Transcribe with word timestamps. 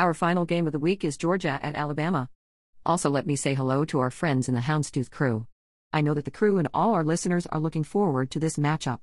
Our 0.00 0.14
final 0.14 0.46
game 0.46 0.66
of 0.66 0.72
the 0.72 0.78
week 0.78 1.04
is 1.04 1.18
Georgia 1.18 1.60
at 1.62 1.74
Alabama. 1.74 2.30
Also, 2.86 3.10
let 3.10 3.26
me 3.26 3.36
say 3.36 3.52
hello 3.52 3.84
to 3.84 3.98
our 3.98 4.10
friends 4.10 4.48
in 4.48 4.54
the 4.54 4.62
Houndstooth 4.62 5.10
crew. 5.10 5.46
I 5.92 6.00
know 6.00 6.14
that 6.14 6.24
the 6.24 6.30
crew 6.30 6.56
and 6.56 6.68
all 6.72 6.94
our 6.94 7.04
listeners 7.04 7.44
are 7.48 7.60
looking 7.60 7.84
forward 7.84 8.30
to 8.30 8.38
this 8.38 8.56
matchup. 8.56 9.00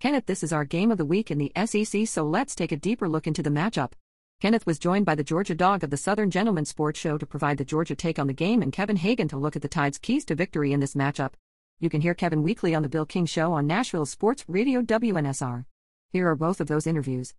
Kenneth, 0.00 0.26
this 0.26 0.42
is 0.42 0.52
our 0.52 0.64
game 0.64 0.90
of 0.90 0.98
the 0.98 1.04
week 1.04 1.30
in 1.30 1.38
the 1.38 1.52
SEC, 1.66 2.08
so 2.08 2.24
let's 2.24 2.56
take 2.56 2.72
a 2.72 2.76
deeper 2.76 3.08
look 3.08 3.28
into 3.28 3.44
the 3.44 3.50
matchup. 3.50 3.92
Kenneth 4.40 4.66
was 4.66 4.80
joined 4.80 5.06
by 5.06 5.14
the 5.14 5.22
Georgia 5.22 5.54
Dawg 5.54 5.84
of 5.84 5.90
the 5.90 5.96
Southern 5.96 6.32
Gentleman 6.32 6.64
Sports 6.64 6.98
Show 6.98 7.16
to 7.16 7.24
provide 7.24 7.58
the 7.58 7.64
Georgia 7.64 7.94
take 7.94 8.18
on 8.18 8.26
the 8.26 8.32
game 8.32 8.60
and 8.60 8.72
Kevin 8.72 8.96
Hagan 8.96 9.28
to 9.28 9.36
look 9.36 9.54
at 9.54 9.62
the 9.62 9.68
Tide's 9.68 9.98
keys 9.98 10.24
to 10.24 10.34
victory 10.34 10.72
in 10.72 10.80
this 10.80 10.96
matchup. 10.96 11.34
You 11.78 11.88
can 11.88 12.00
hear 12.00 12.14
Kevin 12.14 12.42
weekly 12.42 12.74
on 12.74 12.82
The 12.82 12.88
Bill 12.88 13.06
King 13.06 13.26
Show 13.26 13.52
on 13.52 13.68
Nashville 13.68 14.06
Sports 14.06 14.44
Radio 14.48 14.82
WNSR. 14.82 15.64
Here 16.10 16.28
are 16.28 16.34
both 16.34 16.60
of 16.60 16.66
those 16.66 16.88
interviews. 16.88 17.34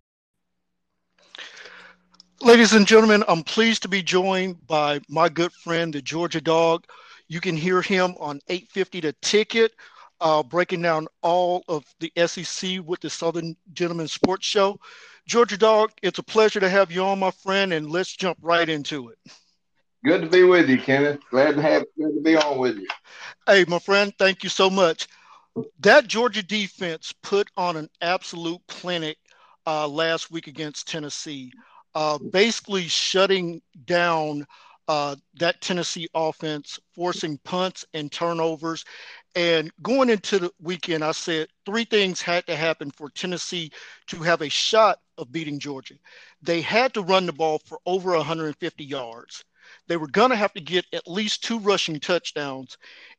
Ladies 2.44 2.74
and 2.74 2.86
gentlemen, 2.86 3.24
I'm 3.26 3.42
pleased 3.42 3.80
to 3.84 3.88
be 3.88 4.02
joined 4.02 4.66
by 4.66 5.00
my 5.08 5.30
good 5.30 5.50
friend, 5.50 5.94
the 5.94 6.02
Georgia 6.02 6.42
Dawg. 6.42 6.84
You 7.26 7.40
can 7.40 7.56
hear 7.56 7.80
him 7.80 8.14
on 8.20 8.38
850 8.48 9.00
The 9.00 9.14
Ticket, 9.22 9.72
uh, 10.20 10.42
breaking 10.42 10.82
down 10.82 11.08
all 11.22 11.64
of 11.68 11.86
the 12.00 12.12
SEC 12.26 12.80
with 12.84 13.00
the 13.00 13.08
Southern 13.08 13.56
Gentleman 13.72 14.08
Sports 14.08 14.46
Show. 14.46 14.78
Georgia 15.26 15.56
Dawg, 15.56 15.92
it's 16.02 16.18
a 16.18 16.22
pleasure 16.22 16.60
to 16.60 16.68
have 16.68 16.92
you 16.92 17.02
on, 17.02 17.18
my 17.18 17.30
friend, 17.30 17.72
and 17.72 17.90
let's 17.90 18.14
jump 18.14 18.36
right 18.42 18.68
into 18.68 19.08
it. 19.08 19.18
Good 20.04 20.20
to 20.20 20.28
be 20.28 20.42
with 20.42 20.68
you, 20.68 20.76
Kenneth. 20.76 21.20
Glad 21.30 21.56
to 21.56 21.62
have 21.62 21.84
good 21.98 22.14
to 22.14 22.20
be 22.20 22.36
on 22.36 22.58
with 22.58 22.76
you. 22.76 22.86
Hey, 23.46 23.64
my 23.66 23.78
friend, 23.78 24.12
thank 24.18 24.44
you 24.44 24.50
so 24.50 24.68
much. 24.68 25.08
That 25.80 26.08
Georgia 26.08 26.42
defense 26.42 27.10
put 27.22 27.50
on 27.56 27.78
an 27.78 27.88
absolute 28.02 28.60
clinic 28.68 29.16
uh, 29.66 29.88
last 29.88 30.30
week 30.30 30.46
against 30.46 30.86
Tennessee, 30.86 31.50
uh, 31.94 32.18
basically 32.18 32.88
shutting 32.88 33.62
down 33.84 34.46
uh, 34.88 35.16
that 35.38 35.60
Tennessee 35.60 36.08
offense, 36.14 36.78
forcing 36.94 37.38
punts 37.38 37.84
and 37.94 38.12
turnovers. 38.12 38.84
And 39.34 39.72
going 39.82 40.10
into 40.10 40.38
the 40.38 40.50
weekend, 40.60 41.02
I 41.02 41.12
said 41.12 41.48
three 41.64 41.84
things 41.84 42.20
had 42.20 42.46
to 42.46 42.56
happen 42.56 42.90
for 42.90 43.10
Tennessee 43.10 43.70
to 44.08 44.18
have 44.18 44.42
a 44.42 44.48
shot 44.48 44.98
of 45.18 45.32
beating 45.32 45.58
Georgia. 45.58 45.94
They 46.42 46.60
had 46.60 46.92
to 46.94 47.02
run 47.02 47.26
the 47.26 47.32
ball 47.32 47.60
for 47.64 47.78
over 47.86 48.10
150 48.12 48.84
yards. 48.84 49.44
They 49.88 49.96
were 49.96 50.08
going 50.08 50.30
to 50.30 50.36
have 50.36 50.52
to 50.54 50.60
get 50.60 50.86
at 50.92 51.08
least 51.08 51.42
two 51.42 51.58
rushing 51.58 51.98
touchdowns, 51.98 52.76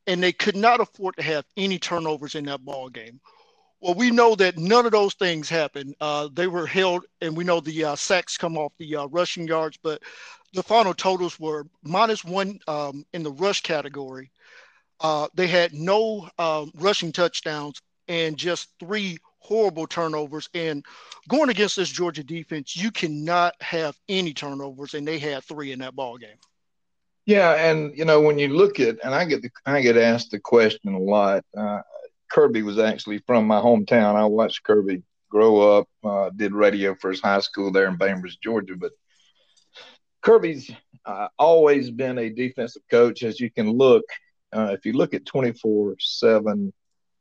and 0.07 0.21
they 0.21 0.31
could 0.31 0.55
not 0.55 0.79
afford 0.79 1.15
to 1.17 1.23
have 1.23 1.45
any 1.57 1.79
turnovers 1.79 2.35
in 2.35 2.45
that 2.45 2.63
ball 2.63 2.89
game. 2.89 3.19
Well, 3.81 3.93
we 3.95 4.09
know 4.09 4.35
that 4.35 4.57
none 4.57 4.85
of 4.85 4.93
those 4.93 5.13
things 5.15 5.49
happened. 5.49 5.95
Uh, 5.99 6.29
they 6.33 6.47
were 6.47 6.65
held, 6.65 7.05
and 7.21 7.35
we 7.35 7.43
know 7.43 7.59
the 7.59 7.83
uh, 7.83 7.95
sacks 7.95 8.37
come 8.37 8.57
off 8.57 8.73
the 8.77 8.95
uh, 8.95 9.05
rushing 9.07 9.47
yards, 9.47 9.77
but 9.81 10.01
the 10.53 10.63
final 10.63 10.93
totals 10.93 11.39
were 11.39 11.67
minus 11.83 12.23
one 12.23 12.59
um, 12.67 13.05
in 13.13 13.23
the 13.23 13.31
rush 13.31 13.61
category. 13.61 14.31
Uh, 15.01 15.27
they 15.35 15.47
had 15.47 15.73
no 15.73 16.27
um, 16.39 16.71
rushing 16.75 17.11
touchdowns 17.11 17.81
and 18.07 18.37
just 18.37 18.69
three 18.79 19.17
horrible 19.39 19.85
turnovers. 19.85 20.49
And 20.53 20.83
going 21.27 21.49
against 21.49 21.75
this 21.75 21.89
Georgia 21.89 22.23
defense, 22.23 22.75
you 22.75 22.91
cannot 22.91 23.53
have 23.61 23.97
any 24.09 24.33
turnovers, 24.33 24.93
and 24.93 25.07
they 25.07 25.19
had 25.19 25.43
three 25.43 25.71
in 25.71 25.79
that 25.79 25.95
ball 25.95 26.17
game. 26.17 26.37
Yeah, 27.25 27.53
and 27.53 27.97
you 27.97 28.05
know 28.05 28.21
when 28.21 28.37
you 28.37 28.49
look 28.49 28.79
at, 28.79 28.97
and 29.03 29.13
I 29.13 29.25
get 29.25 29.41
the, 29.41 29.49
I 29.65 29.81
get 29.81 29.97
asked 29.97 30.31
the 30.31 30.39
question 30.39 30.93
a 30.93 30.99
lot. 30.99 31.43
Uh, 31.57 31.81
Kirby 32.31 32.63
was 32.63 32.79
actually 32.79 33.19
from 33.19 33.47
my 33.47 33.59
hometown. 33.59 34.15
I 34.15 34.25
watched 34.25 34.63
Kirby 34.63 35.03
grow 35.29 35.77
up. 35.77 35.87
Uh, 36.03 36.29
did 36.35 36.53
radio 36.53 36.95
for 36.95 37.11
his 37.11 37.21
high 37.21 37.39
school 37.39 37.71
there 37.71 37.87
in 37.87 37.97
Bainbridge, 37.97 38.39
Georgia. 38.41 38.75
But 38.77 38.91
Kirby's 40.21 40.71
uh, 41.05 41.27
always 41.37 41.91
been 41.91 42.17
a 42.17 42.29
defensive 42.29 42.83
coach. 42.89 43.23
As 43.23 43.39
you 43.39 43.51
can 43.51 43.71
look, 43.71 44.05
uh, 44.53 44.69
if 44.71 44.85
you 44.85 44.93
look 44.93 45.13
at 45.13 45.25
twenty 45.25 45.53
four 45.53 45.95
seven 45.99 46.73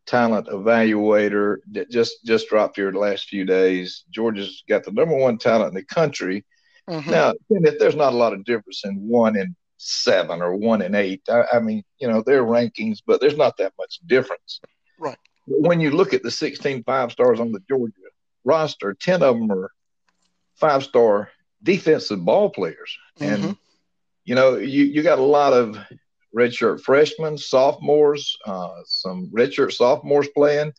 talent 0.06 0.48
evaluator 0.48 1.56
that 1.72 1.90
just 1.90 2.24
just 2.24 2.48
dropped 2.48 2.76
here 2.76 2.92
the 2.92 2.98
last 2.98 3.28
few 3.28 3.44
days. 3.44 4.04
Georgia's 4.10 4.62
got 4.68 4.84
the 4.84 4.92
number 4.92 5.16
one 5.16 5.38
talent 5.38 5.68
in 5.68 5.74
the 5.74 5.84
country. 5.84 6.44
Mm-hmm. 6.88 7.10
Now, 7.10 7.32
if 7.48 7.78
there's 7.78 7.96
not 7.96 8.12
a 8.12 8.16
lot 8.16 8.34
of 8.34 8.44
difference 8.44 8.82
in 8.84 8.96
one 9.08 9.36
and 9.36 9.56
seven 9.78 10.42
or 10.42 10.54
one 10.54 10.82
and 10.82 10.94
eight, 10.94 11.22
I, 11.28 11.44
I 11.54 11.60
mean, 11.60 11.82
you 11.98 12.08
know, 12.08 12.22
their 12.22 12.42
rankings, 12.42 12.98
but 13.06 13.20
there's 13.20 13.36
not 13.36 13.56
that 13.56 13.72
much 13.78 14.00
difference. 14.06 14.60
Right. 14.98 15.18
When 15.46 15.80
you 15.80 15.90
look 15.90 16.14
at 16.14 16.22
the 16.22 16.30
16 16.30 16.84
five 16.84 17.12
stars 17.12 17.40
on 17.40 17.52
the 17.52 17.60
Georgia 17.68 17.92
roster, 18.44 18.94
10 18.94 19.22
of 19.22 19.36
them 19.36 19.50
are 19.50 19.70
five 20.56 20.84
star 20.84 21.30
defensive 21.62 22.24
ball 22.24 22.50
players. 22.50 22.96
Mm-hmm. 23.18 23.44
And, 23.44 23.56
you 24.24 24.34
know, 24.34 24.56
you, 24.56 24.84
you 24.84 25.02
got 25.02 25.18
a 25.18 25.22
lot 25.22 25.52
of 25.52 25.78
redshirt 26.34 26.80
freshmen, 26.80 27.38
sophomores, 27.38 28.36
uh, 28.46 28.82
some 28.86 29.30
redshirt 29.30 29.72
sophomores 29.72 30.28
playing. 30.28 30.72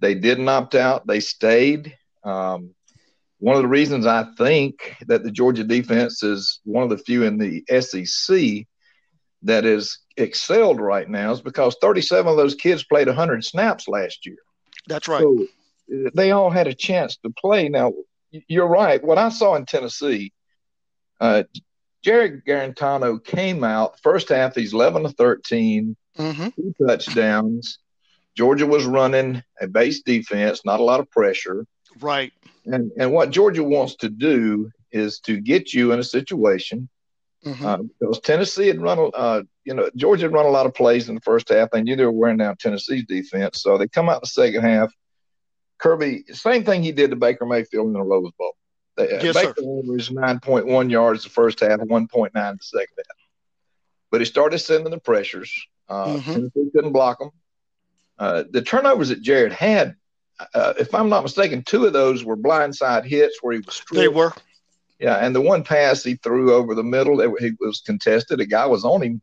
They 0.00 0.14
didn't 0.14 0.48
opt 0.48 0.74
out. 0.74 1.06
They 1.06 1.20
stayed. 1.20 1.96
Um, 2.24 2.74
one 3.38 3.56
of 3.56 3.62
the 3.62 3.68
reasons 3.68 4.06
I 4.06 4.26
think 4.38 4.96
that 5.06 5.22
the 5.22 5.30
Georgia 5.30 5.64
defense 5.64 6.22
is 6.22 6.60
one 6.64 6.84
of 6.84 6.90
the 6.90 6.98
few 6.98 7.24
in 7.24 7.38
the 7.38 7.64
SEC 7.80 8.66
that 9.42 9.64
is 9.64 9.98
excelled 10.16 10.80
right 10.80 11.08
now 11.08 11.32
is 11.32 11.40
because 11.40 11.76
37 11.80 12.30
of 12.30 12.36
those 12.36 12.54
kids 12.54 12.84
played 12.84 13.06
100 13.06 13.44
snaps 13.44 13.88
last 13.88 14.26
year. 14.26 14.38
That's 14.88 15.08
right. 15.08 15.22
So 15.22 15.46
they 16.14 16.32
all 16.32 16.50
had 16.50 16.66
a 16.66 16.74
chance 16.74 17.16
to 17.18 17.30
play. 17.30 17.68
Now, 17.68 17.92
you're 18.48 18.68
right. 18.68 19.02
What 19.02 19.18
I 19.18 19.28
saw 19.28 19.54
in 19.54 19.66
Tennessee, 19.66 20.32
uh, 21.20 21.44
Jarrett 22.02 22.44
Guarantano 22.44 23.22
came 23.22 23.64
out 23.64 24.00
first 24.00 24.28
half. 24.28 24.54
He's 24.54 24.72
11 24.72 25.04
to 25.04 25.08
13, 25.10 25.96
mm-hmm. 26.18 26.48
two 26.48 26.74
touchdowns. 26.86 27.78
Georgia 28.36 28.66
was 28.66 28.84
running 28.84 29.42
a 29.60 29.66
base 29.66 30.02
defense, 30.02 30.64
not 30.64 30.80
a 30.80 30.84
lot 30.84 31.00
of 31.00 31.10
pressure. 31.10 31.66
Right. 32.00 32.32
And 32.66 32.92
and 32.98 33.12
what 33.12 33.30
Georgia 33.30 33.64
wants 33.64 33.96
to 33.96 34.08
do 34.08 34.70
is 34.92 35.20
to 35.20 35.40
get 35.40 35.72
you 35.72 35.92
in 35.92 35.98
a 35.98 36.04
situation 36.04 36.88
Mm-hmm. 37.46 37.64
Uh, 37.64 37.76
because 38.00 38.20
Tennessee 38.20 38.66
had 38.66 38.82
run, 38.82 39.10
uh, 39.14 39.42
you 39.64 39.72
know, 39.72 39.88
Georgia 39.94 40.24
had 40.24 40.32
run 40.32 40.46
a 40.46 40.50
lot 40.50 40.66
of 40.66 40.74
plays 40.74 41.08
in 41.08 41.14
the 41.14 41.20
first 41.20 41.48
half. 41.48 41.70
They 41.70 41.80
knew 41.80 41.94
they 41.94 42.04
were 42.04 42.10
wearing 42.10 42.38
down 42.38 42.56
Tennessee's 42.56 43.04
defense, 43.04 43.62
so 43.62 43.78
they 43.78 43.86
come 43.86 44.08
out 44.08 44.20
the 44.20 44.26
second 44.26 44.62
half. 44.62 44.92
Kirby, 45.78 46.24
same 46.32 46.64
thing 46.64 46.82
he 46.82 46.90
did 46.90 47.10
to 47.10 47.16
Baker 47.16 47.46
Mayfield 47.46 47.86
in 47.86 47.92
the 47.92 48.02
Rose 48.02 48.32
Bowl. 48.36 48.56
They, 48.96 49.16
uh, 49.16 49.22
yes, 49.22 49.34
Baker 49.34 49.60
averaged 49.60 50.10
9.1 50.12 50.90
yards 50.90 51.22
the 51.22 51.30
first 51.30 51.60
half, 51.60 51.78
1.9 51.78 52.08
the 52.32 52.58
second 52.60 52.96
half. 52.96 53.16
But 54.10 54.20
he 54.20 54.24
started 54.24 54.58
sending 54.58 54.90
the 54.90 54.98
pressures. 54.98 55.54
Uh, 55.88 56.06
mm-hmm. 56.06 56.32
Tennessee 56.32 56.70
couldn't 56.74 56.92
block 56.92 57.20
them. 57.20 57.30
Uh, 58.18 58.44
the 58.50 58.62
turnovers 58.62 59.10
that 59.10 59.22
Jarrett 59.22 59.52
had, 59.52 59.94
uh, 60.52 60.74
if 60.80 60.94
I'm 60.94 61.10
not 61.10 61.22
mistaken, 61.22 61.62
two 61.64 61.84
of 61.84 61.92
those 61.92 62.24
were 62.24 62.36
blindside 62.36 63.04
hits 63.04 63.38
where 63.40 63.54
he 63.54 63.60
was. 63.60 63.76
Stripped. 63.76 64.00
They 64.00 64.08
were. 64.08 64.32
Yeah, 64.98 65.16
and 65.16 65.34
the 65.34 65.40
one 65.40 65.62
pass 65.62 66.02
he 66.02 66.14
threw 66.14 66.54
over 66.54 66.74
the 66.74 66.82
middle, 66.82 67.20
it, 67.20 67.30
he 67.40 67.52
was 67.60 67.82
contested. 67.84 68.40
A 68.40 68.46
guy 68.46 68.66
was 68.66 68.84
on 68.84 69.02
him 69.02 69.22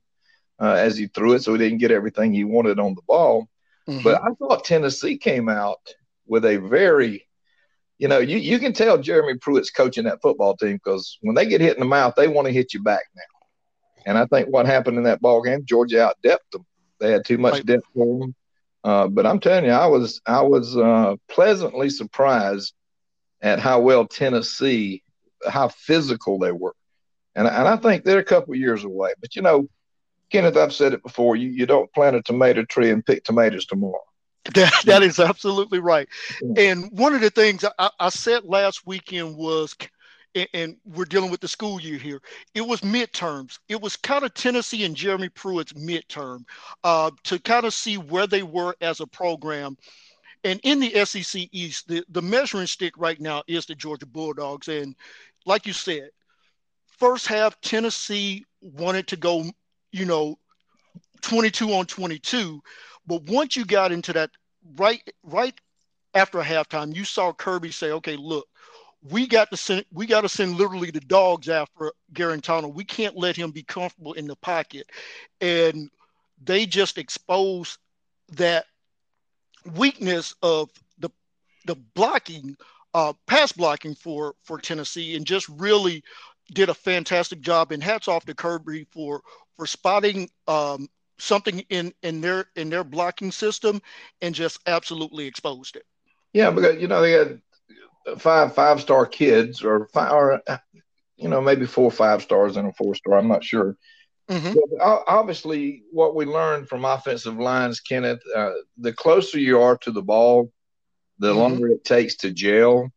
uh, 0.60 0.74
as 0.74 0.98
he 0.98 1.08
threw 1.08 1.34
it, 1.34 1.44
so 1.44 1.54
he 1.54 1.58
didn't 1.58 1.80
get 1.80 1.92
everything 1.92 2.34
he 2.34 2.44
wanted 2.44 2.80
on 2.80 2.94
the 2.96 3.02
ball. 3.08 3.48
Mm-hmm. 3.88 4.04
But 4.04 4.22
I 4.22 4.30
thought 4.36 4.66
Tennessee 4.66 5.18
came 5.18 5.50
out 5.50 5.80
with 6.28 6.46
a 6.46 6.58
very, 6.58 7.28
you 7.98 8.08
know, 8.08 8.20
you, 8.20 8.38
you 8.38 8.60
can 8.60 8.72
tell 8.74 8.98
Jeremy 8.98 9.38
Pruitt's 9.40 9.72
coaching 9.72 10.06
that 10.06 10.22
football 10.22 10.56
team 10.56 10.74
because 10.74 11.18
when 11.22 11.36
they 11.36 11.48
get 11.48 11.62
hit 11.62 11.76
in 11.76 11.80
the 11.80 11.86
mouth, 11.86 12.14
they 12.16 12.28
want 12.28 12.48
to 12.48 12.54
hit 12.54 12.74
you 12.74 12.82
back 12.82 13.04
now. 13.16 13.24
And 14.06 14.18
I 14.18 14.26
think 14.26 14.50
what 14.50 14.66
happened 14.66 14.98
in 14.98 15.04
that 15.04 15.22
ball 15.22 15.42
game, 15.42 15.66
Georgia 15.66 16.04
out 16.04 16.22
depth 16.22 16.52
them. 16.52 16.66
They 17.00 17.12
had 17.12 17.26
too 17.26 17.38
much 17.38 17.54
right. 17.54 17.66
depth 17.66 17.86
for 17.94 18.20
them. 18.20 18.36
Uh, 18.84 19.08
but 19.08 19.26
I'm 19.26 19.40
telling 19.40 19.66
you, 19.66 19.72
I 19.72 19.86
was 19.86 20.22
I 20.26 20.42
was 20.42 20.76
uh, 20.76 21.16
pleasantly 21.30 21.90
surprised 21.90 22.74
at 23.42 23.60
how 23.60 23.80
well 23.80 24.06
Tennessee 24.06 25.04
how 25.48 25.70
physical 25.70 26.40
they 26.40 26.52
were. 26.52 26.76
And, 27.36 27.48
and 27.48 27.68
I 27.68 27.78
think 27.78 28.04
they're 28.04 28.20
a 28.20 28.24
couple 28.24 28.56
years 28.56 28.84
away. 28.84 29.12
But, 29.20 29.36
you 29.36 29.42
know, 29.42 29.68
Kenneth, 30.32 30.58
I've 30.58 30.74
said 30.74 30.94
it 30.94 31.04
before 31.04 31.36
you, 31.36 31.50
you 31.50 31.66
don't 31.66 31.92
plant 31.94 32.16
a 32.16 32.22
tomato 32.22 32.64
tree 32.64 32.90
and 32.90 33.06
pick 33.06 33.24
tomatoes 33.24 33.66
tomorrow. 33.66 34.02
That, 34.56 34.74
that 34.84 35.04
is 35.04 35.22
absolutely 35.22 35.80
right. 35.80 36.06
And 36.58 36.92
one 36.92 37.16
of 37.16 37.22
the 37.22 37.30
things 37.30 37.64
I, 37.80 37.90
I 37.98 38.10
said 38.10 38.44
last 38.44 38.86
weekend 38.86 39.38
was, 39.38 39.74
and 40.54 40.76
we're 40.84 41.06
dealing 41.06 41.32
with 41.32 41.40
the 41.40 41.48
school 41.48 41.80
year 41.80 41.98
here, 41.98 42.22
it 42.54 42.62
was 42.62 42.82
midterms. 42.82 43.60
It 43.70 43.80
was 43.80 43.96
kind 43.96 44.26
of 44.26 44.34
Tennessee 44.34 44.84
and 44.84 44.98
Jeremy 44.98 45.30
Pruitt's 45.30 45.72
midterm 45.74 46.44
uh, 46.84 47.12
to 47.24 47.40
kind 47.40 47.66
of 47.66 47.74
see 47.74 47.98
where 47.98 48.28
they 48.28 48.44
were 48.44 48.76
as 48.82 49.00
a 49.00 49.08
program. 49.08 49.78
And 50.44 50.60
in 50.64 50.82
the 50.82 51.06
SEC 51.06 51.48
East, 51.54 51.88
the, 51.88 52.04
the 52.10 52.22
measuring 52.22 52.68
stick 52.68 52.96
right 52.98 53.22
now 53.22 53.44
is 53.48 53.66
the 53.66 53.76
Georgia 53.76 54.06
Bulldogs. 54.06 54.68
And 54.68 54.94
like 55.46 55.66
you 55.66 55.74
said, 55.74 56.10
first 56.98 57.28
half 57.28 57.60
Tennessee 57.62 58.46
wanted 58.62 59.08
to 59.08 59.18
go, 59.18 59.46
you 59.92 60.06
know, 60.06 60.38
22 61.22 61.74
on 61.74 61.86
22, 61.86 62.62
but 63.08 63.24
once 63.24 63.56
you 63.56 63.66
got 63.66 63.92
into 63.92 64.14
that 64.14 64.30
right 64.78 65.02
right 65.24 65.54
after 66.14 66.40
halftime, 66.40 66.96
you 66.96 67.06
saw 67.06 67.34
Kirby 67.34 67.72
say, 67.72 67.92
"Okay, 67.92 68.16
look, 68.16 68.48
we 69.04 69.28
got 69.28 69.52
to 69.52 69.58
send 69.58 69.86
we 69.92 70.06
got 70.06 70.22
to 70.22 70.30
send 70.30 70.56
literally 70.56 70.92
the 70.92 71.02
dogs 71.02 71.50
after 71.50 71.92
Guarantano. 72.14 72.74
We 72.74 72.84
can't 72.86 73.18
let 73.18 73.36
him 73.36 73.52
be 73.52 73.64
comfortable 73.64 74.14
in 74.14 74.28
the 74.28 74.36
pocket, 74.38 74.90
and 75.42 75.90
they 76.42 76.66
just 76.66 76.98
exposed 76.98 77.78
that 78.34 78.66
weakness 79.76 80.36
of 80.42 80.70
the 81.00 81.10
the 81.66 81.76
blocking, 81.76 82.56
uh, 82.94 83.14
pass 83.28 83.52
blocking 83.52 83.96
for 83.96 84.36
for 84.44 84.60
Tennessee, 84.60 85.16
and 85.16 85.26
just 85.26 85.48
really 85.50 86.04
did 86.54 86.70
a 86.70 86.74
fantastic 86.74 87.42
job. 87.42 87.72
And 87.72 87.84
hats 87.84 88.08
off 88.08 88.26
to 88.26 88.36
Kirby 88.36 88.88
for 88.92 89.22
for 89.58 89.66
spotting 89.66 90.30
um, 90.48 90.88
something 91.18 91.60
in 91.70 91.94
in 92.04 92.22
their 92.22 92.46
in 92.56 92.70
their 92.70 92.84
blocking 92.84 93.32
system 93.32 93.82
and 94.22 94.36
just 94.36 94.60
absolutely 94.68 95.26
exposed 95.26 95.76
it. 95.76 95.86
Yeah, 96.34 96.52
because 96.52 96.82
you 96.82 96.88
know 96.88 97.02
they 97.02 97.12
had 97.12 97.42
five 98.18 98.54
five 98.54 98.82
star 98.82 99.06
kids 99.06 99.64
or 99.64 99.88
five 99.94 100.12
or 100.12 100.42
you 101.18 101.30
know 101.30 101.42
maybe 101.42 101.66
four 101.66 101.92
five 101.92 102.22
stars 102.22 102.58
and 102.58 102.68
a 102.68 102.74
four 102.74 102.96
star. 102.96 103.18
I'm 103.18 103.28
not 103.28 103.44
sure. 103.44 103.78
Mm-hmm. 104.30 104.54
obviously, 104.80 105.84
what 105.92 106.16
we 106.16 106.24
learned 106.24 106.70
from 106.70 106.86
offensive 106.86 107.38
lines, 107.38 107.82
Kenneth, 107.82 108.22
uh, 108.34 108.52
the 108.78 108.94
closer 108.94 109.38
you 109.38 109.60
are 109.60 109.78
to 109.80 109.92
the 109.92 110.02
ball, 110.02 110.50
the 111.20 111.30
mm-hmm. 111.30 111.40
longer 111.40 111.68
it 111.70 111.84
takes 111.84 112.16
to 112.18 112.32
gel. 112.32 112.92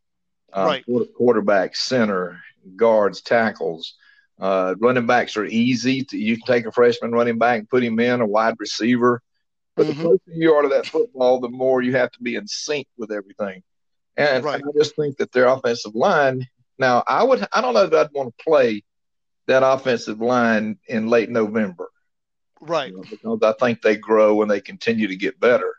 Uh, 0.53 0.65
right. 0.65 0.85
Quarterback, 1.15 1.75
center, 1.75 2.39
guards, 2.75 3.21
tackles. 3.21 3.95
Uh, 4.39 4.75
running 4.79 5.05
backs 5.05 5.35
are 5.35 5.45
easy. 5.45 6.03
To, 6.05 6.17
you 6.17 6.37
can 6.37 6.45
take 6.45 6.65
a 6.65 6.71
freshman 6.71 7.11
running 7.11 7.37
back 7.37 7.59
and 7.59 7.69
put 7.69 7.83
him 7.83 7.99
in, 7.99 8.21
a 8.21 8.25
wide 8.25 8.55
receiver. 8.59 9.21
But 9.75 9.87
mm-hmm. 9.87 9.97
the 9.97 10.03
closer 10.03 10.21
you 10.27 10.53
are 10.53 10.61
to 10.63 10.69
that 10.69 10.87
football, 10.87 11.39
the 11.39 11.49
more 11.49 11.81
you 11.81 11.95
have 11.95 12.11
to 12.11 12.23
be 12.23 12.35
in 12.35 12.47
sync 12.47 12.87
with 12.97 13.11
everything. 13.11 13.63
And, 14.15 14.43
right. 14.43 14.59
and 14.59 14.69
I 14.69 14.77
just 14.77 14.95
think 14.95 15.17
that 15.17 15.31
their 15.31 15.47
offensive 15.47 15.95
line. 15.95 16.47
Now, 16.79 17.03
I 17.07 17.23
would. 17.23 17.45
I 17.51 17.61
don't 17.61 17.73
know 17.73 17.87
that 17.87 18.07
I'd 18.07 18.13
want 18.13 18.35
to 18.35 18.43
play 18.43 18.83
that 19.47 19.63
offensive 19.63 20.21
line 20.21 20.77
in 20.87 21.07
late 21.07 21.29
November. 21.29 21.89
Right. 22.61 22.91
You 22.91 22.97
know, 23.23 23.37
because 23.37 23.39
I 23.43 23.53
think 23.59 23.81
they 23.81 23.95
grow 23.95 24.41
and 24.41 24.49
they 24.49 24.61
continue 24.61 25.07
to 25.07 25.15
get 25.15 25.39
better. 25.39 25.73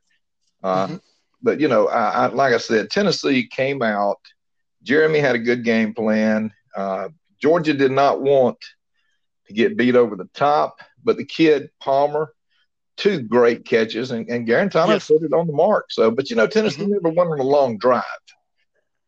Uh, 0.63 0.87
mm-hmm. 0.87 0.97
But, 1.43 1.61
you 1.61 1.69
know, 1.69 1.89
I, 1.89 2.11
I, 2.11 2.27
like 2.27 2.53
I 2.53 2.59
said, 2.59 2.91
Tennessee 2.91 3.47
came 3.47 3.83
out. 3.83 4.19
Jeremy 4.83 5.21
had 5.21 5.37
a 5.37 5.41
good 5.41 5.65
game 5.65 5.95
plan. 5.95 6.53
Uh, 6.77 7.09
Georgia 7.41 7.75
did 7.75 7.93
not 7.93 8.21
want 8.21 8.59
to 9.47 9.53
get 9.53 9.77
beat 9.77 9.95
over 9.95 10.17
the 10.17 10.29
top, 10.35 10.81
but 11.05 11.17
the 11.17 11.25
kid, 11.25 11.71
Palmer, 11.81 12.33
two 12.97 13.23
great 13.23 13.65
catches, 13.65 14.11
and, 14.11 14.29
and 14.29 14.47
Guarantano 14.47 14.89
yes. 14.89 15.07
put 15.07 15.23
it 15.23 15.33
on 15.33 15.47
the 15.47 15.53
mark. 15.53 15.87
So, 15.91 16.11
but, 16.11 16.31
you 16.31 16.37
know, 16.37 16.47
Tennessee 16.47 16.83
mm-hmm. 16.83 16.93
never 16.93 17.11
went 17.11 17.31
on 17.31 17.39
a 17.39 17.45
long 17.45 17.79
drive. 17.79 18.03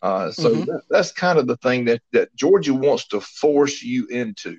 Uh, 0.02 0.30
so 0.30 0.50
mm-hmm. 0.50 0.64
that, 0.64 0.82
that's 0.88 1.12
kind 1.12 1.38
of 1.38 1.46
the 1.46 1.56
thing 1.58 1.84
that, 1.86 2.00
that 2.12 2.34
Georgia 2.34 2.72
wants 2.72 3.08
to 3.08 3.20
force 3.20 3.82
you 3.82 4.06
into. 4.06 4.56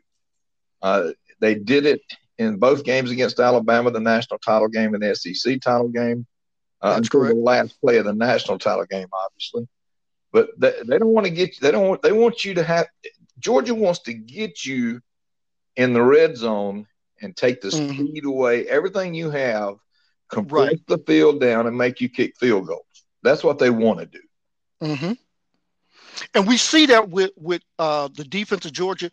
Uh, 0.82 1.12
they 1.40 1.56
did 1.56 1.86
it 1.86 2.02
in 2.38 2.58
both 2.58 2.84
games 2.84 3.12
against 3.12 3.40
Alabama, 3.40 3.92
the 3.92 4.00
national 4.00 4.40
title 4.40 4.68
game 4.68 4.94
and 4.94 5.04
the 5.04 5.16
SEC 5.16 5.62
title 5.62 5.90
game, 5.90 6.26
uh, 6.82 6.94
until 6.98 7.22
correct. 7.22 7.36
the 7.36 7.42
last 7.42 7.82
play 7.82 7.98
of 7.98 8.06
the 8.06 8.14
national 8.14 8.60
title 8.60 8.86
game, 8.86 9.08
obviously. 9.14 9.68
But 10.32 10.50
they, 10.58 10.74
they 10.86 10.98
don't 10.98 11.14
want 11.14 11.26
to 11.28 11.32
get 11.32 11.50
you. 11.50 11.58
They 11.62 11.72
don't. 11.72 11.88
Want, 11.88 12.02
they 12.02 12.12
want 12.12 12.46
you 12.46 12.54
to 12.56 12.64
have. 12.64 12.88
Georgia 13.40 13.76
wants 13.76 14.00
to 14.02 14.14
get 14.14 14.66
you 14.66 15.02
in 15.76 15.94
the 15.94 16.02
red 16.02 16.38
zone 16.38 16.88
and 17.22 17.36
take 17.36 17.62
the 17.62 17.70
mm-hmm. 17.70 17.94
speed 17.94 18.26
away, 18.26 18.68
everything 18.68 19.14
you 19.14 19.30
have, 19.30 19.76
compress 20.30 20.70
right. 20.70 20.88
the 20.88 20.98
field 21.00 21.42
down, 21.42 21.68
and 21.68 21.78
make 21.78 22.02
you 22.02 22.10
kick 22.10 22.38
field 22.38 22.68
goals. 22.68 22.86
That's 23.24 23.44
what 23.44 23.60
they 23.60 23.70
want 23.70 24.00
to 24.00 24.06
do. 24.06 24.22
Mm-hmm 24.82 25.12
and 26.34 26.48
we 26.48 26.58
see 26.58 26.88
that 26.88 27.10
with 27.10 27.32
with 27.38 27.62
uh, 27.80 28.10
the 28.14 28.24
defense 28.24 28.66
of 28.66 28.74
Georgia. 28.74 29.12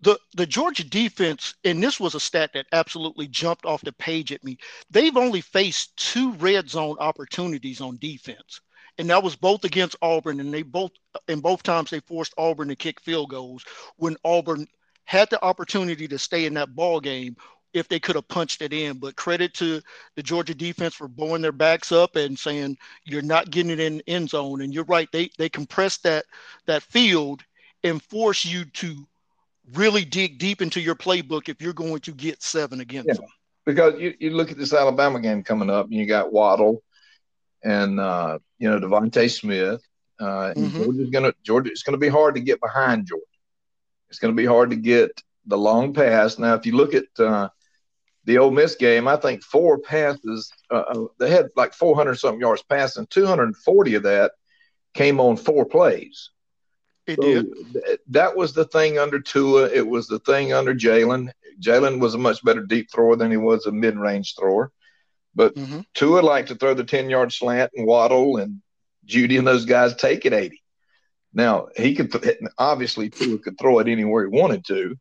The 0.00 0.18
the 0.34 0.46
Georgia 0.46 0.84
defense, 0.84 1.54
and 1.64 1.82
this 1.82 1.98
was 1.98 2.14
a 2.14 2.20
stat 2.20 2.52
that 2.54 2.66
absolutely 2.72 3.26
jumped 3.26 3.66
off 3.66 3.82
the 3.82 3.92
page 3.92 4.32
at 4.32 4.44
me. 4.44 4.58
They've 4.90 5.16
only 5.16 5.40
faced 5.40 5.96
two 5.96 6.32
red 6.34 6.70
zone 6.70 6.96
opportunities 7.00 7.80
on 7.80 7.96
defense, 7.98 8.60
and 8.98 9.10
that 9.10 9.22
was 9.22 9.34
both 9.34 9.64
against 9.64 9.96
Auburn, 10.00 10.40
and 10.40 10.54
they 10.54 10.62
both 10.62 10.92
in 11.26 11.40
both 11.40 11.62
times 11.64 11.90
they 11.90 12.00
forced 12.00 12.34
Auburn 12.38 12.68
to 12.68 12.76
kick 12.76 13.00
field 13.00 13.30
goals 13.30 13.64
when 13.96 14.16
Auburn 14.24 14.68
had 15.04 15.30
the 15.30 15.42
opportunity 15.42 16.06
to 16.06 16.18
stay 16.18 16.44
in 16.44 16.54
that 16.54 16.76
ball 16.76 17.00
game 17.00 17.36
if 17.72 17.88
they 17.88 17.98
could 17.98 18.14
have 18.14 18.28
punched 18.28 18.62
it 18.62 18.72
in. 18.72 18.98
But 18.98 19.16
credit 19.16 19.54
to 19.54 19.80
the 20.16 20.22
Georgia 20.22 20.54
defense 20.54 20.94
for 20.94 21.08
blowing 21.08 21.42
their 21.42 21.52
backs 21.52 21.92
up 21.92 22.16
and 22.16 22.38
saying 22.38 22.76
you're 23.04 23.22
not 23.22 23.50
getting 23.50 23.72
it 23.72 23.80
in 23.80 24.02
end 24.06 24.30
zone. 24.30 24.60
And 24.60 24.72
you're 24.72 24.84
right, 24.84 25.08
they 25.12 25.30
they 25.38 25.48
compress 25.48 25.98
that 25.98 26.24
that 26.66 26.82
field 26.84 27.42
and 27.84 28.02
force 28.02 28.44
you 28.44 28.64
to 28.64 29.06
really 29.74 30.04
dig 30.04 30.38
deep 30.38 30.62
into 30.62 30.80
your 30.80 30.94
playbook 30.94 31.48
if 31.48 31.60
you're 31.60 31.72
going 31.72 32.00
to 32.00 32.12
get 32.12 32.42
seven 32.42 32.80
against 32.80 33.08
yeah. 33.08 33.14
them. 33.14 33.26
Because 33.66 34.00
you, 34.00 34.14
you 34.18 34.30
look 34.30 34.50
at 34.50 34.56
this 34.58 34.72
Alabama 34.72 35.20
game 35.20 35.42
coming 35.42 35.70
up, 35.70 35.86
and 35.86 35.94
you 35.94 36.06
got 36.06 36.32
Waddle 36.32 36.82
and 37.62 38.00
uh, 38.00 38.38
you 38.58 38.70
know 38.70 38.78
DeVonta 38.78 39.30
Smith. 39.30 39.82
Uh, 40.18 40.52
mm-hmm. 40.56 40.82
Georgia's 40.82 41.10
gonna 41.10 41.34
Georgia. 41.44 41.70
It's 41.70 41.82
gonna 41.82 41.98
be 41.98 42.08
hard 42.08 42.34
to 42.36 42.40
get 42.40 42.60
behind 42.60 43.06
Georgia. 43.06 43.24
It's 44.08 44.18
gonna 44.18 44.32
be 44.32 44.46
hard 44.46 44.70
to 44.70 44.76
get 44.76 45.22
the 45.46 45.58
long 45.58 45.92
pass. 45.92 46.38
Now, 46.38 46.54
if 46.54 46.66
you 46.66 46.76
look 46.76 46.94
at 46.94 47.04
uh, 47.18 47.48
the 48.24 48.38
Ole 48.38 48.50
Miss 48.50 48.74
game, 48.74 49.06
I 49.06 49.16
think 49.16 49.42
four 49.42 49.78
passes, 49.78 50.50
uh, 50.70 50.84
uh 50.88 51.06
they 51.18 51.30
had 51.30 51.48
like 51.56 51.74
400 51.74 52.16
something 52.16 52.40
yards 52.40 52.62
passing, 52.62 53.06
240 53.06 53.94
of 53.94 54.02
that 54.04 54.32
came 54.94 55.20
on 55.20 55.36
four 55.36 55.64
plays. 55.64 56.30
It 57.08 57.16
so 57.16 57.22
did. 57.22 57.72
Th- 57.72 58.00
that 58.08 58.36
was 58.36 58.52
the 58.52 58.64
thing 58.64 58.98
under 58.98 59.20
Tua. 59.20 59.68
It 59.68 59.86
was 59.86 60.06
the 60.06 60.18
thing 60.20 60.52
under 60.52 60.74
Jalen. 60.74 61.30
Jalen 61.60 62.00
was 62.00 62.14
a 62.14 62.18
much 62.18 62.44
better 62.44 62.64
deep 62.64 62.90
thrower 62.92 63.16
than 63.16 63.30
he 63.30 63.36
was 63.36 63.66
a 63.66 63.72
mid 63.72 63.98
range 63.98 64.34
thrower. 64.38 64.70
But 65.34 65.54
mm-hmm. 65.54 65.80
Tua 65.94 66.20
liked 66.20 66.48
to 66.48 66.54
throw 66.54 66.74
the 66.74 66.84
10 66.84 67.10
yard 67.10 67.32
slant 67.32 67.72
and 67.74 67.86
Waddle 67.86 68.36
and 68.36 68.60
Jeudy 69.06 69.38
and 69.38 69.46
those 69.46 69.64
guys 69.64 69.94
take 69.94 70.26
it 70.26 70.32
80. 70.32 70.62
Now, 71.32 71.68
he 71.76 71.94
could, 71.94 72.14
obviously, 72.58 73.10
Tua 73.10 73.38
could 73.38 73.58
throw 73.58 73.78
it 73.78 73.88
anywhere 73.88 74.24
he 74.24 74.30
wanted 74.30 74.64
to. 74.66 74.96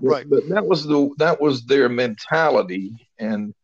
Right. 0.00 0.28
But 0.28 0.48
that 0.48 0.66
was 0.66 0.84
the 0.84 1.10
that 1.18 1.40
was 1.40 1.64
their 1.64 1.88
mentality, 1.88 3.08
and 3.18 3.54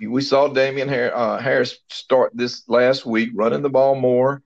we 0.00 0.22
saw 0.22 0.48
Damien 0.48 0.88
uh, 0.88 1.38
Harris 1.38 1.78
start 1.90 2.32
this 2.34 2.68
last 2.68 3.06
week, 3.06 3.30
running 3.34 3.62
the 3.62 3.70
ball 3.70 3.94
more, 3.94 4.42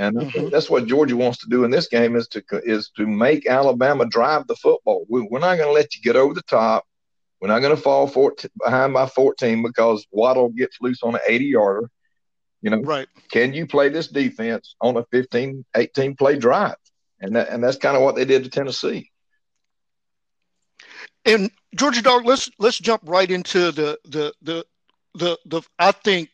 and 0.00 0.16
mm-hmm. 0.16 0.48
that's 0.48 0.70
what 0.70 0.86
Georgia 0.86 1.14
wants 1.14 1.38
to 1.38 1.48
do 1.48 1.64
in 1.64 1.70
this 1.70 1.88
game 1.88 2.16
is 2.16 2.26
to 2.28 2.42
is 2.64 2.90
to 2.96 3.06
make 3.06 3.46
Alabama 3.46 4.06
drive 4.06 4.46
the 4.46 4.56
football. 4.56 5.04
We, 5.08 5.20
are 5.20 5.38
not 5.38 5.56
going 5.56 5.68
to 5.68 5.72
let 5.72 5.94
you 5.94 6.02
get 6.02 6.16
over 6.16 6.32
the 6.32 6.42
top. 6.42 6.86
We're 7.40 7.48
not 7.48 7.60
going 7.60 7.76
to 7.76 7.80
fall 7.80 8.06
14, 8.06 8.50
behind 8.62 8.94
by 8.94 9.06
14 9.06 9.62
because 9.62 10.06
Waddle 10.10 10.48
gets 10.50 10.78
loose 10.80 11.02
on 11.02 11.16
an 11.16 11.20
80 11.26 11.44
yarder. 11.44 11.90
You 12.62 12.70
know, 12.70 12.80
right? 12.80 13.08
Can 13.30 13.52
you 13.52 13.66
play 13.66 13.90
this 13.90 14.08
defense 14.08 14.74
on 14.80 14.96
a 14.96 15.04
15, 15.12 15.64
18 15.76 16.16
play 16.16 16.36
drive? 16.36 16.76
And 17.20 17.36
that, 17.36 17.50
and 17.50 17.62
that's 17.62 17.76
kind 17.76 17.96
of 17.96 18.02
what 18.02 18.16
they 18.16 18.24
did 18.24 18.44
to 18.44 18.50
Tennessee 18.50 19.10
and 21.24 21.50
Georgia 21.74 22.02
Dawg, 22.02 22.24
let's 22.24 22.50
let's 22.58 22.78
jump 22.78 23.02
right 23.04 23.30
into 23.30 23.70
the 23.72 23.98
the 24.04 24.32
the 24.42 24.64
the 25.14 25.38
the 25.44 25.62
I 25.78 25.92
think 25.92 26.30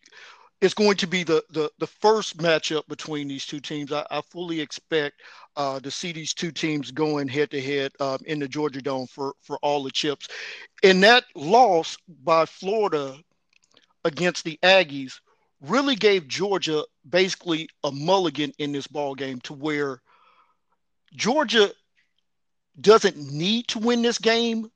it's 0.61 0.75
going 0.75 0.97
to 0.97 1.07
be 1.07 1.23
the 1.23 1.43
the 1.51 1.71
the 1.79 1.87
first 1.87 2.39
matchup 2.39 2.87
between 2.89 3.29
these 3.29 3.47
two 3.47 3.61
teams. 3.61 3.93
I, 3.93 4.07
I 4.11 4.21
fully 4.23 4.61
expect 4.61 5.21
uh, 5.57 5.81
to 5.81 5.91
see 5.91 6.13
these 6.13 6.33
two 6.33 6.51
teams 6.51 6.91
going 6.91 7.29
head 7.29 7.51
to 7.51 7.61
head 7.61 7.93
um, 8.01 8.19
in 8.27 8.39
the 8.39 8.49
Georgia 8.49 8.81
Dome 8.81 9.07
for 9.07 9.35
for 9.43 9.59
all 9.63 9.83
the 9.83 9.91
chips. 9.91 10.29
And 10.83 11.03
that 11.05 11.25
loss 11.35 11.97
by 12.23 12.47
Florida 12.47 13.17
against 14.05 14.45
the 14.45 14.59
Aggies 14.63 15.15
really 15.61 15.97
gave 15.97 16.29
Georgia 16.29 16.85
basically 17.09 17.69
a 17.85 17.91
mulligan 17.91 18.53
in 18.59 18.73
this 18.73 18.87
ball 18.87 19.15
game 19.15 19.41
to 19.41 19.53
where 19.53 20.01
Georgia 21.15 21.73
doesn't 22.81 23.17
need 23.17 23.69
to 23.69 23.79
win 23.79 24.03
this 24.03 24.19
game 24.19 24.71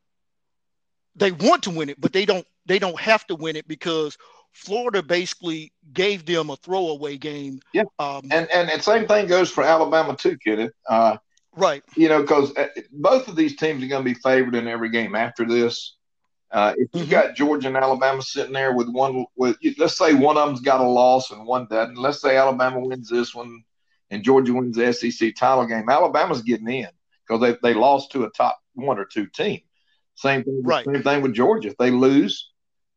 they 1.17 1.33
want 1.33 1.65
to 1.65 1.71
win 1.71 1.89
it, 1.89 2.01
but 2.01 2.13
they 2.13 2.25
don't 2.25 2.47
they 2.67 2.79
don't 2.79 2.99
have 2.99 3.27
to 3.27 3.35
win 3.35 3.57
it 3.57 3.67
because 3.67 4.17
Florida 4.53 5.03
basically 5.03 5.73
gave 5.93 6.27
them 6.27 6.51
a 6.51 6.57
throwaway 6.57 7.17
game. 7.17 7.61
Yeah, 7.73 7.85
um, 7.99 8.23
and 8.31 8.51
and 8.51 8.69
the 8.69 8.83
same 8.83 9.07
thing 9.07 9.27
goes 9.27 9.51
for 9.51 9.65
Alabama 9.65 10.17
too, 10.17 10.37
Kenneth. 10.39 10.73
Uh, 10.89 11.17
right. 11.57 11.83
You 11.97 12.09
know, 12.09 12.21
because 12.23 12.55
uh, 12.57 12.69
both 12.93 13.29
of 13.29 13.37
these 13.37 13.57
teams 13.57 13.83
are 13.83 13.89
going 13.89 14.05
to 14.05 14.15
be 14.15 14.19
favored 14.21 14.55
in 14.55 14.69
every 14.69 14.91
game 14.91 15.15
after 15.15 15.45
this. 15.45 15.97
Uh, 16.53 16.75
if 16.77 16.89
you 16.95 17.03
mm-hmm. 17.03 17.11
got 17.11 17.37
Georgia 17.37 17.69
and 17.69 17.77
Alabama 17.77 18.21
sitting 18.23 18.53
there 18.53 18.75
with 18.75 18.89
one, 18.89 19.25
with 19.37 19.57
let's 19.79 19.97
say 19.97 20.15
one 20.15 20.37
of 20.37 20.49
them's 20.49 20.61
got 20.61 20.81
a 20.81 20.89
loss 20.89 21.31
and 21.31 21.47
one 21.47 21.67
doesn't. 21.71 21.97
Let's 21.97 22.21
say 22.21 22.37
Alabama 22.37 22.81
wins 22.81 23.09
this 23.09 23.35
one 23.35 23.63
and 24.11 24.25
Georgia 24.25 24.53
wins 24.53 24.77
the 24.77 24.93
SEC 24.93 25.35
title 25.37 25.67
game. 25.67 25.89
Alabama's 25.89 26.43
getting 26.43 26.69
in 26.69 26.89
because 27.27 27.41
they, 27.41 27.57
they 27.63 27.79
lost 27.79 28.11
to 28.13 28.25
a 28.25 28.31
top 28.31 28.61
one 28.75 28.99
or 28.99 29.05
two 29.05 29.27
team. 29.27 29.61
Same 30.17 30.43
thing, 30.43 30.63
right. 30.65 30.85
same 30.85 31.03
thing 31.03 31.23
with 31.23 31.35
Georgia. 31.35 31.69
If 31.69 31.77
they 31.77 31.91
lose 31.91 32.50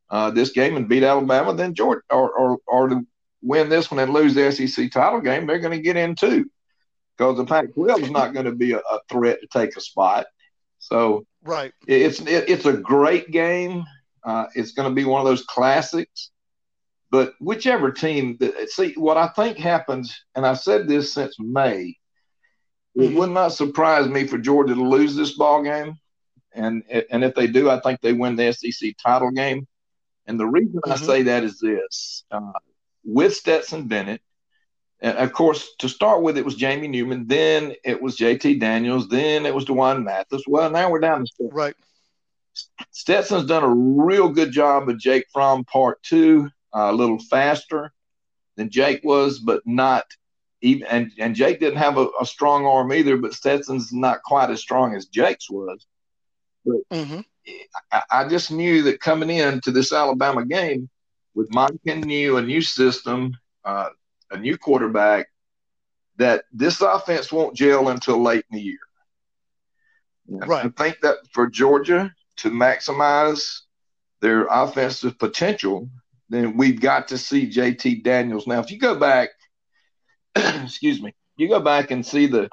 uh, 0.10 0.32
this 0.32 0.52
game 0.52 0.76
and 0.76 0.88
beat 0.88 1.04
Alabama, 1.04 1.54
then 1.54 1.74
Georgia 1.74 2.02
or, 2.10 2.32
or 2.32 2.58
or 2.68 2.88
to 2.90 3.06
win 3.44 3.70
this 3.70 3.92
one 3.92 4.00
and 4.00 4.14
lose 4.14 4.34
the 4.34 4.52
SEC 4.52 4.92
title 4.92 5.22
game, 5.22 5.46
they're 5.46 5.60
going 5.60 5.78
to 5.78 5.84
get 5.84 5.98
in 5.98 6.16
too. 6.16 6.50
because 7.18 7.38
the 7.38 7.46
Pac-12 7.46 8.04
is 8.04 8.12
not 8.12 8.34
going 8.34 8.46
to 8.46 8.54
be 8.54 8.72
a, 8.72 8.78
a, 8.78 9.00
threat 9.10 9.40
to 9.42 9.48
take 9.48 9.76
a 9.76 9.82
spot. 9.82 10.26
So 10.80 11.26
right, 11.44 11.74
it's 11.88 12.20
it, 12.22 12.50
it's 12.50 12.66
a 12.66 12.74
great 12.74 13.32
game. 13.32 13.86
Uh, 14.24 14.46
it's 14.56 14.72
going 14.72 14.90
to 14.90 14.96
be 14.96 15.06
one 15.06 15.22
of 15.22 15.28
those 15.28 15.44
classics. 15.44 16.32
But 17.12 17.36
whichever 17.40 17.92
team, 17.92 18.40
see 18.68 18.94
what 18.96 19.18
I 19.18 19.28
think 19.28 19.58
happens, 19.58 20.20
and 20.36 20.46
I've 20.46 20.60
said 20.60 20.88
this 20.88 21.14
since 21.14 21.36
May. 21.40 21.96
It 22.96 23.00
mm-hmm. 23.00 23.18
would 23.18 23.30
not 23.30 23.54
surprise 23.54 24.08
me 24.08 24.26
for 24.26 24.38
Georgia 24.38 24.74
to 24.74 24.82
lose 24.82 25.16
this 25.16 25.34
ball 25.34 25.64
game, 25.64 26.00
and 26.54 26.84
and 27.12 27.24
if 27.24 27.36
they 27.36 27.48
do, 27.48 27.70
I 27.70 27.80
think 27.82 28.02
they 28.02 28.14
win 28.14 28.36
the 28.36 28.52
SEC 28.52 28.96
title 29.04 29.32
game. 29.32 29.68
And 30.26 30.40
the 30.40 30.46
reason 30.46 30.80
mm-hmm. 30.80 30.92
I 30.92 30.96
say 30.96 31.24
that 31.24 31.44
is 31.44 31.60
this: 31.60 32.24
uh, 32.32 32.52
with 33.04 33.36
Stetson 33.36 33.88
Bennett, 33.88 34.22
and 35.04 35.18
of 35.18 35.34
course, 35.34 35.76
to 35.80 35.90
start 35.90 36.22
with, 36.22 36.38
it 36.38 36.46
was 36.46 36.56
Jamie 36.56 36.88
Newman. 36.88 37.28
Then 37.28 37.74
it 37.84 38.02
was 38.02 38.16
J.T. 38.16 38.58
Daniels. 38.60 39.10
Then 39.10 39.46
it 39.46 39.54
was 39.54 39.66
D'Wan 39.66 40.06
Mathis. 40.06 40.44
Well, 40.48 40.70
now 40.70 40.90
we're 40.90 41.02
down 41.02 41.20
to 41.20 41.26
Stetson. 41.28 41.50
Right. 41.52 41.76
Stetson's 42.92 43.46
done 43.46 43.64
a 43.64 44.04
real 44.04 44.30
good 44.30 44.52
job 44.52 44.88
of 44.88 45.00
Jake 45.00 45.26
Fromm 45.34 45.66
part 45.66 46.02
two, 46.04 46.50
uh, 46.74 46.90
a 46.92 46.94
little 46.94 47.20
faster 47.20 47.92
than 48.56 48.70
Jake 48.70 49.02
was, 49.04 49.40
but 49.40 49.62
not 49.66 50.06
even. 50.62 50.88
And, 50.88 51.12
and 51.20 51.36
Jake 51.36 51.60
didn't 51.60 51.80
have 51.80 51.98
a, 51.98 52.08
a, 52.22 52.26
strong 52.26 52.66
arm 52.66 52.94
either, 52.94 53.18
but 53.18 53.34
Stetson's 53.34 53.92
not 53.92 54.24
quite 54.24 54.52
as 54.52 54.62
strong 54.62 54.96
as 54.96 55.08
Jake's 55.08 55.50
was. 55.50 55.86
But 56.66 56.78
mm-hmm. 56.92 57.22
I, 57.92 58.02
I, 58.10 58.28
just 58.28 58.52
knew 58.52 58.84
that 58.84 59.00
coming 59.00 59.30
into 59.30 59.72
this 59.72 59.92
Alabama 59.92 60.46
game 60.46 60.90
with 61.36 61.54
Mike 61.54 61.74
and 61.86 62.06
new, 62.06 62.38
a 62.38 62.42
new 62.42 62.62
system, 62.62 63.34
uh, 63.66 63.90
a 64.32 64.38
new 64.38 64.58
quarterback, 64.58 65.28
that 66.18 66.46
this 66.52 66.82
offense 66.82 67.32
won't 67.32 67.56
gel 67.56 67.90
until 67.90 68.22
late 68.22 68.46
in 68.52 68.58
the 68.58 68.64
year. 68.64 68.78
Right. 70.28 70.66
I 70.66 70.70
think 70.70 71.02
that 71.02 71.18
for 71.34 71.50
Georgia 71.50 72.14
to 72.38 72.50
maximize 72.50 73.62
their 74.22 74.46
offensive 74.46 75.20
potential, 75.20 75.90
then 76.30 76.56
we've 76.56 76.80
got 76.80 77.10
to 77.10 77.18
see 77.18 77.50
JT 77.50 78.04
Daniels. 78.04 78.48
Now, 78.48 78.60
if 78.60 78.72
you 78.72 78.80
go 78.80 78.96
back, 78.96 79.30
excuse 80.36 81.02
me, 81.02 81.14
you 81.36 81.50
go 81.50 81.60
back 81.60 81.92
and 81.92 82.06
see 82.06 82.28
the 82.28 82.50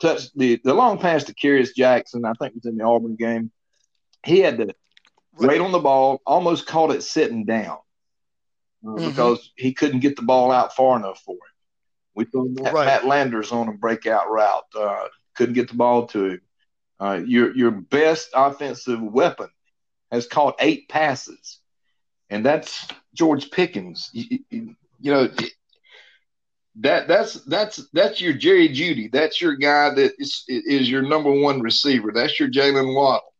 touch 0.00 0.32
the, 0.34 0.60
the 0.64 0.74
long 0.74 0.98
pass 0.98 1.24
to 1.24 1.34
Kearis 1.34 1.74
Jackson, 1.74 2.24
I 2.24 2.32
think 2.34 2.52
it 2.52 2.62
was 2.62 2.66
in 2.66 2.76
the 2.76 2.84
Auburn 2.84 3.16
game. 3.16 3.50
He 4.24 4.40
had 4.40 4.58
to 4.58 4.74
wait 5.38 5.60
on 5.60 5.72
the 5.72 5.78
ball, 5.78 6.20
almost 6.26 6.66
caught 6.66 6.94
it 6.94 7.02
sitting 7.02 7.44
down 7.44 7.78
uh, 8.84 8.90
mm-hmm. 8.90 9.08
because 9.08 9.52
he 9.56 9.72
couldn't 9.72 10.00
get 10.00 10.16
the 10.16 10.22
ball 10.22 10.50
out 10.50 10.74
far 10.74 10.96
enough 10.98 11.20
for 11.20 11.34
him. 11.34 11.38
We 12.14 12.26
saw 12.26 12.44
Matt, 12.44 12.74
right. 12.74 12.86
Matt 12.86 13.06
Landers 13.06 13.52
on 13.52 13.68
a 13.68 13.72
breakout 13.72 14.30
route, 14.30 14.64
uh, 14.78 15.06
couldn't 15.36 15.54
get 15.54 15.68
the 15.68 15.76
ball 15.76 16.06
to 16.08 16.24
him. 16.24 16.40
Uh, 17.00 17.20
your 17.24 17.54
your 17.54 17.70
best 17.70 18.30
offensive 18.34 19.00
weapon 19.00 19.48
has 20.10 20.26
caught 20.26 20.56
eight 20.58 20.88
passes, 20.88 21.60
and 22.28 22.44
that's 22.44 22.88
George 23.14 23.52
Pickens. 23.52 24.10
You, 24.12 24.40
you, 24.50 24.76
you 24.98 25.12
know 25.12 25.30
that 26.80 27.06
that's 27.06 27.34
that's 27.44 27.88
that's 27.92 28.20
your 28.20 28.32
Jerry 28.32 28.68
Jeudy. 28.68 29.12
That's 29.12 29.40
your 29.40 29.54
guy 29.54 29.94
that 29.94 30.14
is 30.18 30.42
is 30.48 30.90
your 30.90 31.02
number 31.02 31.30
one 31.30 31.60
receiver. 31.60 32.10
That's 32.12 32.40
your 32.40 32.50
Jaylen 32.50 32.96
Waddle 32.96 33.32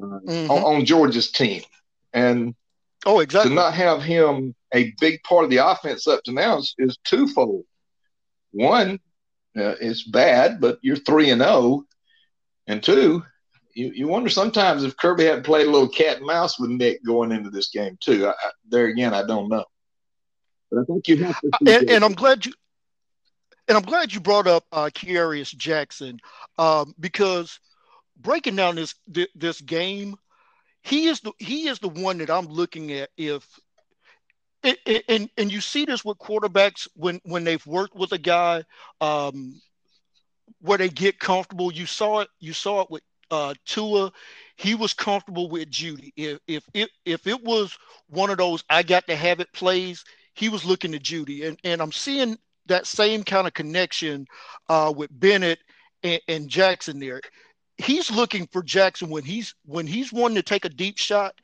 mm-hmm. 0.00 0.50
on, 0.50 0.76
on 0.76 0.84
Georgia's 0.84 1.30
team, 1.30 1.62
and 2.12 2.54
oh, 3.04 3.20
exactly 3.20 3.50
to 3.50 3.54
not 3.54 3.74
have 3.74 4.02
him 4.02 4.54
a 4.74 4.94
big 5.00 5.22
part 5.22 5.44
of 5.44 5.50
the 5.50 5.58
offense 5.58 6.06
up 6.06 6.22
to 6.24 6.32
now 6.32 6.58
is, 6.58 6.74
is 6.78 6.98
twofold. 7.04 7.64
One, 8.52 9.00
uh, 9.56 9.74
it's 9.80 10.02
bad, 10.02 10.60
but 10.60 10.78
you're 10.82 10.96
three 10.96 11.30
and 11.30 11.40
zero, 11.40 11.52
oh. 11.52 11.84
and 12.66 12.82
two, 12.82 13.22
you, 13.76 13.92
you 13.94 14.08
wonder 14.08 14.30
sometimes 14.30 14.84
if 14.84 14.96
Kirby 14.96 15.24
had 15.24 15.44
played 15.44 15.66
a 15.66 15.70
little 15.70 15.88
cat 15.88 16.16
and 16.16 16.26
mouse 16.26 16.58
with 16.58 16.70
Nick 16.70 17.04
going 17.04 17.30
into 17.30 17.50
this 17.50 17.68
game 17.68 17.98
too. 18.00 18.26
I, 18.26 18.30
I, 18.30 18.50
there 18.68 18.86
again, 18.86 19.12
I 19.12 19.24
don't 19.26 19.50
know, 19.50 19.64
but 20.70 20.80
I 20.80 20.84
think 20.84 21.06
you 21.08 21.24
have 21.24 21.40
to. 21.40 21.50
And, 21.66 21.90
and, 21.90 22.04
I'm 22.04 22.14
glad 22.14 22.46
you. 22.46 22.52
And 23.68 23.76
I'm 23.76 23.84
glad 23.84 24.14
you 24.14 24.20
brought 24.20 24.46
up 24.46 24.64
uh, 24.72 24.90
Kearis 24.94 25.54
Jackson 25.54 26.18
um, 26.56 26.94
because 27.00 27.58
breaking 28.16 28.56
down 28.56 28.76
this 28.76 28.94
this 29.34 29.60
game, 29.60 30.16
he 30.82 31.06
is 31.06 31.20
the 31.20 31.32
he 31.38 31.68
is 31.68 31.78
the 31.78 31.88
one 31.88 32.18
that 32.18 32.30
I'm 32.30 32.46
looking 32.46 32.92
at 32.92 33.10
if 33.16 33.46
and 34.62 35.30
and 35.36 35.52
you 35.52 35.60
see 35.60 35.84
this 35.84 36.04
with 36.04 36.18
quarterbacks 36.18 36.88
when 36.94 37.20
when 37.24 37.44
they've 37.44 37.64
worked 37.66 37.94
with 37.94 38.12
a 38.12 38.18
guy 38.18 38.64
um, 39.00 39.60
where 40.60 40.78
they 40.78 40.88
get 40.88 41.18
comfortable. 41.18 41.72
You 41.72 41.86
saw 41.86 42.20
it. 42.20 42.28
You 42.40 42.52
saw 42.52 42.82
it 42.82 42.90
with 42.90 43.02
uh, 43.30 43.54
Tua. 43.64 44.12
He 44.56 44.74
was 44.74 44.92
comfortable 44.92 45.48
with 45.48 45.70
Jeudy. 45.70 46.12
If 46.16 46.40
if 46.46 46.64
it 46.74 46.90
if 47.04 47.26
it 47.26 47.42
was 47.42 47.76
one 48.08 48.30
of 48.30 48.38
those 48.38 48.64
I 48.68 48.82
got 48.82 49.06
to 49.08 49.16
have 49.16 49.40
it 49.40 49.52
plays, 49.52 50.04
he 50.34 50.48
was 50.48 50.64
looking 50.64 50.92
to 50.92 50.98
Jeudy. 50.98 51.46
and 51.46 51.58
and 51.64 51.80
I'm 51.80 51.92
seeing 51.92 52.36
that 52.66 52.86
same 52.86 53.22
kind 53.22 53.46
of 53.46 53.54
connection 53.54 54.26
uh, 54.68 54.92
with 54.96 55.10
Bennett 55.12 55.60
and, 56.02 56.20
and 56.28 56.48
Jackson 56.48 56.98
there. 56.98 57.20
He's 57.78 58.10
looking 58.10 58.46
for 58.46 58.62
Jackson 58.62 59.10
when 59.10 59.24
he's 59.24 59.54
when 59.64 59.86
he's 59.86 60.12
wanting 60.12 60.36
to 60.36 60.42
take 60.42 60.64
a 60.64 60.70
deep 60.70 60.98
shot. 60.98 61.34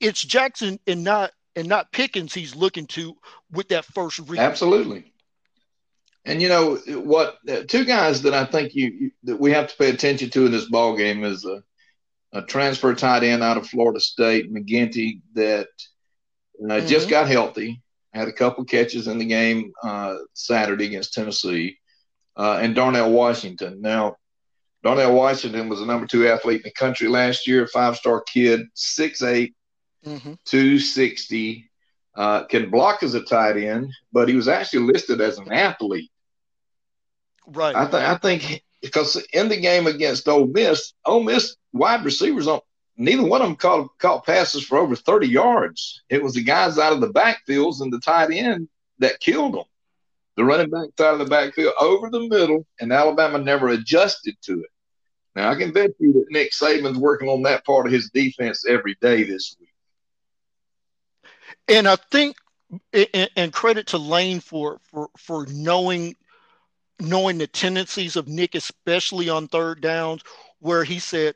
It's 0.00 0.22
Jackson 0.22 0.78
and 0.86 1.04
not 1.04 1.32
and 1.56 1.68
not 1.68 1.90
Pickens 1.92 2.34
he's 2.34 2.54
looking 2.54 2.86
to 2.88 3.16
with 3.50 3.68
that 3.68 3.84
first 3.84 4.18
read. 4.20 4.38
Absolutely. 4.38 5.12
And 6.24 6.42
you 6.42 6.48
know 6.48 6.76
what? 6.76 7.38
Two 7.68 7.86
guys 7.86 8.22
that 8.22 8.34
I 8.34 8.44
think 8.44 8.74
you, 8.74 8.86
you 8.88 9.10
that 9.24 9.40
we 9.40 9.52
have 9.52 9.68
to 9.68 9.76
pay 9.76 9.88
attention 9.88 10.28
to 10.30 10.46
in 10.46 10.52
this 10.52 10.66
ball 10.66 10.94
game 10.94 11.24
is 11.24 11.46
a, 11.46 11.62
a 12.32 12.42
transfer 12.42 12.94
tight 12.94 13.22
end 13.22 13.42
out 13.42 13.56
of 13.56 13.66
Florida 13.66 13.98
State, 13.98 14.52
McKitty, 14.52 15.22
that 15.34 15.68
uh, 16.62 16.66
mm-hmm. 16.66 16.86
just 16.86 17.08
got 17.08 17.28
healthy, 17.28 17.80
had 18.12 18.28
a 18.28 18.32
couple 18.32 18.64
catches 18.64 19.08
in 19.08 19.18
the 19.18 19.24
game 19.24 19.72
uh, 19.82 20.16
Saturday 20.34 20.84
against 20.84 21.14
Tennessee, 21.14 21.78
uh, 22.36 22.58
and 22.60 22.74
Darnell 22.74 23.10
Washington. 23.10 23.80
Now, 23.80 24.17
Darnell 24.82 25.14
Washington 25.14 25.68
was 25.68 25.80
the 25.80 25.86
number 25.86 26.06
two 26.06 26.28
athlete 26.28 26.58
in 26.58 26.62
the 26.64 26.72
country 26.72 27.08
last 27.08 27.46
year, 27.46 27.66
five 27.66 27.96
star 27.96 28.22
kid, 28.22 28.62
six 28.74 29.22
eight, 29.22 29.54
mm-hmm. 30.04 30.34
260. 30.44 31.64
Uh, 32.14 32.44
can 32.46 32.68
block 32.68 33.04
as 33.04 33.14
a 33.14 33.22
tight 33.22 33.56
end, 33.56 33.92
but 34.12 34.28
he 34.28 34.34
was 34.34 34.48
actually 34.48 34.84
listed 34.84 35.20
as 35.20 35.38
an 35.38 35.52
athlete. 35.52 36.10
Right. 37.46 37.76
I, 37.76 37.84
th- 37.84 38.02
I 38.02 38.16
think 38.16 38.64
because 38.82 39.24
in 39.32 39.48
the 39.48 39.56
game 39.56 39.86
against 39.86 40.28
Ole 40.28 40.48
Miss, 40.48 40.94
Ole 41.04 41.22
Miss 41.22 41.56
wide 41.72 42.04
receivers 42.04 42.48
on 42.48 42.60
neither 42.96 43.22
one 43.22 43.40
of 43.40 43.48
them 43.48 43.56
caught 43.56 43.96
caught 43.98 44.26
passes 44.26 44.64
for 44.64 44.78
over 44.78 44.96
30 44.96 45.28
yards. 45.28 46.02
It 46.10 46.22
was 46.22 46.34
the 46.34 46.42
guys 46.42 46.78
out 46.78 46.92
of 46.92 47.00
the 47.00 47.12
backfields 47.12 47.80
and 47.80 47.92
the 47.92 48.00
tight 48.00 48.32
end 48.32 48.68
that 48.98 49.20
killed 49.20 49.54
them. 49.54 49.64
The 50.38 50.44
running 50.44 50.70
back 50.70 50.90
side 50.96 51.14
of 51.14 51.18
the 51.18 51.24
backfield 51.24 51.74
over 51.80 52.10
the 52.10 52.28
middle, 52.28 52.64
and 52.78 52.92
Alabama 52.92 53.38
never 53.38 53.70
adjusted 53.70 54.36
to 54.42 54.60
it. 54.60 54.70
Now 55.34 55.50
I 55.50 55.56
can 55.56 55.72
bet 55.72 55.90
you 55.98 56.12
that 56.12 56.26
Nick 56.30 56.52
Saban's 56.52 56.96
working 56.96 57.28
on 57.28 57.42
that 57.42 57.66
part 57.66 57.86
of 57.86 57.92
his 57.92 58.10
defense 58.10 58.64
every 58.64 58.96
day 59.00 59.24
this 59.24 59.56
week. 59.58 59.72
And 61.66 61.88
I 61.88 61.96
think, 62.12 62.36
and 63.34 63.52
credit 63.52 63.88
to 63.88 63.98
Lane 63.98 64.38
for 64.38 64.78
for 64.84 65.08
for 65.18 65.44
knowing 65.46 66.14
knowing 67.00 67.38
the 67.38 67.48
tendencies 67.48 68.14
of 68.14 68.28
Nick, 68.28 68.54
especially 68.54 69.28
on 69.28 69.48
third 69.48 69.80
downs, 69.80 70.22
where 70.60 70.84
he 70.84 71.00
said 71.00 71.34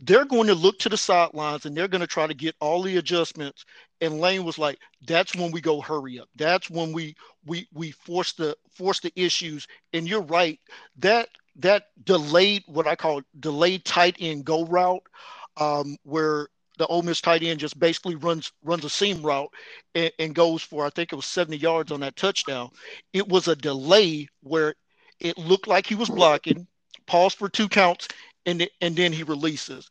they're 0.00 0.24
going 0.24 0.48
to 0.48 0.56
look 0.56 0.80
to 0.80 0.88
the 0.88 0.96
sidelines 0.96 1.66
and 1.66 1.76
they're 1.76 1.86
going 1.86 2.00
to 2.00 2.06
try 2.08 2.26
to 2.26 2.34
get 2.34 2.56
all 2.60 2.82
the 2.82 2.96
adjustments. 2.96 3.64
And 4.04 4.20
Lane 4.20 4.44
was 4.44 4.58
like, 4.58 4.78
"That's 5.06 5.34
when 5.34 5.50
we 5.50 5.60
go 5.60 5.80
hurry 5.80 6.18
up. 6.18 6.28
That's 6.36 6.70
when 6.70 6.92
we 6.92 7.16
we 7.44 7.68
we 7.72 7.90
force 7.92 8.32
the 8.32 8.56
force 8.70 9.00
the 9.00 9.12
issues." 9.16 9.66
And 9.92 10.08
you're 10.08 10.22
right 10.22 10.60
that 10.98 11.28
that 11.56 11.84
delayed 12.04 12.64
what 12.66 12.86
I 12.86 12.96
call 12.96 13.22
delayed 13.38 13.84
tight 13.84 14.16
end 14.20 14.44
go 14.44 14.64
route, 14.66 15.02
um, 15.56 15.96
where 16.02 16.48
the 16.78 16.86
Ole 16.86 17.02
Miss 17.02 17.20
tight 17.20 17.42
end 17.42 17.60
just 17.60 17.78
basically 17.78 18.16
runs 18.16 18.52
runs 18.62 18.84
a 18.84 18.90
seam 18.90 19.22
route 19.22 19.50
and, 19.94 20.12
and, 20.18 20.34
goes 20.34 20.62
for 20.62 20.84
I 20.84 20.90
think 20.90 21.12
it 21.12 21.16
was 21.16 21.26
70 21.26 21.56
yards 21.58 21.92
on 21.92 22.00
that 22.00 22.16
touchdown. 22.16 22.70
It 23.12 23.28
was 23.28 23.48
a 23.48 23.56
delay 23.56 24.28
where 24.42 24.74
it 25.20 25.38
looked 25.38 25.68
like 25.68 25.86
he 25.86 25.94
was 25.94 26.10
blocking, 26.10 26.66
paused 27.06 27.38
for 27.38 27.48
two 27.48 27.68
counts, 27.68 28.08
and 28.46 28.68
and 28.80 28.96
then 28.96 29.12
he 29.12 29.22
releases. 29.22 29.88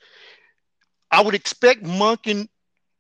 I 1.12 1.22
would 1.22 1.36
expect 1.36 1.84
Monken 1.84 2.48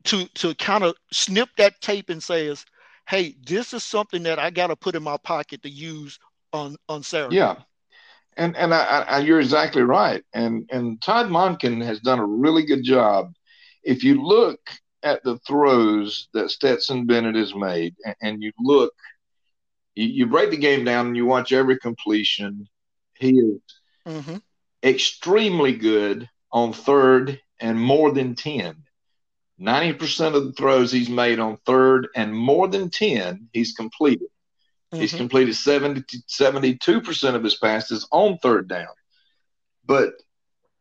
to 0.06 0.26
to 0.26 0.56
kind 0.56 0.84
of 0.84 0.96
snip 1.12 1.50
that 1.58 1.80
tape 1.82 2.10
and 2.10 2.22
says, 2.22 2.66
"Hey, 3.08 3.36
this 3.46 3.74
is 3.74 3.84
something 3.84 4.24
that 4.24 4.40
I 4.40 4.50
got 4.50 4.68
to 4.68 4.76
put 4.76 4.96
in 4.96 5.04
my 5.04 5.18
pocket 5.18 5.64
to 5.64 5.70
use 5.70 6.20
on 6.52 6.76
on 6.90 7.04
Saturday." 7.04 7.38
Yeah, 7.38 7.56
and 8.38 8.56
and 8.58 8.74
I, 8.74 8.84
I, 9.02 9.20
you're 9.20 9.40
exactly 9.40 9.84
right. 9.84 10.24
And 10.34 10.70
and 10.72 11.02
Todd 11.02 11.28
Monken 11.28 11.84
has 11.84 12.00
done 12.00 12.20
a 12.20 12.26
really 12.26 12.66
good 12.66 12.84
job 12.84 13.34
if 13.84 14.04
you 14.04 14.22
look 14.22 14.60
at 15.04 15.24
the 15.24 15.38
throws 15.40 16.30
that 16.34 16.50
Stetson 16.50 17.06
Bennett 17.06 17.36
has 17.36 17.54
made, 17.54 17.96
and, 18.06 18.16
and 18.22 18.44
you 18.44 18.52
look 18.60 18.94
you, 19.96 20.08
you 20.08 20.26
break 20.28 20.52
the 20.52 20.58
game 20.58 20.84
down 20.84 21.08
and 21.08 21.18
you 21.18 21.26
watch 21.26 21.52
every 21.52 21.78
completion. 21.80 22.68
He 23.20 23.32
is 23.32 23.62
mm-hmm. 24.08 24.38
extremely 24.84 25.74
good 25.74 26.30
on 26.52 26.74
third 26.74 27.40
and 27.60 27.80
more 27.80 28.12
than 28.12 28.36
10. 28.36 28.83
90% 29.64 30.36
of 30.36 30.46
the 30.46 30.52
throws 30.54 30.92
he's 30.92 31.10
made 31.10 31.40
on 31.40 31.58
third 31.66 32.10
and 32.16 32.36
more 32.36 32.68
than 32.68 32.90
10, 32.90 33.50
he's 33.54 33.74
completed. 33.74 34.28
Mm-hmm. 34.92 35.02
He's 35.02 35.14
completed 35.14 35.56
70, 35.56 36.04
72% 36.30 37.36
of 37.36 37.44
his 37.44 37.56
passes 37.56 38.08
on 38.12 38.38
third 38.40 38.68
down. 38.68 38.88
But 39.86 40.14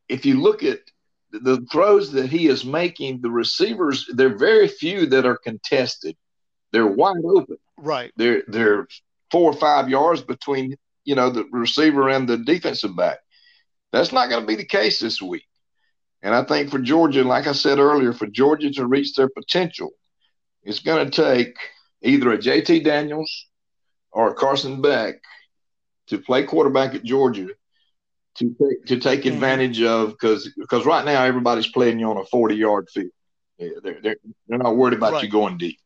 if 0.09 0.27
you 0.27 0.41
look 0.41 0.63
at 0.63 0.81
the 1.31 1.65
throws 1.71 2.13
that 2.13 2.29
he 2.29 2.49
is 2.49 2.65
making, 2.65 3.21
the 3.21 3.31
receivers, 3.31 4.07
there 4.13 4.35
are 4.35 4.37
very 4.37 4.69
few 4.69 5.07
that 5.07 5.27
are 5.27 5.39
contested. 5.39 6.17
They're 6.73 6.87
wide 6.87 7.25
open. 7.25 7.57
Right. 7.79 8.13
They're 8.17 8.43
they're 8.49 8.87
four 9.31 9.51
or 9.51 9.57
five 9.57 9.89
yards 9.89 10.23
between, 10.23 10.77
you 11.05 11.15
know, 11.15 11.31
the 11.31 11.45
receiver 11.51 12.09
and 12.11 12.29
the 12.29 12.39
defensive 12.39 12.97
back. 12.97 13.19
That's 13.93 14.13
not 14.13 14.29
going 14.29 14.43
to 14.43 14.47
be 14.47 14.57
the 14.57 14.65
case 14.65 15.01
this 15.01 15.21
week. 15.21 15.47
And 16.23 16.35
I 16.35 16.45
think 16.45 16.71
for 16.71 16.79
Georgia, 16.79 17.25
like 17.25 17.47
I 17.47 17.53
said 17.53 17.79
earlier, 17.79 18.13
for 18.13 18.27
Georgia 18.27 18.71
to 18.73 18.87
reach 18.87 19.15
their 19.15 19.29
potential, 19.29 19.91
it's 20.63 20.79
going 20.79 21.11
to 21.11 21.11
take 21.11 21.57
either 22.03 22.33
a 22.33 22.39
JT 22.39 22.85
Daniels 22.85 23.47
or 24.13 24.31
a 24.31 24.35
Carson 24.35 24.81
Beck 24.81 25.17
to 26.09 26.19
play 26.19 26.45
quarterback 26.45 26.95
at 26.95 27.05
Georgia 27.05 27.49
to 28.37 28.57
take 28.61 28.87
to 28.87 29.01
take 29.01 29.27
advantage 29.27 29.83
of 29.83 30.11
because 30.11 30.51
because 30.57 30.87
right 30.87 31.05
now 31.05 31.25
everybody's 31.25 31.69
playing 31.69 31.99
you 31.99 32.09
on 32.11 32.17
a 32.17 32.25
40 32.25 32.55
yard 32.55 32.89
field. 32.91 33.11
They're, 33.59 34.01
they're, 34.03 34.17
they're 34.49 34.59
not 34.59 34.77
worried 34.77 34.95
about 34.95 35.13
right. 35.13 35.25
you 35.25 35.31
going 35.31 35.59
deep. 35.59 35.79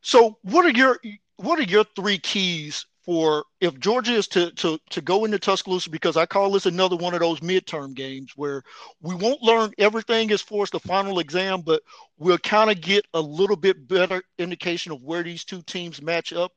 So 0.00 0.38
what 0.42 0.64
are 0.64 0.70
your 0.70 0.98
what 1.36 1.58
are 1.58 1.64
your 1.64 1.84
three 1.96 2.18
keys 2.18 2.86
for 3.06 3.44
if 3.60 3.78
Georgia 3.78 4.12
is 4.12 4.26
to 4.28 4.50
to 4.50 4.78
to 4.90 5.00
go 5.00 5.24
into 5.24 5.38
Tuscaloosa 5.38 5.88
because 5.88 6.16
I 6.16 6.26
call 6.26 6.50
this 6.50 6.66
another 6.66 6.96
one 6.96 7.14
of 7.14 7.20
those 7.20 7.38
midterm 7.40 7.94
games 7.94 8.32
where 8.34 8.64
we 9.00 9.14
won't 9.14 9.40
learn 9.42 9.72
everything 9.78 10.32
as 10.32 10.42
far 10.42 10.64
as 10.64 10.70
the 10.70 10.80
final 10.80 11.20
exam, 11.20 11.62
but 11.62 11.82
we'll 12.18 12.36
kind 12.38 12.68
of 12.68 12.80
get 12.80 13.06
a 13.14 13.20
little 13.20 13.56
bit 13.56 13.86
better 13.86 14.22
indication 14.38 14.90
of 14.90 15.02
where 15.02 15.22
these 15.22 15.44
two 15.44 15.62
teams 15.62 16.02
match 16.02 16.32
up. 16.32 16.52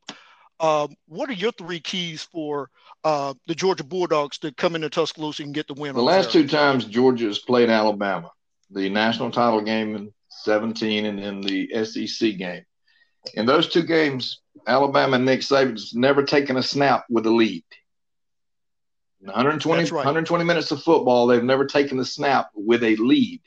Um, 0.59 0.95
what 1.07 1.29
are 1.29 1.33
your 1.33 1.53
three 1.53 1.79
keys 1.79 2.23
for 2.23 2.69
uh, 3.03 3.35
the 3.45 3.55
Georgia 3.55 3.83
Bulldogs 3.83 4.39
to 4.39 4.51
come 4.51 4.75
into 4.75 4.89
Tuscaloosa 4.89 5.43
and 5.43 5.53
get 5.53 5.67
the 5.67 5.75
win? 5.75 5.95
The 5.95 6.01
last 6.01 6.31
two 6.31 6.47
times 6.47 6.83
Georgia 6.83 7.27
has 7.27 7.39
played 7.39 7.69
Alabama, 7.69 8.31
the 8.71 8.89
national 8.89 9.31
title 9.31 9.61
game 9.61 9.95
in 9.95 10.11
17 10.29 11.05
and 11.05 11.19
then 11.19 11.41
the 11.41 11.85
SEC 11.85 12.37
game. 12.37 12.63
In 13.33 13.45
those 13.45 13.69
two 13.69 13.83
games, 13.83 14.41
Alabama 14.67 15.15
and 15.15 15.25
Nick 15.25 15.41
Saban's 15.41 15.93
never 15.93 16.23
taken 16.23 16.57
a 16.57 16.63
snap 16.63 17.05
with 17.09 17.25
a 17.25 17.31
lead. 17.31 17.63
120, 19.21 19.83
right. 19.83 19.91
120 19.91 20.43
minutes 20.45 20.71
of 20.71 20.81
football, 20.81 21.27
they've 21.27 21.43
never 21.43 21.65
taken 21.65 21.99
a 21.99 22.05
snap 22.05 22.49
with 22.53 22.83
a 22.83 22.95
lead. 22.95 23.41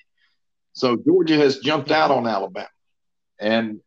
So 0.75 0.97
Georgia 0.97 1.37
has 1.37 1.59
jumped 1.59 1.91
out 1.91 2.11
on 2.11 2.27
Alabama. 2.27 2.69
And 3.39 3.81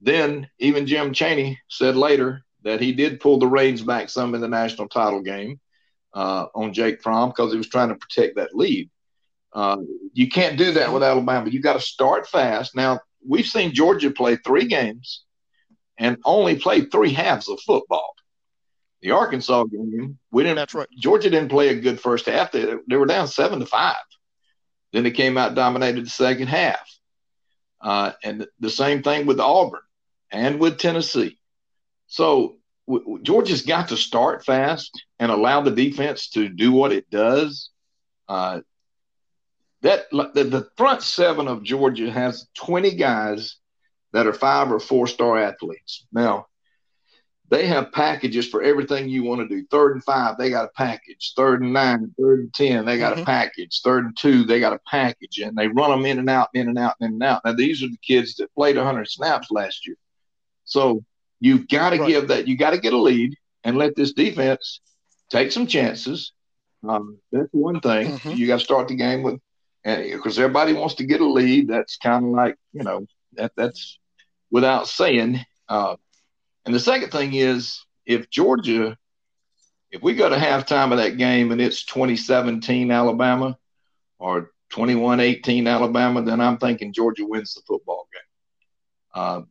then 0.00 0.48
even 0.58 0.86
Jim 0.86 1.12
Chaney 1.12 1.58
said 1.68 1.96
later 1.96 2.44
that 2.62 2.80
he 2.80 2.92
did 2.92 3.20
pull 3.20 3.38
the 3.38 3.46
reins 3.46 3.82
back 3.82 4.10
some 4.10 4.34
in 4.34 4.40
the 4.40 4.48
national 4.48 4.88
title 4.88 5.20
game 5.20 5.60
uh, 6.12 6.46
on 6.54 6.72
Jake 6.72 7.02
Fromm 7.02 7.30
because 7.30 7.52
he 7.52 7.58
was 7.58 7.68
trying 7.68 7.88
to 7.88 7.96
protect 7.96 8.36
that 8.36 8.54
lead. 8.54 8.90
Uh, 9.52 9.78
you 10.12 10.28
can't 10.28 10.58
do 10.58 10.72
that 10.72 10.92
with 10.92 11.02
Alabama. 11.02 11.48
You 11.48 11.60
got 11.60 11.74
to 11.74 11.80
start 11.80 12.26
fast. 12.26 12.74
Now, 12.74 13.00
we've 13.26 13.46
seen 13.46 13.72
Georgia 13.72 14.10
play 14.10 14.36
three 14.36 14.66
games 14.66 15.24
and 15.98 16.18
only 16.24 16.56
played 16.56 16.90
three 16.90 17.12
halves 17.12 17.48
of 17.48 17.60
football. 17.60 18.14
The 19.02 19.10
Arkansas 19.10 19.64
game, 19.64 20.18
we 20.30 20.42
didn't. 20.42 20.56
That's 20.56 20.74
right. 20.74 20.88
Georgia 20.98 21.28
didn't 21.28 21.50
play 21.50 21.68
a 21.68 21.80
good 21.80 22.00
first 22.00 22.26
half. 22.26 22.52
They, 22.52 22.74
they 22.88 22.96
were 22.96 23.06
down 23.06 23.28
seven 23.28 23.60
to 23.60 23.66
five. 23.66 23.96
Then 24.92 25.04
they 25.04 25.10
came 25.10 25.36
out 25.36 25.54
dominated 25.54 26.06
the 26.06 26.10
second 26.10 26.46
half, 26.46 26.88
uh, 27.80 28.12
and 28.22 28.46
the 28.60 28.70
same 28.70 29.02
thing 29.02 29.26
with 29.26 29.40
Auburn 29.40 29.82
and 30.30 30.58
with 30.58 30.78
Tennessee. 30.78 31.38
So 32.06 32.56
w- 32.88 33.20
Georgia's 33.22 33.62
got 33.62 33.88
to 33.88 33.96
start 33.96 34.44
fast 34.44 34.90
and 35.18 35.30
allow 35.30 35.60
the 35.60 35.70
defense 35.70 36.30
to 36.30 36.48
do 36.48 36.72
what 36.72 36.92
it 36.92 37.10
does. 37.10 37.70
Uh, 38.28 38.60
that 39.84 40.10
the, 40.10 40.44
the 40.44 40.66
front 40.78 41.02
seven 41.02 41.46
of 41.46 41.62
Georgia 41.62 42.10
has 42.10 42.48
20 42.54 42.94
guys 42.94 43.56
that 44.14 44.26
are 44.26 44.32
five 44.32 44.72
or 44.72 44.80
four 44.80 45.06
star 45.06 45.38
athletes. 45.38 46.06
Now, 46.10 46.46
they 47.50 47.66
have 47.66 47.92
packages 47.92 48.48
for 48.48 48.62
everything 48.62 49.10
you 49.10 49.24
want 49.24 49.42
to 49.42 49.54
do. 49.54 49.66
Third 49.70 49.92
and 49.92 50.02
five, 50.02 50.38
they 50.38 50.48
got 50.48 50.64
a 50.64 50.70
package. 50.74 51.34
Third 51.36 51.62
and 51.62 51.74
nine, 51.74 52.14
third 52.18 52.40
and 52.40 52.54
ten, 52.54 52.86
they 52.86 52.96
got 52.96 53.12
mm-hmm. 53.12 53.22
a 53.22 53.26
package. 53.26 53.82
Third 53.84 54.06
and 54.06 54.16
two, 54.16 54.44
they 54.44 54.58
got 54.58 54.72
a 54.72 54.80
package, 54.88 55.40
and 55.40 55.54
they 55.54 55.68
run 55.68 55.90
them 55.90 56.06
in 56.06 56.18
and 56.18 56.30
out, 56.30 56.48
in 56.54 56.68
and 56.68 56.78
out, 56.78 56.94
in 57.00 57.12
and 57.12 57.22
out. 57.22 57.42
Now, 57.44 57.52
these 57.52 57.82
are 57.82 57.88
the 57.88 57.98
kids 57.98 58.36
that 58.36 58.54
played 58.54 58.76
100 58.76 59.06
snaps 59.06 59.50
last 59.50 59.86
year. 59.86 59.96
So 60.64 61.04
you've 61.40 61.68
got 61.68 61.90
to 61.90 61.98
right. 61.98 62.08
give 62.08 62.28
that. 62.28 62.48
You 62.48 62.56
got 62.56 62.70
to 62.70 62.78
get 62.78 62.94
a 62.94 62.98
lead 62.98 63.34
and 63.64 63.76
let 63.76 63.96
this 63.96 64.14
defense 64.14 64.80
take 65.28 65.52
some 65.52 65.66
chances. 65.66 66.32
Um, 66.88 67.18
that's 67.30 67.48
one 67.52 67.80
thing. 67.80 68.12
Mm-hmm. 68.12 68.30
You 68.30 68.46
got 68.46 68.60
to 68.60 68.64
start 68.64 68.88
the 68.88 68.94
game 68.94 69.22
with 69.22 69.38
and 69.84 70.10
because 70.10 70.38
everybody 70.38 70.72
wants 70.72 70.94
to 70.96 71.04
get 71.04 71.20
a 71.20 71.26
lead, 71.26 71.68
that's 71.68 71.96
kind 71.98 72.24
of 72.24 72.30
like 72.30 72.56
you 72.72 72.82
know 72.82 73.06
that 73.34 73.52
that's 73.56 73.98
without 74.50 74.88
saying. 74.88 75.44
Uh, 75.68 75.96
and 76.64 76.74
the 76.74 76.80
second 76.80 77.10
thing 77.10 77.34
is 77.34 77.84
if 78.06 78.30
Georgia, 78.30 78.96
if 79.90 80.02
we 80.02 80.14
go 80.14 80.28
to 80.28 80.36
halftime 80.36 80.92
of 80.92 80.98
that 80.98 81.18
game 81.18 81.52
and 81.52 81.60
it's 81.60 81.84
2017 81.84 82.90
Alabama 82.90 83.58
or 84.18 84.52
21-18 84.72 85.68
Alabama, 85.68 86.22
then 86.22 86.40
I'm 86.40 86.58
thinking 86.58 86.92
Georgia 86.92 87.26
wins 87.26 87.54
the 87.54 87.62
football 87.66 88.08
game. 88.12 89.22
Uh, 89.22 89.42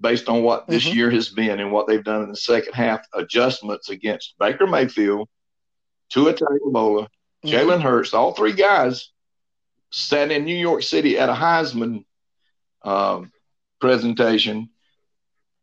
based 0.00 0.28
on 0.28 0.42
what 0.42 0.66
this 0.66 0.84
mm-hmm. 0.84 0.96
year 0.96 1.10
has 1.10 1.28
been 1.28 1.60
and 1.60 1.72
what 1.72 1.86
they've 1.86 2.04
done 2.04 2.22
in 2.22 2.28
the 2.28 2.36
second 2.36 2.72
half 2.74 3.00
adjustments 3.14 3.90
against 3.90 4.34
Baker 4.38 4.66
Mayfield, 4.66 5.28
Tua 6.10 6.34
Tagovailoa, 6.34 7.06
mm-hmm. 7.06 7.48
Jalen 7.48 7.82
Hurts, 7.82 8.14
all 8.14 8.32
three 8.32 8.52
guys 8.52 9.10
sat 9.90 10.30
in 10.30 10.44
New 10.44 10.56
York 10.56 10.82
City 10.82 11.18
at 11.18 11.28
a 11.28 11.34
Heisman 11.34 12.04
um, 12.82 13.32
presentation. 13.80 14.70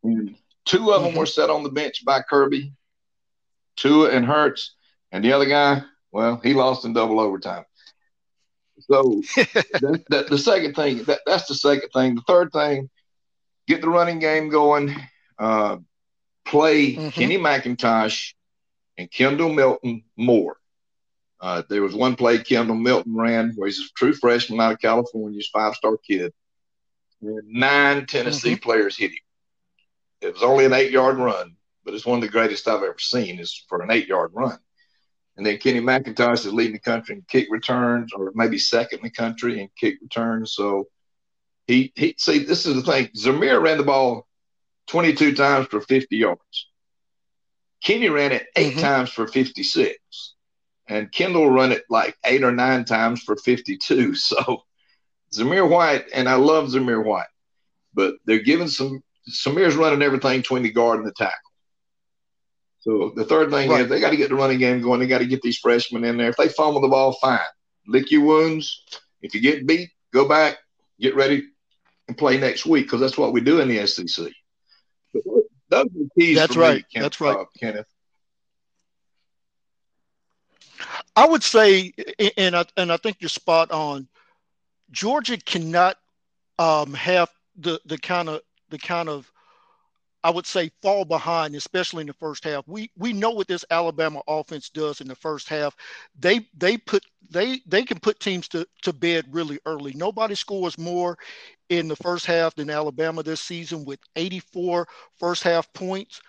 And 0.03 0.35
two 0.65 0.91
of 0.91 1.01
them 1.01 1.11
mm-hmm. 1.11 1.19
were 1.19 1.25
set 1.25 1.49
on 1.49 1.63
the 1.63 1.69
bench 1.69 2.03
by 2.05 2.21
Kirby, 2.21 2.73
Tua 3.75 4.09
and 4.09 4.25
Hurts, 4.25 4.75
and 5.11 5.23
the 5.23 5.33
other 5.33 5.45
guy, 5.45 5.81
well, 6.11 6.39
he 6.43 6.53
lost 6.53 6.85
in 6.85 6.93
double 6.93 7.19
overtime. 7.19 7.65
So 8.81 9.21
that, 9.35 10.03
that, 10.09 10.27
the 10.27 10.37
second 10.37 10.75
thing, 10.75 11.03
that, 11.05 11.21
that's 11.25 11.47
the 11.47 11.55
second 11.55 11.89
thing. 11.93 12.15
The 12.15 12.23
third 12.27 12.51
thing, 12.51 12.89
get 13.67 13.81
the 13.81 13.89
running 13.89 14.19
game 14.19 14.49
going. 14.49 14.95
Uh, 15.37 15.77
play 16.45 16.93
mm-hmm. 16.93 17.09
Kenny 17.09 17.37
McIntosh 17.37 18.33
and 18.97 19.11
Kendall 19.11 19.51
Milton 19.51 20.03
more. 20.15 20.57
Uh, 21.39 21.63
there 21.69 21.81
was 21.81 21.93
one 21.93 22.15
play 22.15 22.37
Kendall 22.39 22.75
Milton 22.75 23.15
ran 23.15 23.53
where 23.55 23.67
he's 23.67 23.79
a 23.79 23.93
true 23.95 24.13
freshman 24.13 24.59
out 24.59 24.73
of 24.73 24.79
California, 24.79 25.37
he's 25.37 25.49
a 25.53 25.57
five 25.57 25.75
star 25.75 25.97
kid. 25.97 26.33
And 27.21 27.47
nine 27.47 28.05
Tennessee 28.05 28.53
mm-hmm. 28.53 28.63
players 28.63 28.97
hit 28.97 29.11
him. 29.11 29.17
It 30.21 30.33
was 30.33 30.43
only 30.43 30.65
an 30.65 30.73
eight 30.73 30.91
yard 30.91 31.17
run, 31.17 31.55
but 31.83 31.93
it's 31.93 32.05
one 32.05 32.17
of 32.17 32.21
the 32.21 32.29
greatest 32.29 32.67
I've 32.67 32.83
ever 32.83 32.95
seen 32.99 33.39
is 33.39 33.63
for 33.67 33.81
an 33.81 33.91
eight 33.91 34.07
yard 34.07 34.31
run. 34.33 34.57
And 35.37 35.45
then 35.45 35.57
Kenny 35.57 35.81
McIntosh 35.81 36.45
is 36.45 36.53
leading 36.53 36.73
the 36.73 36.79
country 36.79 37.15
in 37.15 37.25
kick 37.27 37.47
returns, 37.51 38.13
or 38.13 38.31
maybe 38.35 38.57
second 38.57 38.99
in 38.99 39.03
the 39.03 39.09
country 39.09 39.59
in 39.59 39.69
kick 39.77 39.97
returns. 40.01 40.53
So 40.53 40.87
he 41.67 41.91
he 41.95 42.15
see 42.17 42.39
this 42.39 42.65
is 42.65 42.75
the 42.75 42.81
thing. 42.81 43.09
Zamir 43.17 43.61
ran 43.61 43.77
the 43.77 43.83
ball 43.83 44.27
22 44.87 45.35
times 45.35 45.67
for 45.67 45.81
50 45.81 46.15
yards. 46.15 46.69
Kenny 47.83 48.09
ran 48.09 48.31
it 48.31 48.47
8 48.55 48.71
mm-hmm. 48.71 48.79
times 48.79 49.09
for 49.09 49.27
56 49.27 50.34
and 50.87 51.11
Kendall 51.11 51.49
run 51.49 51.71
it 51.71 51.83
like 51.89 52.15
eight 52.25 52.43
or 52.43 52.51
nine 52.51 52.85
times 52.85 53.21
for 53.21 53.35
52. 53.35 54.15
So 54.25 54.63
Zamir 55.33 55.69
White, 55.69 56.05
and 56.13 56.29
I 56.29 56.35
love 56.35 56.69
Zamir 56.69 57.03
White, 57.03 57.25
but 57.93 58.15
they're 58.25 58.39
giving 58.39 58.67
some, 58.67 59.03
Zamir's 59.29 59.75
running 59.75 60.01
everything 60.01 60.39
between 60.39 60.63
the 60.63 60.71
guard 60.71 60.99
and 60.99 61.07
the 61.07 61.13
tackle. 61.13 61.35
So 62.79 63.11
the 63.15 63.25
third 63.25 63.49
thing 63.49 63.69
right. 63.69 63.81
is 63.81 63.89
they 63.89 63.99
got 63.99 64.11
to 64.11 64.17
get 64.17 64.29
the 64.29 64.35
running 64.35 64.59
game 64.59 64.79
going. 64.81 64.99
They 64.99 65.07
got 65.07 65.17
to 65.17 65.25
get 65.25 65.41
these 65.41 65.57
freshmen 65.57 66.03
in 66.03 66.17
there. 66.17 66.29
If 66.29 66.37
they 66.37 66.49
fumble 66.49 66.81
the 66.81 66.87
ball, 66.87 67.13
fine. 67.13 67.39
Lick 67.87 68.11
your 68.11 68.21
wounds. 68.21 68.83
If 69.21 69.33
you 69.33 69.41
get 69.41 69.65
beat, 69.65 69.89
go 70.13 70.27
back, 70.27 70.59
get 70.99 71.15
ready, 71.15 71.43
and 72.07 72.15
play 72.15 72.37
next 72.37 72.65
week 72.65 72.85
because 72.85 73.01
that's 73.01 73.17
what 73.17 73.33
we 73.33 73.41
do 73.41 73.59
in 73.59 73.67
the 73.67 73.87
SEC. 73.87 74.31
But 75.13 75.23
those 75.69 75.85
are 75.85 75.89
the 75.89 76.09
keys. 76.17 76.37
That's 76.37 76.55
right. 76.55 76.77
Me, 76.77 76.85
Kenneth, 76.93 77.05
that's 77.05 77.21
right, 77.21 77.37
uh, 77.37 77.45
Kenneth. 77.59 77.87
I 81.15 81.27
would 81.27 81.43
say, 81.43 81.93
and 82.37 82.55
I, 82.55 82.65
and 82.77 82.91
I 82.91 82.97
think 82.97 83.17
you're 83.19 83.29
spot 83.29 83.71
on. 83.71 84.07
Georgia 84.91 85.37
cannot 85.37 85.97
um, 86.59 86.93
have 86.93 87.29
the 87.57 87.79
the 87.85 87.97
kind 87.97 88.29
of 88.29 88.41
the 88.69 88.77
kind 88.77 89.09
of 89.09 89.31
I 90.23 90.31
would 90.31 90.47
say 90.47 90.71
fall 90.81 91.05
behind, 91.05 91.55
especially 91.55 92.01
in 92.01 92.07
the 92.07 92.13
first 92.13 92.43
half. 92.43 92.67
We 92.67 92.89
we 92.97 93.13
know 93.13 93.29
what 93.29 93.47
this 93.47 93.63
Alabama 93.69 94.21
offense 94.27 94.69
does 94.69 94.99
in 94.99 95.07
the 95.07 95.15
first 95.15 95.47
half. 95.47 95.75
They 96.19 96.47
they 96.57 96.77
put 96.77 97.05
they 97.29 97.61
they 97.67 97.83
can 97.83 97.99
put 97.99 98.19
teams 98.19 98.47
to, 98.49 98.67
to 98.81 98.91
bed 98.91 99.25
really 99.29 99.59
early. 99.67 99.93
Nobody 99.93 100.33
scores 100.33 100.79
more 100.79 101.17
in 101.69 101.87
the 101.87 101.95
first 101.95 102.25
half 102.25 102.55
than 102.55 102.71
Alabama 102.71 103.21
this 103.21 103.41
season 103.41 103.85
with 103.85 103.99
84 104.15 104.87
first 105.15 105.43
half 105.43 105.71
points. 105.73 106.21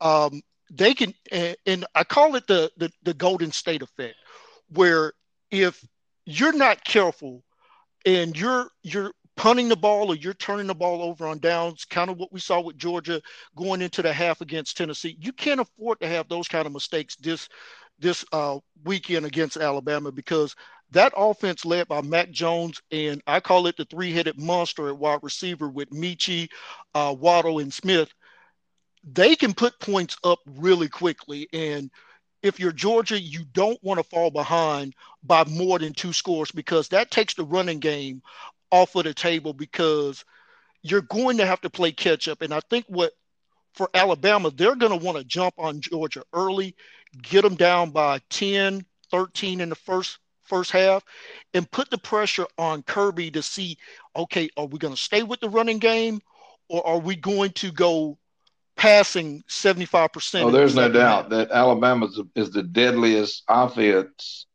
Um, 0.00 0.42
they 0.76 0.94
can 0.94 1.14
and, 1.30 1.86
I 1.94 2.04
call 2.04 2.36
it 2.36 2.46
the, 2.46 2.70
the 2.76 2.90
the 3.02 3.14
Golden 3.14 3.52
State 3.52 3.82
effect, 3.82 4.16
where 4.68 5.12
if 5.50 5.84
you're 6.26 6.56
not 6.56 6.84
careful 6.84 7.42
and 8.06 8.38
you're 8.38 8.68
you're 8.82 9.12
punting 9.36 9.68
the 9.68 9.76
ball 9.76 10.12
or 10.12 10.16
you're 10.16 10.34
turning 10.34 10.66
the 10.66 10.74
ball 10.74 11.02
over 11.02 11.26
on 11.26 11.38
downs, 11.38 11.84
kind 11.84 12.10
of 12.10 12.18
what 12.18 12.32
we 12.32 12.40
saw 12.40 12.60
with 12.60 12.78
Georgia 12.78 13.20
going 13.56 13.82
into 13.82 14.02
the 14.02 14.12
half 14.12 14.40
against 14.40 14.76
Tennessee. 14.76 15.16
You 15.20 15.32
can't 15.32 15.60
afford 15.60 16.00
to 16.00 16.08
have 16.08 16.28
those 16.28 16.48
kind 16.48 16.66
of 16.66 16.72
mistakes 16.72 17.16
this 17.16 17.48
this 17.98 18.24
uh, 18.32 18.58
weekend 18.84 19.24
against 19.24 19.56
Alabama 19.56 20.10
because 20.10 20.54
that 20.90 21.12
offense 21.16 21.64
led 21.64 21.88
by 21.88 22.00
Mac 22.02 22.30
Jones 22.30 22.80
and 22.90 23.22
I 23.26 23.40
call 23.40 23.66
it 23.66 23.76
the 23.76 23.84
three-headed 23.86 24.38
monster 24.38 24.88
at 24.88 24.98
wide 24.98 25.20
receiver 25.22 25.68
with 25.68 25.90
Metchie, 25.90 26.48
uh, 26.94 27.14
Waddle, 27.18 27.60
and 27.60 27.72
Smith. 27.72 28.12
They 29.12 29.36
can 29.36 29.54
put 29.54 29.78
points 29.80 30.16
up 30.24 30.40
really 30.46 30.88
quickly 30.88 31.48
and 31.52 31.90
if 32.44 32.60
you're 32.60 32.72
Georgia, 32.72 33.18
you 33.18 33.42
don't 33.54 33.82
want 33.82 33.98
to 33.98 34.04
fall 34.04 34.30
behind 34.30 34.94
by 35.22 35.44
more 35.44 35.78
than 35.78 35.94
two 35.94 36.12
scores 36.12 36.52
because 36.52 36.88
that 36.88 37.10
takes 37.10 37.32
the 37.32 37.44
running 37.44 37.78
game 37.78 38.20
off 38.70 38.94
of 38.96 39.04
the 39.04 39.14
table 39.14 39.54
because 39.54 40.26
you're 40.82 41.00
going 41.00 41.38
to 41.38 41.46
have 41.46 41.62
to 41.62 41.70
play 41.70 41.90
catch 41.90 42.28
up. 42.28 42.42
And 42.42 42.52
I 42.52 42.60
think 42.68 42.84
what 42.86 43.12
for 43.72 43.88
Alabama, 43.94 44.50
they're 44.50 44.76
going 44.76 44.96
to 44.96 45.04
want 45.04 45.16
to 45.16 45.24
jump 45.24 45.54
on 45.56 45.80
Georgia 45.80 46.22
early, 46.34 46.76
get 47.22 47.42
them 47.42 47.54
down 47.54 47.90
by 47.90 48.20
10, 48.28 48.84
13 49.10 49.60
in 49.62 49.70
the 49.70 49.74
first 49.74 50.18
first 50.42 50.70
half 50.70 51.02
and 51.54 51.70
put 51.70 51.88
the 51.90 51.96
pressure 51.96 52.46
on 52.58 52.82
Kirby 52.82 53.30
to 53.30 53.42
see, 53.42 53.78
okay, 54.14 54.50
are 54.58 54.66
we 54.66 54.78
going 54.78 54.94
to 54.94 55.00
stay 55.00 55.22
with 55.22 55.40
the 55.40 55.48
running 55.48 55.78
game 55.78 56.20
or 56.68 56.86
are 56.86 56.98
we 56.98 57.16
going 57.16 57.52
to 57.52 57.72
go 57.72 58.18
passing 58.76 59.42
75%? 59.48 60.42
Oh, 60.42 60.50
there's 60.50 60.74
no 60.74 60.90
doubt 60.90 61.30
that 61.30 61.50
Alabama 61.50 62.08
is 62.34 62.50
the 62.50 62.62
deadliest 62.62 63.44
offense 63.48 64.46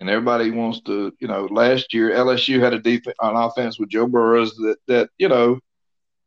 and 0.00 0.08
everybody 0.08 0.50
wants 0.50 0.80
to, 0.82 1.12
you 1.18 1.28
know, 1.28 1.46
last 1.50 1.92
year 1.92 2.10
LSU 2.10 2.60
had 2.60 2.72
a 2.72 2.78
defense 2.78 3.16
on 3.20 3.36
offense 3.36 3.78
with 3.78 3.88
Joe 3.88 4.06
Burrows 4.06 4.54
that 4.56 4.76
that 4.86 5.10
you 5.18 5.28
know, 5.28 5.58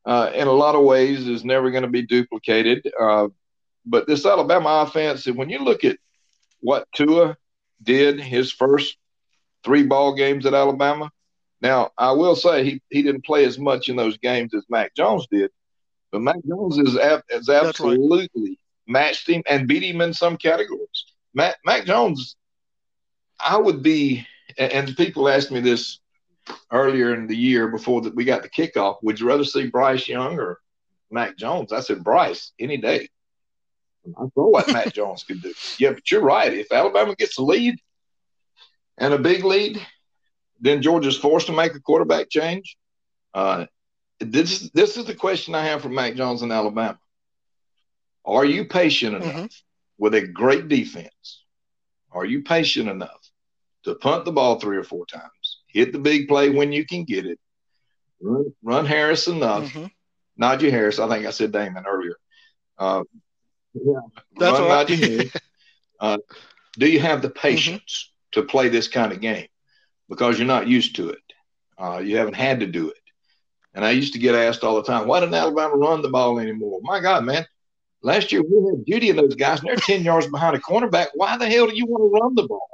uh, 0.05 0.31
in 0.33 0.47
a 0.47 0.51
lot 0.51 0.75
of 0.75 0.83
ways 0.83 1.27
is 1.27 1.45
never 1.45 1.71
going 1.71 1.83
to 1.83 1.89
be 1.89 2.05
duplicated. 2.05 2.91
Uh, 2.99 3.27
but 3.85 4.07
this 4.07 4.25
Alabama 4.25 4.85
offense, 4.85 5.25
when 5.25 5.49
you 5.49 5.59
look 5.59 5.85
at 5.85 5.97
what 6.59 6.87
Tua 6.93 7.37
did 7.81 8.19
his 8.19 8.51
first 8.51 8.97
three 9.63 9.83
ball 9.83 10.15
games 10.15 10.45
at 10.45 10.53
Alabama, 10.53 11.09
now 11.61 11.91
I 11.97 12.11
will 12.11 12.35
say 12.35 12.63
he 12.63 12.81
he 12.89 13.01
didn't 13.03 13.25
play 13.25 13.45
as 13.45 13.57
much 13.57 13.87
in 13.87 13.95
those 13.95 14.17
games 14.17 14.53
as 14.53 14.65
Mac 14.69 14.93
Jones 14.95 15.27
did, 15.31 15.49
but 16.11 16.21
Mac 16.21 16.37
Jones 16.47 16.77
is 16.77 16.97
is 17.29 17.49
absolutely 17.49 18.29
right. 18.35 18.57
matched 18.87 19.29
him 19.29 19.43
and 19.47 19.67
beat 19.67 19.83
him 19.83 20.01
in 20.01 20.13
some 20.13 20.37
categories. 20.37 21.05
Mac 21.33 21.57
Mac 21.65 21.85
Jones 21.85 22.35
I 23.43 23.57
would 23.57 23.81
be, 23.81 24.25
and 24.57 24.95
people 24.95 25.29
asked 25.29 25.51
me 25.51 25.61
this 25.61 25.99
earlier 26.71 27.13
in 27.13 27.27
the 27.27 27.35
year 27.35 27.67
before 27.67 28.01
that 28.01 28.15
we 28.15 28.25
got 28.25 28.43
the 28.43 28.49
kickoff. 28.49 28.97
Would 29.03 29.19
you 29.19 29.27
rather 29.27 29.43
see 29.43 29.67
Bryce 29.67 30.07
Young 30.07 30.39
or 30.39 30.59
Mac 31.09 31.37
Jones? 31.37 31.71
I 31.71 31.79
said 31.79 32.03
Bryce 32.03 32.51
any 32.59 32.77
day. 32.77 33.09
I 34.05 34.25
saw 34.33 34.49
what 34.49 34.71
Mac 34.71 34.93
Jones 34.93 35.23
could 35.23 35.41
do. 35.41 35.53
Yeah, 35.77 35.91
but 35.91 36.09
you're 36.11 36.21
right. 36.21 36.53
If 36.53 36.71
Alabama 36.71 37.15
gets 37.15 37.37
a 37.37 37.43
lead 37.43 37.79
and 38.97 39.13
a 39.13 39.19
big 39.19 39.43
lead, 39.43 39.81
then 40.59 40.81
Georgia's 40.81 41.17
forced 41.17 41.47
to 41.47 41.53
make 41.53 41.75
a 41.75 41.79
quarterback 41.79 42.29
change. 42.29 42.77
Uh, 43.33 43.65
this 44.21 44.69
this 44.71 44.97
is 44.97 45.05
the 45.05 45.15
question 45.15 45.55
I 45.55 45.65
have 45.65 45.81
for 45.81 45.89
Mac 45.89 46.15
Jones 46.15 46.41
in 46.41 46.51
Alabama. 46.51 46.99
Are 48.23 48.45
you 48.45 48.65
patient 48.65 49.15
enough 49.15 49.33
mm-hmm. 49.33 49.45
with 49.97 50.13
a 50.13 50.27
great 50.27 50.67
defense? 50.67 51.43
Are 52.11 52.25
you 52.25 52.43
patient 52.43 52.89
enough 52.89 53.31
to 53.83 53.95
punt 53.95 54.25
the 54.25 54.31
ball 54.31 54.59
three 54.59 54.77
or 54.77 54.83
four 54.83 55.05
times, 55.05 55.61
hit 55.67 55.91
the 55.91 55.99
big 55.99 56.27
play 56.27 56.49
when 56.49 56.71
you 56.71 56.85
can 56.85 57.03
get 57.03 57.25
it, 57.25 57.39
run, 58.21 58.53
run 58.63 58.85
Harris 58.85 59.27
enough, 59.27 59.65
mm-hmm. 59.65 60.43
Najee 60.43 60.71
Harris. 60.71 60.99
I 60.99 61.07
think 61.07 61.25
I 61.25 61.31
said 61.31 61.51
Damon 61.51 61.85
earlier. 61.87 62.15
Uh, 62.77 63.03
yeah, 63.73 63.93
That's 64.37 64.59
run 64.59 64.69
right. 64.69 64.87
Najee 64.87 64.99
Harris. 64.99 65.33
Uh, 65.99 66.17
do 66.79 66.89
you 66.89 66.99
have 66.99 67.21
the 67.21 67.29
mm-hmm. 67.29 67.39
patience 67.39 68.09
mm-hmm. 68.33 68.41
to 68.41 68.47
play 68.47 68.69
this 68.69 68.87
kind 68.87 69.11
of 69.11 69.21
game? 69.21 69.47
Because 70.09 70.37
you're 70.37 70.47
not 70.47 70.67
used 70.67 70.95
to 70.95 71.09
it. 71.09 71.19
Uh, 71.77 71.99
you 71.99 72.17
haven't 72.17 72.35
had 72.35 72.59
to 72.59 72.67
do 72.67 72.89
it. 72.89 72.97
And 73.73 73.85
I 73.85 73.91
used 73.91 74.13
to 74.13 74.19
get 74.19 74.35
asked 74.35 74.63
all 74.63 74.75
the 74.75 74.83
time, 74.83 75.07
why 75.07 75.19
didn't 75.19 75.33
Alabama 75.33 75.75
run 75.75 76.01
the 76.01 76.09
ball 76.09 76.39
anymore? 76.39 76.79
My 76.83 76.99
God, 76.99 77.23
man. 77.23 77.45
Last 78.03 78.31
year 78.31 78.41
we 78.41 78.49
had 78.49 78.85
Jeudy 78.85 79.11
and 79.11 79.19
those 79.19 79.35
guys, 79.35 79.59
and 79.59 79.69
they're 79.69 79.75
10 79.75 80.03
yards 80.03 80.27
behind 80.27 80.55
a 80.55 80.59
cornerback. 80.59 81.07
Why 81.13 81.37
the 81.37 81.47
hell 81.47 81.67
do 81.67 81.75
you 81.75 81.85
want 81.85 82.03
to 82.03 82.19
run 82.19 82.35
the 82.35 82.47
ball? 82.47 82.67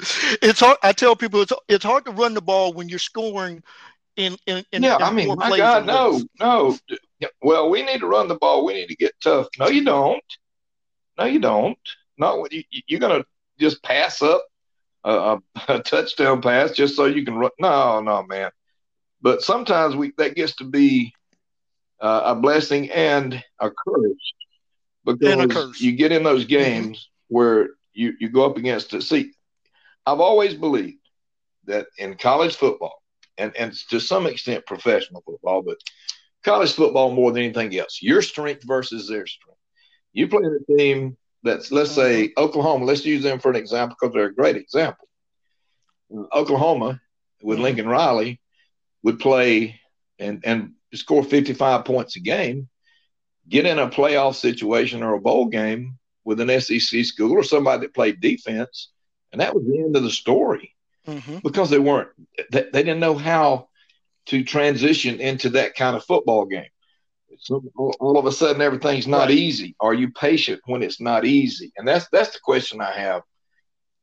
it's 0.42 0.60
hard. 0.60 0.78
I 0.82 0.92
tell 0.92 1.14
people 1.14 1.42
it's 1.42 1.52
it's 1.68 1.84
hard 1.84 2.04
to 2.06 2.10
run 2.10 2.34
the 2.34 2.40
ball 2.40 2.72
when 2.72 2.88
you're 2.88 2.98
scoring 2.98 3.62
in 4.16 4.36
in, 4.46 4.64
in 4.72 4.82
yeah. 4.82 4.96
In 4.96 5.02
I 5.02 5.10
mean, 5.12 5.34
my 5.36 5.56
God, 5.56 5.86
no, 5.86 6.20
no. 6.40 6.76
Well, 7.42 7.70
we 7.70 7.82
need 7.82 8.00
to 8.00 8.06
run 8.06 8.28
the 8.28 8.36
ball. 8.36 8.64
We 8.64 8.74
need 8.74 8.88
to 8.88 8.96
get 8.96 9.12
tough. 9.22 9.46
No, 9.58 9.68
you 9.68 9.84
don't. 9.84 10.22
No, 11.18 11.24
you 11.24 11.38
don't. 11.38 11.78
No, 12.16 12.46
you, 12.50 12.64
you're 12.86 13.00
gonna 13.00 13.24
just 13.58 13.82
pass 13.82 14.22
up 14.22 14.44
a, 15.04 15.38
a, 15.68 15.80
touchdown 15.80 16.42
pass 16.42 16.72
just 16.72 16.96
so 16.96 17.06
you 17.06 17.24
can 17.24 17.34
run. 17.34 17.50
No, 17.58 18.00
no, 18.00 18.24
man. 18.24 18.50
But 19.20 19.42
sometimes 19.42 19.96
we 19.96 20.12
that 20.18 20.36
gets 20.36 20.56
to 20.56 20.64
be 20.64 21.12
uh, 22.00 22.22
a 22.26 22.34
blessing 22.34 22.90
and 22.90 23.42
a 23.60 23.70
curse 23.70 24.32
because 25.04 25.32
and 25.32 25.50
a 25.50 25.54
curse. 25.54 25.80
you 25.80 25.92
get 25.92 26.12
in 26.12 26.22
those 26.22 26.42
mm-hmm. 26.42 26.62
games 26.62 26.98
mm-hmm. 26.98 27.34
where 27.34 27.68
you 27.92 28.14
you 28.20 28.28
go 28.28 28.44
up 28.44 28.56
against 28.56 28.94
it. 28.94 29.02
See, 29.02 29.32
I've 30.06 30.20
always 30.20 30.54
believed 30.54 30.98
that 31.64 31.86
in 31.98 32.16
college 32.16 32.56
football 32.56 33.02
and 33.36 33.54
and 33.56 33.72
to 33.90 34.00
some 34.00 34.26
extent 34.26 34.66
professional 34.66 35.22
football, 35.22 35.62
but 35.62 35.78
college 36.44 36.72
football 36.72 37.10
more 37.10 37.32
than 37.32 37.42
anything 37.42 37.76
else, 37.76 38.00
your 38.02 38.22
strength 38.22 38.64
versus 38.64 39.08
their 39.08 39.26
strength. 39.26 39.58
You 40.12 40.28
play 40.28 40.42
a 40.42 40.76
team 40.76 41.16
that's 41.42 41.72
let's 41.72 41.92
say 41.92 42.28
mm-hmm. 42.28 42.44
Oklahoma. 42.44 42.84
Let's 42.84 43.04
use 43.04 43.22
them 43.22 43.40
for 43.40 43.50
an 43.50 43.56
example 43.56 43.96
because 43.98 44.14
they're 44.14 44.26
a 44.26 44.34
great 44.34 44.56
example. 44.56 45.08
Oklahoma 46.32 47.00
with 47.42 47.56
mm-hmm. 47.56 47.64
Lincoln 47.64 47.88
Riley 47.88 48.40
would 49.08 49.18
play 49.18 49.80
and 50.18 50.42
and 50.44 50.72
score 50.92 51.24
55 51.24 51.84
points 51.86 52.16
a 52.16 52.20
game, 52.20 52.68
get 53.48 53.64
in 53.64 53.78
a 53.78 53.88
playoff 53.88 54.34
situation 54.34 55.02
or 55.02 55.14
a 55.14 55.20
bowl 55.20 55.46
game 55.46 55.98
with 56.24 56.40
an 56.40 56.60
SEC 56.60 57.04
school 57.06 57.32
or 57.32 57.42
somebody 57.42 57.80
that 57.80 57.94
played 57.94 58.20
defense, 58.20 58.90
and 59.32 59.40
that 59.40 59.54
was 59.54 59.64
the 59.64 59.78
end 59.78 59.96
of 59.96 60.02
the 60.02 60.10
story 60.10 60.74
mm-hmm. 61.06 61.38
because 61.42 61.70
they 61.70 61.78
weren't 61.78 62.10
they, 62.52 62.64
they, 62.70 62.82
didn't 62.82 63.00
know 63.00 63.16
how 63.16 63.68
to 64.26 64.44
transition 64.44 65.20
into 65.20 65.48
that 65.48 65.74
kind 65.74 65.96
of 65.96 66.04
football 66.04 66.44
game. 66.44 66.68
So 67.38 67.64
all 67.98 68.18
of 68.18 68.26
a 68.26 68.32
sudden, 68.32 68.60
everything's 68.60 69.06
not 69.06 69.28
right. 69.28 69.30
easy. 69.30 69.74
Are 69.80 69.94
you 69.94 70.10
patient 70.10 70.60
when 70.66 70.82
it's 70.82 71.00
not 71.00 71.24
easy? 71.24 71.72
And 71.78 71.88
that's 71.88 72.08
that's 72.12 72.34
the 72.34 72.40
question 72.42 72.82
I 72.82 72.92
have 72.92 73.22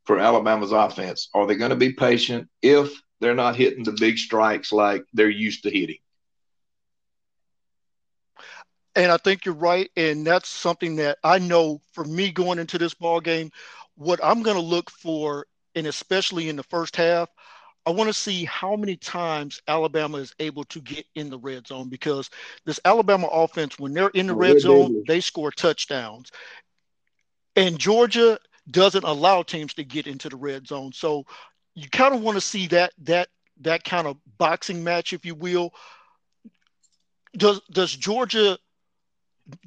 for 0.05 0.17
Alabama's 0.17 0.71
offense. 0.71 1.29
Are 1.35 1.45
they 1.45 1.55
going 1.55 1.69
to 1.69 1.75
be 1.75 1.93
patient 1.93 2.49
if 2.63 2.99
they're 3.19 3.35
not 3.35 3.55
hitting 3.55 3.83
the 3.83 3.91
big 3.91 4.17
strikes 4.17 4.71
like 4.71 5.05
they're 5.13 5.29
used 5.29 5.63
to 5.63 5.71
hitting? 5.71 5.97
And 8.95 9.11
I 9.11 9.17
think 9.17 9.45
you're 9.45 9.55
right. 9.55 9.89
And 9.97 10.25
that's 10.25 10.47
something 10.47 10.95
that 10.97 11.17
I 11.23 11.39
know 11.39 11.81
for 11.91 12.05
me 12.05 12.31
going 12.31 12.59
into 12.59 12.77
this 12.77 12.93
ball 12.93 13.19
game, 13.19 13.51
what 13.95 14.19
I'm 14.23 14.41
going 14.41 14.55
to 14.55 14.61
look 14.61 14.89
for, 14.89 15.45
and 15.75 15.87
especially 15.87 16.49
in 16.49 16.55
the 16.55 16.63
first 16.63 16.95
half, 16.95 17.29
I 17.85 17.91
want 17.91 18.07
to 18.07 18.13
see 18.13 18.45
how 18.45 18.75
many 18.75 18.95
times 18.95 19.61
Alabama 19.67 20.17
is 20.17 20.33
able 20.39 20.63
to 20.65 20.81
get 20.81 21.05
in 21.13 21.29
the 21.29 21.37
red 21.37 21.67
zone 21.67 21.87
because 21.87 22.29
this 22.65 22.79
Alabama 22.83 23.27
offense, 23.27 23.77
when 23.77 23.93
they're 23.93 24.09
in 24.09 24.27
the 24.27 24.35
red 24.35 24.59
zone, 24.59 25.03
they 25.07 25.19
score 25.19 25.51
touchdowns. 25.51 26.31
And 27.55 27.77
Georgia 27.77 28.39
doesn't 28.71 29.03
allow 29.03 29.43
teams 29.43 29.75
to 29.75 29.83
get 29.83 30.07
into 30.07 30.29
the 30.29 30.35
red 30.35 30.67
zone. 30.67 30.93
So 30.93 31.25
you 31.75 31.89
kind 31.89 32.15
of 32.15 32.21
want 32.21 32.35
to 32.35 32.41
see 32.41 32.67
that 32.67 32.93
that 33.03 33.27
that 33.61 33.83
kind 33.83 34.07
of 34.07 34.17
boxing 34.37 34.83
match, 34.83 35.13
if 35.13 35.25
you 35.25 35.35
will. 35.35 35.73
Does 37.37 37.61
does 37.71 37.93
Georgia 37.93 38.57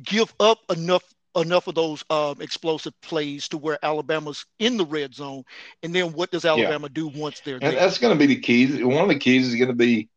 give 0.02 0.34
up 0.40 0.58
enough 0.70 1.04
enough 1.36 1.66
of 1.66 1.74
those 1.74 2.04
um, 2.10 2.40
explosive 2.40 2.98
plays 3.02 3.48
to 3.48 3.58
where 3.58 3.78
Alabama's 3.84 4.44
in 4.58 4.76
the 4.76 4.86
red 4.86 5.14
zone, 5.14 5.44
and 5.82 5.94
then 5.94 6.12
what 6.12 6.30
does 6.30 6.44
Alabama 6.44 6.88
yeah. 6.88 6.94
do 6.94 7.08
once 7.08 7.40
they're 7.40 7.56
and 7.56 7.64
there? 7.64 7.72
that's 7.72 7.98
going 7.98 8.16
to 8.16 8.18
be 8.18 8.34
the 8.34 8.40
key. 8.40 8.82
One 8.82 9.02
of 9.02 9.08
the 9.08 9.18
keys 9.18 9.46
is 9.46 9.54
going 9.56 9.68
to 9.68 9.74
be, 9.74 10.08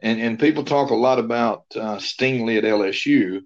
and 0.00 0.20
and 0.20 0.38
people 0.38 0.64
talk 0.64 0.90
a 0.90 0.94
lot 0.94 1.18
about 1.18 1.64
uh, 1.74 1.96
Stingley 1.96 2.58
at 2.58 2.64
LSU. 2.64 3.42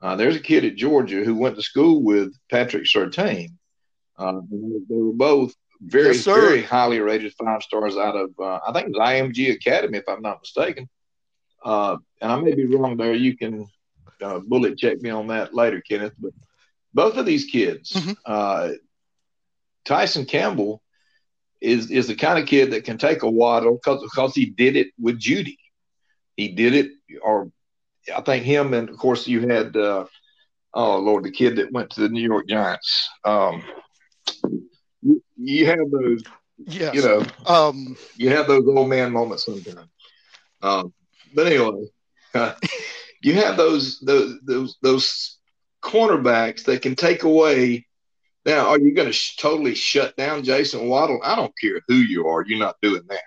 Uh, 0.00 0.14
there's 0.16 0.36
a 0.36 0.40
kid 0.40 0.64
at 0.64 0.76
Georgia 0.76 1.24
who 1.24 1.34
went 1.34 1.56
to 1.56 1.62
school 1.62 2.02
with 2.02 2.32
Patrick 2.50 2.84
Surtain. 2.84 3.54
Uh, 4.16 4.40
they 4.50 4.96
were 4.96 5.12
both 5.12 5.54
very, 5.80 6.14
yes, 6.14 6.24
very 6.24 6.62
highly 6.62 7.00
rated 7.00 7.32
five 7.34 7.62
stars 7.62 7.96
out 7.96 8.16
of, 8.16 8.30
uh, 8.38 8.60
I 8.66 8.72
think 8.72 8.86
it 8.86 8.98
was 8.98 9.08
IMG 9.08 9.52
Academy, 9.52 9.98
if 9.98 10.08
I'm 10.08 10.22
not 10.22 10.40
mistaken. 10.40 10.88
Uh, 11.64 11.96
and 12.20 12.32
I 12.32 12.40
may 12.40 12.54
be 12.54 12.66
wrong 12.66 12.96
there. 12.96 13.14
You 13.14 13.36
can 13.36 13.66
uh, 14.22 14.40
bullet 14.40 14.78
check 14.78 15.00
me 15.00 15.10
on 15.10 15.28
that 15.28 15.54
later, 15.54 15.80
Kenneth. 15.80 16.14
But 16.18 16.32
both 16.94 17.16
of 17.16 17.26
these 17.26 17.46
kids, 17.46 17.92
mm-hmm. 17.92 18.12
Uh, 18.24 18.70
Tyson 19.84 20.26
Campbell 20.26 20.82
is 21.60 21.90
is 21.90 22.06
the 22.06 22.14
kind 22.14 22.38
of 22.38 22.46
kid 22.46 22.72
that 22.72 22.84
can 22.84 22.98
take 22.98 23.22
a 23.22 23.30
waddle 23.30 23.74
because 23.74 24.02
because 24.02 24.34
he 24.34 24.46
did 24.46 24.76
it 24.76 24.88
with 25.00 25.18
Jeudy. 25.18 25.58
He 26.36 26.48
did 26.48 26.74
it, 26.74 26.90
or 27.22 27.50
I 28.14 28.20
think 28.20 28.44
him, 28.44 28.74
and 28.74 28.88
of 28.88 28.96
course 28.96 29.26
you 29.26 29.48
had 29.48 29.76
uh, 29.76 30.04
oh 30.74 30.98
Lord, 30.98 31.24
the 31.24 31.30
kid 31.30 31.56
that 31.56 31.72
went 31.72 31.90
to 31.90 32.02
the 32.02 32.08
New 32.08 32.22
York 32.22 32.48
Giants. 32.48 33.08
Um, 33.24 33.64
you, 35.38 35.66
have 35.66 35.90
those, 35.90 36.22
yes. 36.58 36.94
you 36.94 37.02
know, 37.02 37.24
um, 37.46 37.96
you 38.16 38.30
have 38.30 38.46
those 38.46 38.66
old 38.66 38.88
man 38.88 39.12
moments 39.12 39.44
sometimes. 39.44 39.88
Um, 40.60 40.92
but 41.34 41.46
anyway, 41.46 41.86
uh, 42.34 42.54
you 43.22 43.34
have 43.34 43.56
those 43.56 44.00
those 44.00 44.38
those 44.44 44.76
those 44.82 45.38
cornerbacks 45.82 46.64
that 46.64 46.82
can 46.82 46.96
take 46.96 47.22
away. 47.22 47.86
Now, 48.44 48.68
are 48.68 48.78
you 48.78 48.94
going 48.94 49.08
to 49.08 49.12
sh- 49.12 49.36
totally 49.36 49.74
shut 49.74 50.16
down 50.16 50.42
Jason 50.42 50.88
Waddle? 50.88 51.20
I 51.22 51.36
don't 51.36 51.52
care 51.60 51.80
who 51.86 51.94
you 51.94 52.28
are. 52.28 52.44
You're 52.46 52.58
not 52.58 52.76
doing 52.80 53.02
that. 53.08 53.20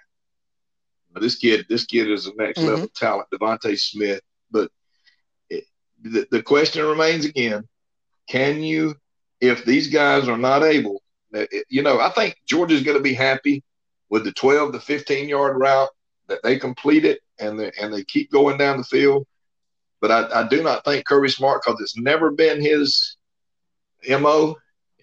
This 1.22 1.36
kid, 1.36 1.66
this 1.70 1.86
kid 1.86 2.10
is 2.10 2.26
a 2.28 2.36
next 2.36 2.60
mm-hmm. 2.60 2.70
level 2.70 2.88
talent, 2.96 3.28
DeVonta 3.32 3.78
Smith. 3.78 4.22
But 4.50 4.72
it, 5.50 5.66
the, 6.02 6.28
the 6.32 6.42
question 6.44 6.86
remains 6.86 7.26
again: 7.26 7.68
Can 8.30 8.64
you, 8.64 8.96
if 9.40 9.66
these 9.66 9.90
guys 9.90 10.28
are 10.28 10.38
not 10.38 10.64
able, 10.64 11.01
you 11.70 11.82
know, 11.82 12.00
I 12.00 12.10
think 12.10 12.38
Georgia's 12.46 12.84
going 12.84 12.98
to 12.98 13.04
be 13.04 13.14
happy 13.14 13.64
with 14.10 14.24
the 14.24 14.32
12 14.32 14.74
to 14.74 14.80
15 14.80 15.30
yard 15.30 15.58
route 15.58 15.90
that 16.28 16.44
they 16.44 16.58
complete 16.58 17.06
it 17.06 17.22
and 17.40 17.60
they, 17.60 17.72
and 17.80 17.94
they 17.94 18.04
keep 18.04 18.32
going 18.32 18.58
down 18.58 18.78
the 18.78 18.84
field. 18.84 19.26
But 20.00 20.12
I, 20.12 20.42
I 20.42 20.48
do 20.48 20.64
not 20.64 20.84
think 20.84 21.06
Kirby 21.06 21.30
Smart, 21.30 21.62
because 21.64 21.80
it's 21.82 21.98
never 21.98 22.32
been 22.32 22.62
his 22.62 23.18
mo, 24.10 24.58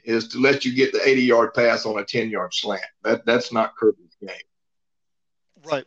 is 0.04 0.28
to 0.28 0.38
let 0.38 0.64
you 0.64 0.74
get 0.74 0.92
the 0.92 1.06
80 1.06 1.22
yard 1.22 1.54
pass 1.54 1.86
on 1.86 1.98
a 1.98 2.04
10 2.04 2.30
yard 2.30 2.52
slant. 2.52 2.82
That 3.04 3.24
that's 3.24 3.52
not 3.52 3.76
Kirby's 3.76 4.16
game. 4.20 4.30
Right. 5.64 5.86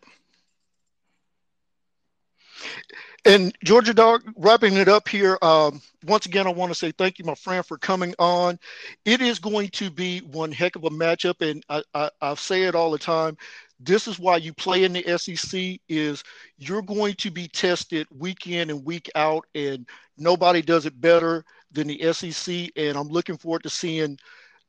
And 3.24 3.56
Georgia 3.64 3.94
Dawg, 3.94 4.24
wrapping 4.36 4.76
it 4.78 4.88
up 4.88 5.08
here. 5.08 5.38
Um, 5.44 5.80
once 6.06 6.26
again, 6.26 6.48
I 6.48 6.52
want 6.52 6.72
to 6.72 6.78
say 6.78 6.92
thank 6.92 7.20
you, 7.20 7.26
my 7.26 7.36
friend, 7.36 7.64
for 7.64 7.78
coming 7.78 8.16
on. 8.18 8.58
It 9.06 9.22
is 9.22 9.38
going 9.38 9.70
to 9.70 9.92
be 9.92 10.20
one 10.20 10.52
heck 10.52 10.76
of 10.76 10.86
a 10.86 10.90
matchup, 10.90 11.48
and 11.48 11.64
I, 11.70 11.84
I, 11.94 12.10
I 12.20 12.34
say 12.34 12.64
it 12.64 12.74
all 12.74 12.90
the 12.90 12.98
time. 12.98 13.38
This 13.80 14.08
is 14.08 14.18
why 14.18 14.38
you 14.38 14.54
play 14.54 14.86
in 14.86 14.94
the 14.94 15.18
SEC. 15.20 15.80
Is 15.88 16.24
you're 16.58 16.82
going 16.82 17.14
to 17.16 17.30
be 17.30 17.48
tested 17.48 18.08
week 18.10 18.48
in 18.48 18.72
and 18.72 18.84
week 18.84 19.08
out, 19.14 19.46
and 19.54 19.88
nobody 20.18 20.64
does 20.64 20.88
it 20.88 21.00
better 21.00 21.46
than 21.72 21.88
the 21.88 22.14
SEC. 22.14 22.72
And 22.76 22.98
I'm 22.98 23.10
looking 23.10 23.38
forward 23.38 23.64
to 23.64 23.70
seeing 23.70 24.18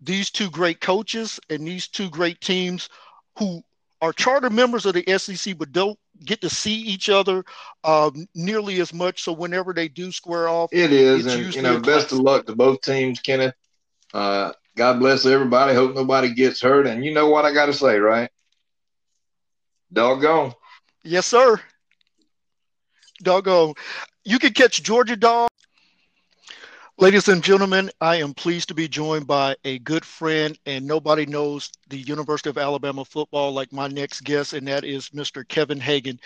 these 0.03 0.31
two 0.31 0.51
great 0.51 0.81
coaches 0.81 1.41
and 1.49 1.67
these 1.67 1.89
two 1.89 2.11
great 2.11 2.41
teams 2.43 2.91
who 3.39 3.63
are 4.03 4.13
charter 4.13 4.51
members 4.51 4.85
of 4.85 4.95
the 4.95 5.17
SEC, 5.17 5.57
but 5.57 5.73
don't 5.73 5.99
get 6.25 6.41
to 6.41 6.51
see 6.51 6.75
each 6.75 7.09
other 7.09 7.45
um, 7.85 8.27
nearly 8.35 8.81
as 8.81 8.93
much. 8.93 9.23
So 9.23 9.33
whenever 9.33 9.73
they 9.73 9.89
do 9.89 10.11
square 10.11 10.49
off, 10.49 10.71
it 10.73 10.93
is, 10.93 11.25
and 11.25 11.55
you 11.55 11.63
know, 11.63 11.79
best 11.81 12.11
of 12.11 12.19
luck 12.19 12.47
to 12.47 12.57
both 12.57 12.83
teams, 12.83 13.21
Kenneth. 13.21 13.55
Uh, 14.13 14.53
God 14.77 14.99
bless 14.99 15.25
everybody. 15.25 15.75
Hope 15.75 15.95
nobody 15.95 16.35
gets 16.35 16.61
hurt. 16.61 16.87
And 16.87 17.05
you 17.05 17.15
know 17.15 17.31
what 17.31 17.45
I 17.45 17.55
got 17.55 17.67
to 17.67 17.73
say, 17.73 17.99
right? 17.99 18.29
Doggone. 19.93 20.53
Yes, 21.05 21.27
sir. 21.27 21.61
Doggone. 23.23 23.75
You 24.25 24.39
can 24.39 24.53
catch 24.53 24.83
Georgia 24.83 25.17
Dawg 25.17 25.52
Ladies 27.03 27.27
and 27.27 27.43
gentlemen, 27.43 27.91
I 28.01 28.21
am 28.21 28.33
pleased 28.33 28.69
to 28.69 28.75
be 28.75 28.87
joined 28.87 29.27
by 29.27 29.57
a 29.65 29.81
good 29.81 30.05
friend, 30.05 30.57
and 30.67 30.87
nobody 30.87 31.27
knows 31.27 31.69
the 31.89 31.99
University 31.99 32.49
of 32.49 32.59
Alabama 32.59 33.05
football 33.05 33.51
like 33.51 33.73
my 33.73 33.89
next 33.89 34.21
guest, 34.21 34.53
and 34.53 34.69
that 34.69 34.85
is 34.85 35.11
Mr. 35.11 35.43
Kevin 35.43 35.81
Hagan. 35.81 36.21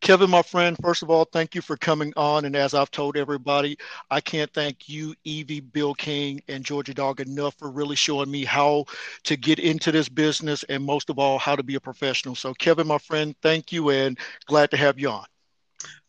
Kevin, 0.00 0.30
my 0.30 0.40
friend, 0.40 0.74
first 0.80 1.02
of 1.02 1.10
all, 1.10 1.26
thank 1.26 1.54
you 1.54 1.60
for 1.60 1.76
coming 1.76 2.14
on. 2.16 2.46
And 2.46 2.56
as 2.56 2.72
I've 2.72 2.90
told 2.90 3.18
everybody, 3.18 3.76
I 4.10 4.22
can't 4.22 4.50
thank 4.54 4.88
you, 4.88 5.14
Evie, 5.24 5.60
Bill 5.60 5.92
King, 5.92 6.40
and 6.48 6.64
Georgia 6.64 6.94
Dawg 6.94 7.20
enough 7.20 7.54
for 7.58 7.70
really 7.70 7.94
showing 7.94 8.30
me 8.30 8.46
how 8.46 8.86
to 9.24 9.36
get 9.36 9.58
into 9.58 9.92
this 9.92 10.08
business 10.08 10.62
and 10.70 10.82
most 10.82 11.10
of 11.10 11.18
all, 11.18 11.38
how 11.38 11.56
to 11.56 11.62
be 11.62 11.74
a 11.74 11.80
professional. 11.80 12.36
So, 12.36 12.54
Kevin, 12.54 12.86
my 12.86 12.96
friend, 12.96 13.36
thank 13.42 13.70
you 13.70 13.90
and 13.90 14.18
glad 14.46 14.70
to 14.70 14.78
have 14.78 14.98
you 14.98 15.10
on. 15.10 15.26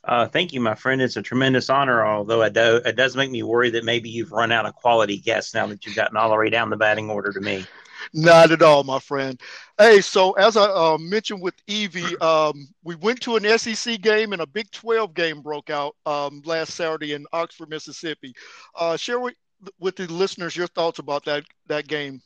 Uh, 0.06 0.28
thank 0.28 0.52
you, 0.52 0.60
my 0.60 0.76
friend. 0.76 1.02
It's 1.02 1.16
a 1.16 1.22
tremendous 1.22 1.70
honor, 1.70 2.06
although 2.06 2.42
it, 2.42 2.54
do, 2.54 2.82
it 2.86 2.96
does 2.96 3.16
make 3.16 3.32
me 3.32 3.42
worry 3.42 3.70
that 3.70 3.86
maybe 3.86 4.10
you've 4.10 4.34
run 4.34 4.52
out 4.52 4.66
of 4.66 4.76
quality 4.76 5.18
guests 5.18 5.54
now 5.54 5.66
that 5.68 5.86
you've 5.86 5.96
gotten 5.96 6.18
all 6.18 6.30
the 6.30 6.36
way 6.36 6.50
down 6.50 6.70
the 6.70 6.76
batting 6.76 7.10
order 7.10 7.32
to 7.32 7.40
me. 7.40 7.66
Not 8.14 8.52
at 8.52 8.62
all, 8.62 8.84
my 8.84 9.00
friend. 9.00 9.40
Hey, 9.78 10.02
so 10.02 10.34
as 10.34 10.58
I 10.58 10.64
uh, 10.64 10.98
mentioned 11.00 11.42
with 11.42 11.56
Evie, 11.68 12.18
um, 12.18 12.68
we 12.84 12.96
went 12.96 13.22
to 13.22 13.38
an 13.38 13.58
SEC 13.58 14.02
game 14.02 14.34
and 14.34 14.42
a 14.42 14.46
Big 14.46 14.70
12 14.72 15.14
game 15.14 15.42
broke 15.42 15.70
out 15.70 15.96
um, 16.06 16.42
last 16.44 16.74
Saturday 16.74 17.14
in 17.14 17.26
Oxford, 17.32 17.70
Mississippi. 17.70 18.34
Uh, 18.76 18.98
share 18.98 19.22
with, 19.22 19.36
with 19.80 19.96
the 19.96 20.08
listeners 20.08 20.56
your 20.56 20.68
thoughts 20.68 21.00
about 21.00 21.24
that, 21.26 21.46
that 21.68 21.88
game. 21.88 22.22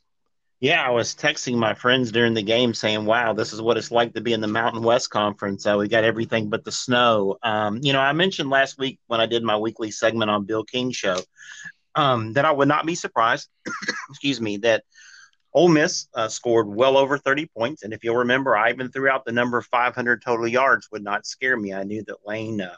Yeah, 0.59 0.83
I 0.83 0.89
was 0.89 1.13
texting 1.13 1.55
my 1.55 1.75
friends 1.75 2.11
during 2.11 2.33
the 2.33 2.41
game 2.41 2.73
saying, 2.73 3.05
"Wow, 3.05 3.33
this 3.33 3.53
is 3.53 3.61
what 3.61 3.77
it's 3.77 3.91
like 3.91 4.13
to 4.15 4.21
be 4.21 4.33
in 4.33 4.41
the 4.41 4.47
Mountain 4.47 4.81
West 4.81 5.11
Conference. 5.11 5.67
Uh, 5.67 5.75
we 5.77 5.87
got 5.87 6.03
everything 6.03 6.49
but 6.49 6.65
the 6.65 6.71
snow." 6.71 7.37
Um, 7.43 7.79
you 7.83 7.93
know, 7.93 7.99
I 7.99 8.11
mentioned 8.13 8.49
last 8.49 8.79
week 8.79 8.99
when 9.05 9.21
I 9.21 9.27
did 9.27 9.43
my 9.43 9.55
weekly 9.55 9.91
segment 9.91 10.31
on 10.31 10.45
Bill 10.45 10.63
King 10.63 10.91
show 10.91 11.19
um, 11.93 12.33
that 12.33 12.45
I 12.45 12.51
would 12.51 12.67
not 12.67 12.87
be 12.87 12.95
surprised, 12.95 13.49
excuse 14.09 14.41
me, 14.41 14.57
that 14.57 14.83
Ole 15.53 15.69
Miss 15.69 16.07
uh, 16.15 16.27
scored 16.27 16.67
well 16.67 16.97
over 16.97 17.17
30 17.17 17.47
points. 17.47 17.83
And 17.83 17.93
if 17.93 18.03
you'll 18.03 18.17
remember, 18.17 18.57
I 18.57 18.71
even 18.71 18.89
threw 18.89 19.09
out 19.09 19.25
the 19.25 19.31
number 19.31 19.61
500 19.61 20.21
total 20.23 20.47
yards 20.47 20.87
would 20.91 21.03
not 21.03 21.25
scare 21.25 21.57
me. 21.57 21.73
I 21.73 21.83
knew 21.83 22.03
that 22.03 22.25
Lane, 22.25 22.61
uh, 22.61 22.75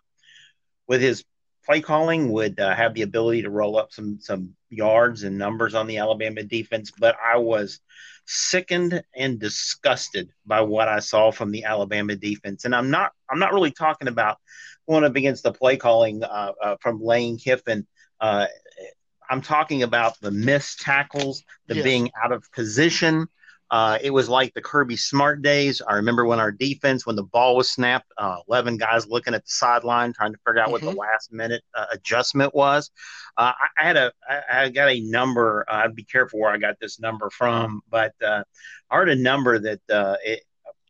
with 0.87 1.01
his 1.01 1.23
play 1.69 1.81
calling 1.81 2.31
would 2.31 2.59
uh, 2.59 2.73
have 2.73 2.95
the 2.95 3.03
ability 3.03 3.43
to 3.43 3.49
roll 3.51 3.77
up 3.77 3.91
some 3.91 4.17
some 4.19 4.55
yards 4.71 5.21
and 5.21 5.37
numbers 5.37 5.75
on 5.75 5.85
the 5.85 5.97
Alabama 5.97 6.41
defense, 6.41 6.91
but 6.97 7.15
I 7.23 7.37
was 7.37 7.79
sickened 8.25 9.03
and 9.15 9.39
disgusted 9.39 10.31
by 10.47 10.61
what 10.61 10.87
I 10.87 10.99
saw 10.99 11.31
from 11.31 11.51
the 11.51 11.65
Alabama 11.65 12.15
defense. 12.15 12.65
And 12.65 12.73
I'm 12.73 12.89
not 12.89 13.11
I'm 13.29 13.37
not 13.37 13.53
really 13.53 13.71
talking 13.71 14.07
about 14.07 14.37
going 14.87 15.03
up 15.03 15.15
against 15.15 15.43
the 15.43 15.51
play 15.51 15.77
calling 15.77 16.23
uh, 16.23 16.53
uh, 16.59 16.75
from 16.81 17.03
Lane 17.03 17.37
Kiffin. 17.37 17.85
Uh, 18.19 18.47
I'm 19.29 19.41
talking 19.41 19.83
about 19.83 20.19
the 20.21 20.31
missed 20.31 20.79
tackles, 20.79 21.43
the 21.67 21.75
yes. 21.75 21.83
being 21.83 22.09
out 22.23 22.31
of 22.31 22.51
position, 22.51 23.27
uh, 23.71 23.99
it 24.01 24.09
was 24.09 24.27
like 24.27 24.53
the 24.53 24.61
Kirby 24.61 24.97
Smart 24.97 25.41
days. 25.41 25.81
I 25.87 25.95
remember 25.95 26.25
when 26.25 26.39
our 26.39 26.51
defense, 26.51 27.05
when 27.05 27.15
the 27.15 27.23
ball 27.23 27.55
was 27.55 27.69
snapped, 27.69 28.11
uh, 28.17 28.37
11 28.47 28.77
guys 28.77 29.07
looking 29.07 29.33
at 29.33 29.43
the 29.43 29.51
sideline 29.51 30.13
trying 30.13 30.33
to 30.33 30.39
figure 30.45 30.59
out 30.59 30.65
mm-hmm. 30.65 30.71
what 30.71 30.81
the 30.81 30.87
mm-hmm. 30.87 30.99
last 30.99 31.31
minute 31.31 31.63
uh, 31.75 31.85
adjustment 31.91 32.53
was. 32.55 32.89
Uh, 33.37 33.53
I, 33.59 33.81
I, 33.81 33.87
had 33.87 33.97
a, 33.97 34.11
I, 34.27 34.63
I 34.63 34.69
got 34.69 34.89
a 34.89 34.99
number. 35.01 35.65
Uh, 35.69 35.83
I'd 35.83 35.95
be 35.95 36.03
careful 36.03 36.39
where 36.39 36.51
I 36.51 36.57
got 36.57 36.79
this 36.79 36.99
number 36.99 37.29
from, 37.29 37.81
but 37.89 38.13
uh, 38.25 38.43
I 38.89 38.95
heard 38.95 39.09
a 39.09 39.15
number 39.15 39.59
that 39.59 39.81
it, 40.23 40.43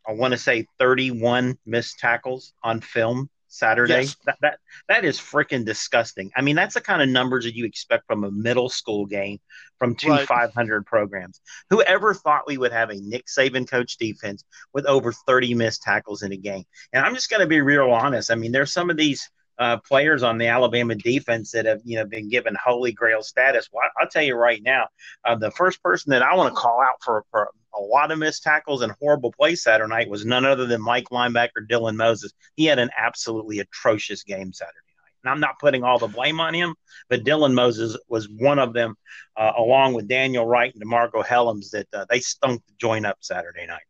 I 0.07 0.13
want 0.13 0.31
to 0.31 0.37
say 0.37 0.65
31 0.79 1.57
missed 1.65 1.99
tackles 1.99 2.53
on 2.63 2.81
film 2.81 3.29
Saturday. 3.49 4.01
Yes. 4.01 4.15
That, 4.25 4.37
that 4.41 4.59
that 4.87 5.05
is 5.05 5.19
freaking 5.19 5.65
disgusting. 5.65 6.31
I 6.35 6.41
mean, 6.41 6.55
that's 6.55 6.75
the 6.75 6.81
kind 6.81 7.01
of 7.01 7.09
numbers 7.09 7.43
that 7.43 7.55
you 7.55 7.65
expect 7.65 8.05
from 8.07 8.23
a 8.23 8.31
middle 8.31 8.69
school 8.69 9.05
game 9.05 9.39
from 9.77 9.95
two 9.95 10.09
right. 10.09 10.27
500 10.27 10.85
programs. 10.85 11.41
Whoever 11.69 12.13
thought 12.13 12.47
we 12.47 12.57
would 12.57 12.71
have 12.71 12.89
a 12.89 12.95
Nick 12.95 13.25
Saban 13.25 13.69
coach 13.69 13.97
defense 13.97 14.43
with 14.73 14.85
over 14.85 15.11
30 15.11 15.55
missed 15.55 15.81
tackles 15.81 16.21
in 16.21 16.31
a 16.31 16.37
game? 16.37 16.63
And 16.93 17.05
I'm 17.05 17.15
just 17.15 17.29
going 17.29 17.41
to 17.41 17.47
be 17.47 17.61
real 17.61 17.89
honest. 17.91 18.31
I 18.31 18.35
mean, 18.35 18.51
there's 18.51 18.71
some 18.71 18.89
of 18.89 18.97
these 18.97 19.29
uh, 19.59 19.77
players 19.77 20.23
on 20.23 20.37
the 20.37 20.47
Alabama 20.47 20.95
defense 20.95 21.51
that 21.51 21.65
have 21.65 21.81
you 21.83 21.97
know 21.97 22.05
been 22.05 22.29
given 22.29 22.55
holy 22.63 22.93
grail 22.93 23.21
status. 23.21 23.69
Well, 23.71 23.89
I'll 23.99 24.07
tell 24.07 24.23
you 24.23 24.35
right 24.35 24.61
now, 24.63 24.87
uh, 25.25 25.35
the 25.35 25.51
first 25.51 25.83
person 25.83 26.11
that 26.11 26.21
I 26.21 26.35
want 26.35 26.53
to 26.53 26.59
call 26.59 26.81
out 26.81 27.03
for, 27.03 27.25
for 27.29 27.49
a 27.73 27.81
lot 27.81 28.11
of 28.11 28.19
missed 28.19 28.43
tackles 28.43 28.81
and 28.81 28.93
horrible 28.99 29.31
plays 29.31 29.63
Saturday 29.63 29.89
night 29.89 30.09
was 30.09 30.25
none 30.25 30.45
other 30.45 30.65
than 30.65 30.81
Mike 30.81 31.09
linebacker 31.11 31.67
Dylan 31.69 31.95
Moses. 31.95 32.33
He 32.55 32.65
had 32.65 32.79
an 32.79 32.89
absolutely 32.97 33.59
atrocious 33.59 34.23
game 34.23 34.53
Saturday 34.53 34.77
night. 34.97 35.11
And 35.23 35.31
I'm 35.31 35.39
not 35.39 35.59
putting 35.59 35.83
all 35.83 35.99
the 35.99 36.07
blame 36.07 36.39
on 36.39 36.53
him, 36.53 36.75
but 37.09 37.23
Dylan 37.23 37.53
Moses 37.53 37.97
was 38.07 38.29
one 38.29 38.59
of 38.59 38.73
them, 38.73 38.95
uh, 39.35 39.51
along 39.57 39.93
with 39.93 40.07
Daniel 40.07 40.45
Wright 40.45 40.73
and 40.73 40.83
DeMarcco 40.83 41.25
Hellams, 41.25 41.71
that 41.71 41.87
uh, 41.93 42.05
they 42.09 42.19
stunk 42.19 42.65
the 42.67 42.73
joint 42.79 43.05
up 43.05 43.17
Saturday 43.21 43.67
night. 43.67 43.81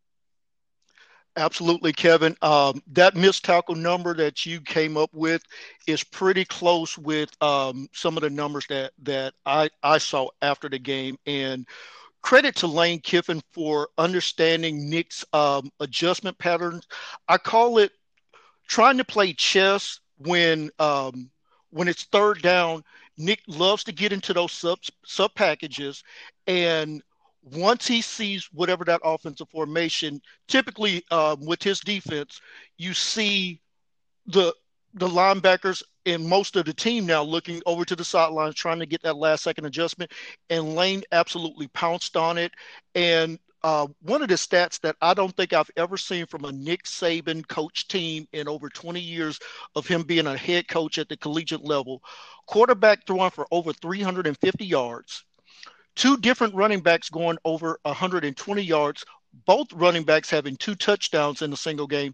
Absolutely, 1.35 1.93
Kevin. 1.93 2.35
Um, 2.41 2.81
that 2.87 3.15
missed 3.15 3.45
tackle 3.45 3.75
number 3.75 4.13
that 4.15 4.45
you 4.45 4.59
came 4.59 4.97
up 4.97 5.09
with 5.13 5.41
is 5.87 6.03
pretty 6.03 6.43
close 6.43 6.97
with 6.97 7.29
um, 7.41 7.87
some 7.93 8.17
of 8.17 8.23
the 8.23 8.29
numbers 8.29 8.65
that 8.67 8.91
that 9.03 9.33
I, 9.45 9.69
I 9.81 9.99
saw 9.99 10.29
after 10.41 10.67
the 10.67 10.79
game. 10.79 11.17
And 11.25 11.65
credit 12.21 12.55
to 12.57 12.67
Lane 12.67 12.99
Kiffin 12.99 13.41
for 13.51 13.89
understanding 13.97 14.89
Nick's 14.89 15.25
um, 15.33 15.69
adjustment 15.79 16.37
patterns. 16.37 16.87
I 17.27 17.37
call 17.37 17.77
it 17.77 17.91
trying 18.67 18.97
to 18.97 19.05
play 19.05 19.33
chess 19.33 19.99
when 20.17 20.69
um, 20.79 21.29
when 21.71 21.87
it's 21.87 22.03
third 22.05 22.41
down. 22.41 22.83
Nick 23.17 23.41
loves 23.47 23.83
to 23.83 23.91
get 23.91 24.13
into 24.13 24.33
those 24.33 24.51
sub 24.51 24.79
sub 25.05 25.33
packages 25.35 26.03
and 26.47 27.01
once 27.41 27.87
he 27.87 28.01
sees 28.01 28.49
whatever 28.51 28.83
that 28.85 29.01
offensive 29.03 29.49
formation, 29.49 30.21
typically 30.47 31.03
um, 31.11 31.45
with 31.45 31.63
his 31.63 31.79
defense, 31.79 32.41
you 32.77 32.93
see 32.93 33.61
the 34.27 34.53
the 34.93 35.07
linebackers 35.07 35.83
and 36.05 36.25
most 36.25 36.55
of 36.55 36.65
the 36.65 36.73
team 36.73 37.05
now 37.05 37.21
looking 37.23 37.61
over 37.65 37.85
to 37.85 37.95
the 37.95 38.03
sidelines 38.03 38.55
trying 38.55 38.79
to 38.79 38.85
get 38.85 39.01
that 39.03 39.17
last 39.17 39.43
second 39.43 39.65
adjustment. 39.65 40.11
And 40.49 40.75
Lane 40.75 41.03
absolutely 41.11 41.67
pounced 41.69 42.17
on 42.17 42.37
it. 42.37 42.51
And 42.95 43.39
uh, 43.63 43.87
one 44.01 44.21
of 44.21 44.29
the 44.29 44.35
stats 44.35 44.79
that 44.81 44.95
I 45.01 45.13
don't 45.13 45.35
think 45.35 45.53
I've 45.53 45.69
ever 45.75 45.97
seen 45.97 46.25
from 46.25 46.45
a 46.45 46.51
Nick 46.51 46.83
Saban 46.83 47.45
coach 47.47 47.87
team 47.87 48.27
in 48.31 48.47
over 48.47 48.69
20 48.69 48.99
years 48.99 49.39
of 49.75 49.85
him 49.85 50.03
being 50.03 50.27
a 50.27 50.37
head 50.37 50.67
coach 50.67 50.97
at 50.97 51.09
the 51.09 51.17
collegiate 51.17 51.63
level, 51.63 52.01
quarterback 52.47 53.05
throwing 53.05 53.31
for 53.31 53.45
over 53.51 53.73
350 53.73 54.65
yards, 54.65 55.25
two 55.95 56.15
different 56.17 56.55
running 56.55 56.79
backs 56.79 57.09
going 57.09 57.37
over 57.43 57.79
120 57.83 58.61
yards, 58.61 59.03
both 59.45 59.67
running 59.73 60.03
backs 60.03 60.29
having 60.29 60.55
two 60.55 60.75
touchdowns 60.75 61.41
in 61.41 61.51
a 61.51 61.57
single 61.57 61.87
game, 61.87 62.13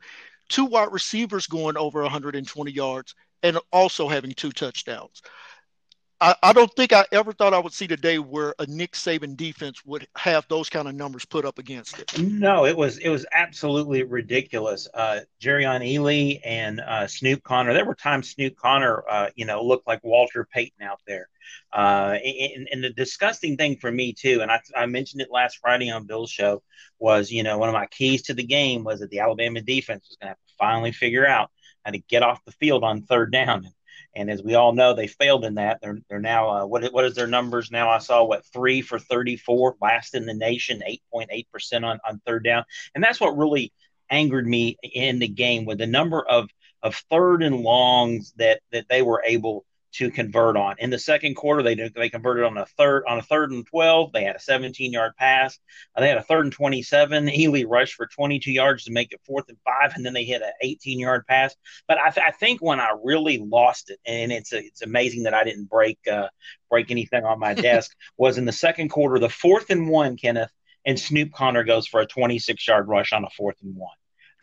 two 0.49 0.65
wide 0.65 0.91
receivers 0.91 1.47
going 1.47 1.77
over 1.77 2.01
120 2.01 2.71
yards, 2.71 3.15
and 3.43 3.60
also 3.71 4.08
having 4.08 4.34
two 4.34 4.51
touchdowns. 4.51 5.21
I, 6.21 6.36
I, 6.41 6.54
don't 6.54 6.73
think 6.75 6.93
I 6.93 7.06
ever 7.12 7.34
thought 7.34 7.54
I 7.54 7.60
would 7.60 7.73
see 7.73 7.88
the 7.88 7.97
day 7.97 8.19
where 8.19 8.56
a 8.60 8.65
Nick 8.67 8.93
Saban 8.93 9.36
defense 9.36 9.86
would 9.86 10.08
have 10.15 10.45
those 10.47 10.69
kind 10.69 10.88
of 10.88 10.95
numbers 10.95 11.25
put 11.25 11.43
up 11.45 11.60
against 11.60 11.99
it. 11.99 12.17
No, 12.17 12.65
it 12.65 12.75
was 12.75 12.97
it 12.99 13.10
was 13.10 13.25
absolutely 13.34 14.04
ridiculous. 14.04 14.88
Uh, 14.93 15.21
Jerrion 15.41 15.82
Ealy 15.82 16.39
and 16.45 16.80
uh, 16.80 17.08
Snoop 17.08 17.43
Conner. 17.43 17.73
There 17.73 17.86
were 17.86 17.95
times 17.95 18.30
Snoop 18.30 18.56
Conner, 18.56 19.04
uh, 19.10 19.30
you 19.36 19.45
know, 19.45 19.62
looked 19.62 19.88
like 19.88 20.04
Walter 20.04 20.47
Payton 20.49 20.82
out 20.82 21.01
there. 21.06 21.28
Uh, 21.71 22.17
and, 22.23 22.67
and, 22.71 22.84
the 22.84 22.89
disgusting 22.89 23.58
thing 23.58 23.78
for 23.78 23.91
me 23.91 24.13
too, 24.13 24.41
and 24.41 24.49
I, 24.49 24.62
I 24.75 24.86
mentioned 24.88 25.21
it 25.21 25.30
last 25.30 25.58
Friday 25.58 25.91
on 25.91 26.08
Bill's 26.08 26.32
show, 26.32 26.63
was 26.97 27.30
you 27.30 27.43
know 27.43 27.58
one 27.58 27.69
of 27.69 27.73
my 27.73 27.86
keys 27.88 28.23
to 28.23 28.34
the 28.34 28.43
game 28.43 28.84
was 28.84 29.01
that 29.01 29.10
the 29.10 29.19
Alabama 29.19 29.62
defense 29.62 30.08
was 30.10 30.17
going 30.17 30.28
to 30.28 30.30
have 30.30 30.38
to 30.38 30.54
finally 30.58 30.91
figure 30.91 31.28
out 31.28 31.51
how 31.84 31.91
to 31.91 31.99
get 31.99 32.23
off 32.23 32.43
the 32.45 32.51
field 32.54 32.84
on 32.84 33.04
third 33.04 33.32
down. 33.32 33.65
And 33.65 33.73
as 34.15 34.41
we 34.41 34.56
all 34.56 34.73
know, 34.73 34.93
they 34.93 35.08
failed 35.08 35.45
in 35.45 35.56
that. 35.56 35.80
They're 35.82 35.99
they're 36.10 36.19
now 36.19 36.49
uh, 36.49 36.65
what 36.65 36.86
what 36.93 37.06
is 37.06 37.15
their 37.15 37.28
numbers 37.28 37.71
now? 37.71 37.89
I 37.89 37.97
saw 37.97 38.23
what 38.23 38.45
three 38.45 38.82
for 38.82 38.97
thirty 38.97 39.36
four, 39.36 39.75
last 39.82 40.15
in 40.15 40.25
the 40.25 40.34
nation, 40.34 40.82
eight 40.86 41.01
point 41.12 41.30
eight 41.32 41.47
percent 41.51 41.86
on 41.86 41.99
on 42.08 42.21
third 42.25 42.43
down, 42.43 42.63
and 42.93 43.04
that's 43.04 43.19
what 43.19 43.38
really 43.38 43.73
angered 44.10 44.47
me 44.47 44.78
in 44.84 45.19
the 45.19 45.28
game 45.28 45.65
with 45.65 45.80
the 45.80 45.88
number 45.88 46.25
of 46.25 46.49
of 46.82 46.95
third 47.10 47.43
and 47.43 47.58
longs 47.62 48.34
that 48.38 48.62
that 48.71 48.86
they 48.89 49.01
were 49.01 49.23
able 49.25 49.65
to 49.95 50.12
convert 50.12 50.58
on. 50.58 50.75
In 50.79 50.89
the 50.89 50.99
second 50.99 51.36
quarter, 51.36 51.63
they 51.63 51.75
they 51.75 52.10
converted 52.10 52.43
on 52.43 52.58
a 52.58 52.65
third 52.65 53.03
on 53.08 53.17
a 53.17 53.21
third 53.21 53.51
and 53.51 53.65
twelve. 53.65 54.12
They 54.12 54.23
had 54.23 54.36
a 54.36 54.39
17 54.39 54.91
yard 54.91 55.13
pass. 55.17 55.58
Uh, 55.95 56.01
they 56.01 56.10
had 56.10 56.17
a 56.17 56.23
third 56.23 56.45
and 56.45 56.51
27. 56.53 57.27
Ealy 57.27 57.65
rushed 57.67 57.93
for 57.93 58.05
22 58.05 58.51
yards 58.51 58.84
to 58.86 58.91
make 58.91 59.13
it 59.13 59.21
fourth 59.25 59.45
and 59.47 59.58
five, 59.63 59.93
and 59.95 60.05
then 60.05 60.13
they 60.13 60.25
hit 60.25 60.41
an 60.41 60.51
18 60.62 60.99
yard 60.99 61.25
pass. 61.27 61.55
But 61.88 61.97
I, 61.97 62.10
th- 62.10 62.25
I, 62.27 62.31
think 62.31 62.62
when 62.62 62.79
I 62.79 62.89
really 63.03 63.38
lost 63.38 63.89
it, 63.89 63.99
and 64.05 64.31
it's 64.31 64.51
a, 64.51 64.60
it's 64.60 64.81
amazing 64.81 65.23
that 65.23 65.34
I 65.34 65.43
didn't 65.43 65.69
break 65.69 65.99
uh, 66.12 66.27
break 66.69 66.91
anything 66.91 67.23
on 67.23 67.39
my 67.39 67.53
desk, 67.69 67.95
was 68.17 68.38
in 68.38 68.45
the 68.45 68.51
second 68.51 68.89
quarter, 68.89 69.17
the 69.19 69.29
fourth 69.29 69.69
and 69.69 69.88
one, 69.88 70.17
Kenneth, 70.17 70.51
and 70.86 70.99
Snoop 70.99 71.31
Conner 71.31 71.63
goes 71.63 71.88
for 71.88 72.01
a 72.01 72.05
26 72.05 72.67
yard 72.67 72.88
rush 72.88 73.13
on 73.13 73.23
a 73.23 73.29
fourth 73.29 73.58
and 73.63 73.75
one. 73.75 73.95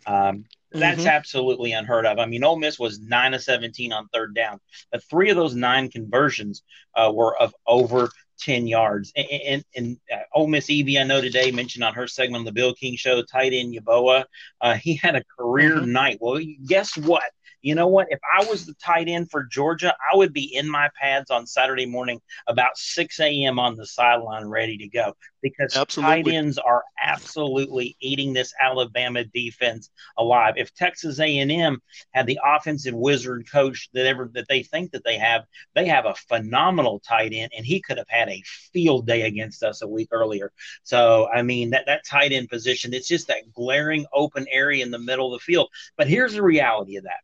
Um, 0.07 0.45
that's 0.75 1.01
mm-hmm. 1.01 1.09
absolutely 1.09 1.73
unheard 1.73 2.07
of. 2.07 2.19
I 2.19 2.27
mean, 2.27 2.45
Ole 2.45 2.59
Miss 2.59 2.79
was 2.79 3.01
nine 3.01 3.35
of 3.35 3.43
seventeen 3.43 3.93
on 3.93 4.09
third 4.09 4.35
down, 4.35 4.61
but 4.91 5.03
three 5.05 5.31
of 5.31 5.37
those 5.37 5.55
nine 5.55 5.91
conversions 5.91 6.63
uh, 6.95 7.11
were 7.15 7.37
of 7.41 7.55
over 7.67 8.11
ten 8.39 8.67
yards. 8.67 9.13
And, 9.15 9.27
and, 9.31 9.65
and 9.77 9.97
uh, 10.13 10.23
Ole 10.35 10.49
Miss 10.49 10.69
Evie, 10.71 10.99
I 10.99 11.05
know 11.05 11.21
today 11.21 11.51
mentioned 11.51 11.85
on 11.85 11.95
her 11.95 12.09
segment 12.09 12.41
on 12.41 12.45
the 12.45 12.53
Bill 12.53 12.75
King 12.75 12.97
Show, 12.97 13.23
tight 13.23 13.53
end 13.53 13.75
Yeboah, 13.75 14.25
uh, 14.61 14.75
he 14.75 14.97
had 14.97 15.17
a 15.17 15.25
career 15.39 15.77
mm-hmm. 15.77 15.93
night. 15.93 16.19
Well, 16.21 16.41
guess 16.67 16.97
what? 16.97 17.31
You 17.62 17.77
know 17.77 17.87
what? 17.87 18.09
If 18.11 18.18
I 18.38 18.44
was 18.44 18.66
the 18.66 18.75
tight 18.75 19.09
end 19.09 19.31
for 19.31 19.44
Georgia, 19.44 19.94
I 20.12 20.16
would 20.16 20.33
be 20.33 20.55
in 20.55 20.68
my 20.68 20.90
pads 21.01 21.31
on 21.31 21.46
Saturday 21.46 21.87
morning 21.87 22.20
about 22.48 22.77
6 22.77 23.20
a.m. 23.20 23.59
on 23.59 23.77
the 23.77 23.87
sideline 23.87 24.46
ready 24.46 24.77
to 24.79 24.88
go 24.88 25.14
because 25.42 25.77
absolutely. 25.77 26.25
tight 26.25 26.35
ends 26.35 26.59
are 26.59 26.83
absolutely 27.03 27.96
eating 28.01 28.33
this 28.33 28.53
Alabama 28.61 29.25
defense 29.25 29.90
alive. 30.18 30.55
If 30.57 30.75
Texas 30.75 31.20
A&M 31.20 31.81
had 32.12 32.27
the 32.27 32.38
offensive 32.44 32.94
wizard 32.94 33.48
coach 33.51 33.88
that 33.92 34.07
ever 34.07 34.29
that 34.35 34.48
they 34.48 34.64
think 34.64 34.90
that 34.92 35.05
they 35.05 35.18
have, 35.18 35.44
they 35.75 35.87
have 35.87 36.07
a 36.07 36.14
phenomenal 36.14 37.01
tight 37.01 37.33
end, 37.33 37.53
and 37.57 37.64
he 37.64 37.81
could 37.81 37.98
have 37.98 38.09
had 38.09 38.29
a 38.29 38.42
field 38.72 39.07
day 39.07 39.22
against 39.22 39.62
us 39.62 39.83
a 39.83 39.88
week 39.88 40.09
earlier. 40.11 40.53
So 40.83 41.29
I 41.33 41.42
mean 41.42 41.70
that 41.70 41.87
that 41.87 42.05
tight 42.05 42.33
end 42.33 42.48
position, 42.48 42.92
it's 42.92 43.09
just 43.09 43.29
that 43.29 43.53
glaring 43.53 44.05
open 44.12 44.46
area 44.51 44.85
in 44.85 44.90
the 44.90 44.98
middle 44.98 45.33
of 45.33 45.40
the 45.40 45.44
field. 45.44 45.68
But 45.96 46.09
here's 46.09 46.35
the 46.35 46.42
reality 46.42 46.96
of 46.96 47.05
that 47.05 47.20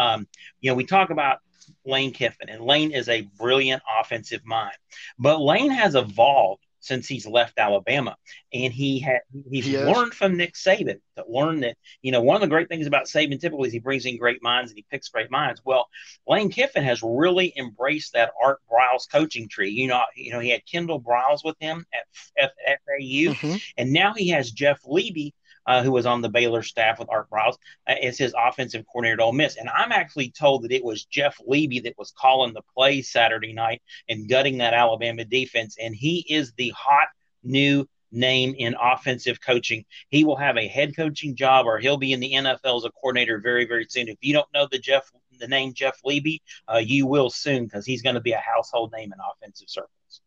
um, 0.00 0.26
you 0.60 0.70
know, 0.70 0.74
we 0.74 0.84
talk 0.84 1.10
about 1.10 1.38
Lane 1.84 2.12
Kiffin, 2.12 2.48
and 2.48 2.64
Lane 2.64 2.90
is 2.90 3.08
a 3.08 3.22
brilliant 3.38 3.82
offensive 4.00 4.44
mind, 4.44 4.76
but 5.18 5.40
Lane 5.40 5.70
has 5.70 5.94
evolved 5.94 6.64
since 6.80 7.06
he's 7.06 7.26
left 7.26 7.58
Alabama, 7.58 8.16
and 8.54 8.72
he 8.72 8.98
had 8.98 9.20
he's 9.50 9.68
yes. 9.68 9.86
learned 9.86 10.14
from 10.14 10.38
Nick 10.38 10.54
Saban 10.54 10.98
to 11.16 11.24
learn 11.28 11.60
that 11.60 11.76
you 12.00 12.10
know 12.10 12.22
one 12.22 12.36
of 12.36 12.40
the 12.40 12.48
great 12.48 12.68
things 12.68 12.86
about 12.86 13.04
Saban 13.04 13.38
typically 13.38 13.68
is 13.68 13.74
he 13.74 13.78
brings 13.78 14.06
in 14.06 14.16
great 14.16 14.42
minds 14.42 14.70
and 14.70 14.78
he 14.78 14.86
picks 14.90 15.10
great 15.10 15.30
minds. 15.30 15.60
Well, 15.64 15.88
Lane 16.26 16.50
Kiffin 16.50 16.82
has 16.82 17.02
really 17.02 17.52
embraced 17.56 18.14
that 18.14 18.32
Art 18.42 18.60
Briles 18.70 19.10
coaching 19.10 19.48
tree. 19.48 19.70
You 19.70 19.88
know, 19.88 20.02
you 20.16 20.32
know 20.32 20.40
he 20.40 20.48
had 20.48 20.64
Kendall 20.66 21.00
Briles 21.00 21.44
with 21.44 21.56
him 21.60 21.84
at, 21.92 22.50
at 22.66 22.78
FAU, 22.86 23.34
mm-hmm. 23.34 23.56
and 23.76 23.92
now 23.92 24.14
he 24.14 24.28
has 24.30 24.50
Jeff 24.50 24.82
Lebby 24.82 25.32
uh, 25.70 25.84
who 25.84 25.92
was 25.92 26.04
on 26.04 26.20
the 26.20 26.28
Baylor 26.28 26.64
staff 26.64 26.98
with 26.98 27.08
Art 27.08 27.30
Briles, 27.30 27.56
uh, 27.88 27.94
as 28.02 28.18
his 28.18 28.34
offensive 28.36 28.84
coordinator 28.86 29.20
at 29.20 29.24
Ole 29.24 29.32
Miss. 29.32 29.56
And 29.56 29.68
I'm 29.68 29.92
actually 29.92 30.32
told 30.32 30.64
that 30.64 30.72
it 30.72 30.82
was 30.82 31.04
Jeff 31.04 31.38
Lebby 31.48 31.84
that 31.84 31.96
was 31.96 32.12
calling 32.18 32.52
the 32.52 32.62
play 32.74 33.02
Saturday 33.02 33.52
night 33.52 33.80
and 34.08 34.28
gutting 34.28 34.58
that 34.58 34.74
Alabama 34.74 35.24
defense. 35.24 35.76
And 35.80 35.94
he 35.94 36.26
is 36.28 36.52
the 36.56 36.70
hot 36.70 37.06
new 37.44 37.88
name 38.10 38.56
in 38.58 38.74
offensive 38.82 39.40
coaching. 39.40 39.84
He 40.08 40.24
will 40.24 40.34
have 40.34 40.56
a 40.56 40.66
head 40.66 40.96
coaching 40.96 41.36
job 41.36 41.66
or 41.66 41.78
he'll 41.78 41.96
be 41.96 42.12
in 42.12 42.18
the 42.18 42.32
NFL 42.32 42.78
as 42.78 42.84
a 42.84 42.90
coordinator 42.90 43.38
very, 43.38 43.64
very 43.64 43.86
soon. 43.88 44.08
If 44.08 44.18
you 44.22 44.32
don't 44.32 44.52
know 44.52 44.66
the 44.68 44.80
Jeff 44.80 45.08
the 45.38 45.46
name 45.46 45.72
Jeff 45.72 46.00
Lebby, 46.04 46.40
uh, 46.68 46.78
you 46.78 47.06
will 47.06 47.30
soon 47.30 47.64
because 47.64 47.86
he's 47.86 48.02
going 48.02 48.16
to 48.16 48.20
be 48.20 48.32
a 48.32 48.40
household 48.40 48.92
name 48.92 49.12
in 49.12 49.18
offensive 49.20 49.70
circles. 49.70 50.20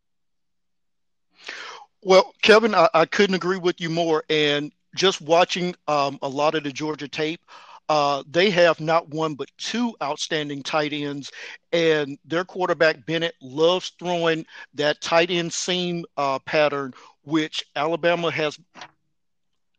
Well, 2.01 2.33
Kevin, 2.41 2.73
I, 2.73 2.89
I, 2.93 3.05
couldn't 3.05 3.35
agree 3.35 3.57
with 3.57 3.79
you 3.79 3.89
more. 3.89 4.23
And 4.29 4.71
just 4.95 5.21
watching 5.21 5.75
um, 5.87 6.19
a 6.21 6.27
lot 6.27 6.55
of 6.55 6.63
the 6.63 6.71
Georgia 6.71 7.07
tape, 7.07 7.41
uh, 7.89 8.23
they 8.29 8.49
have 8.49 8.79
not 8.79 9.09
one 9.09 9.35
but 9.35 9.49
two 9.57 9.93
outstanding 10.01 10.63
tight 10.63 10.93
ends, 10.93 11.31
and 11.71 12.17
their 12.25 12.45
quarterback 12.45 13.05
Bennett 13.05 13.35
loves 13.41 13.91
throwing 13.99 14.45
that 14.75 15.01
tight 15.01 15.29
end 15.29 15.51
seam 15.51 16.05
uh, 16.17 16.39
pattern, 16.39 16.93
which 17.23 17.63
Alabama 17.75 18.31
has, 18.31 18.57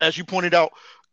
as 0.01 0.19
you 0.19 0.25
pointed 0.25 0.55
out, 0.55 0.73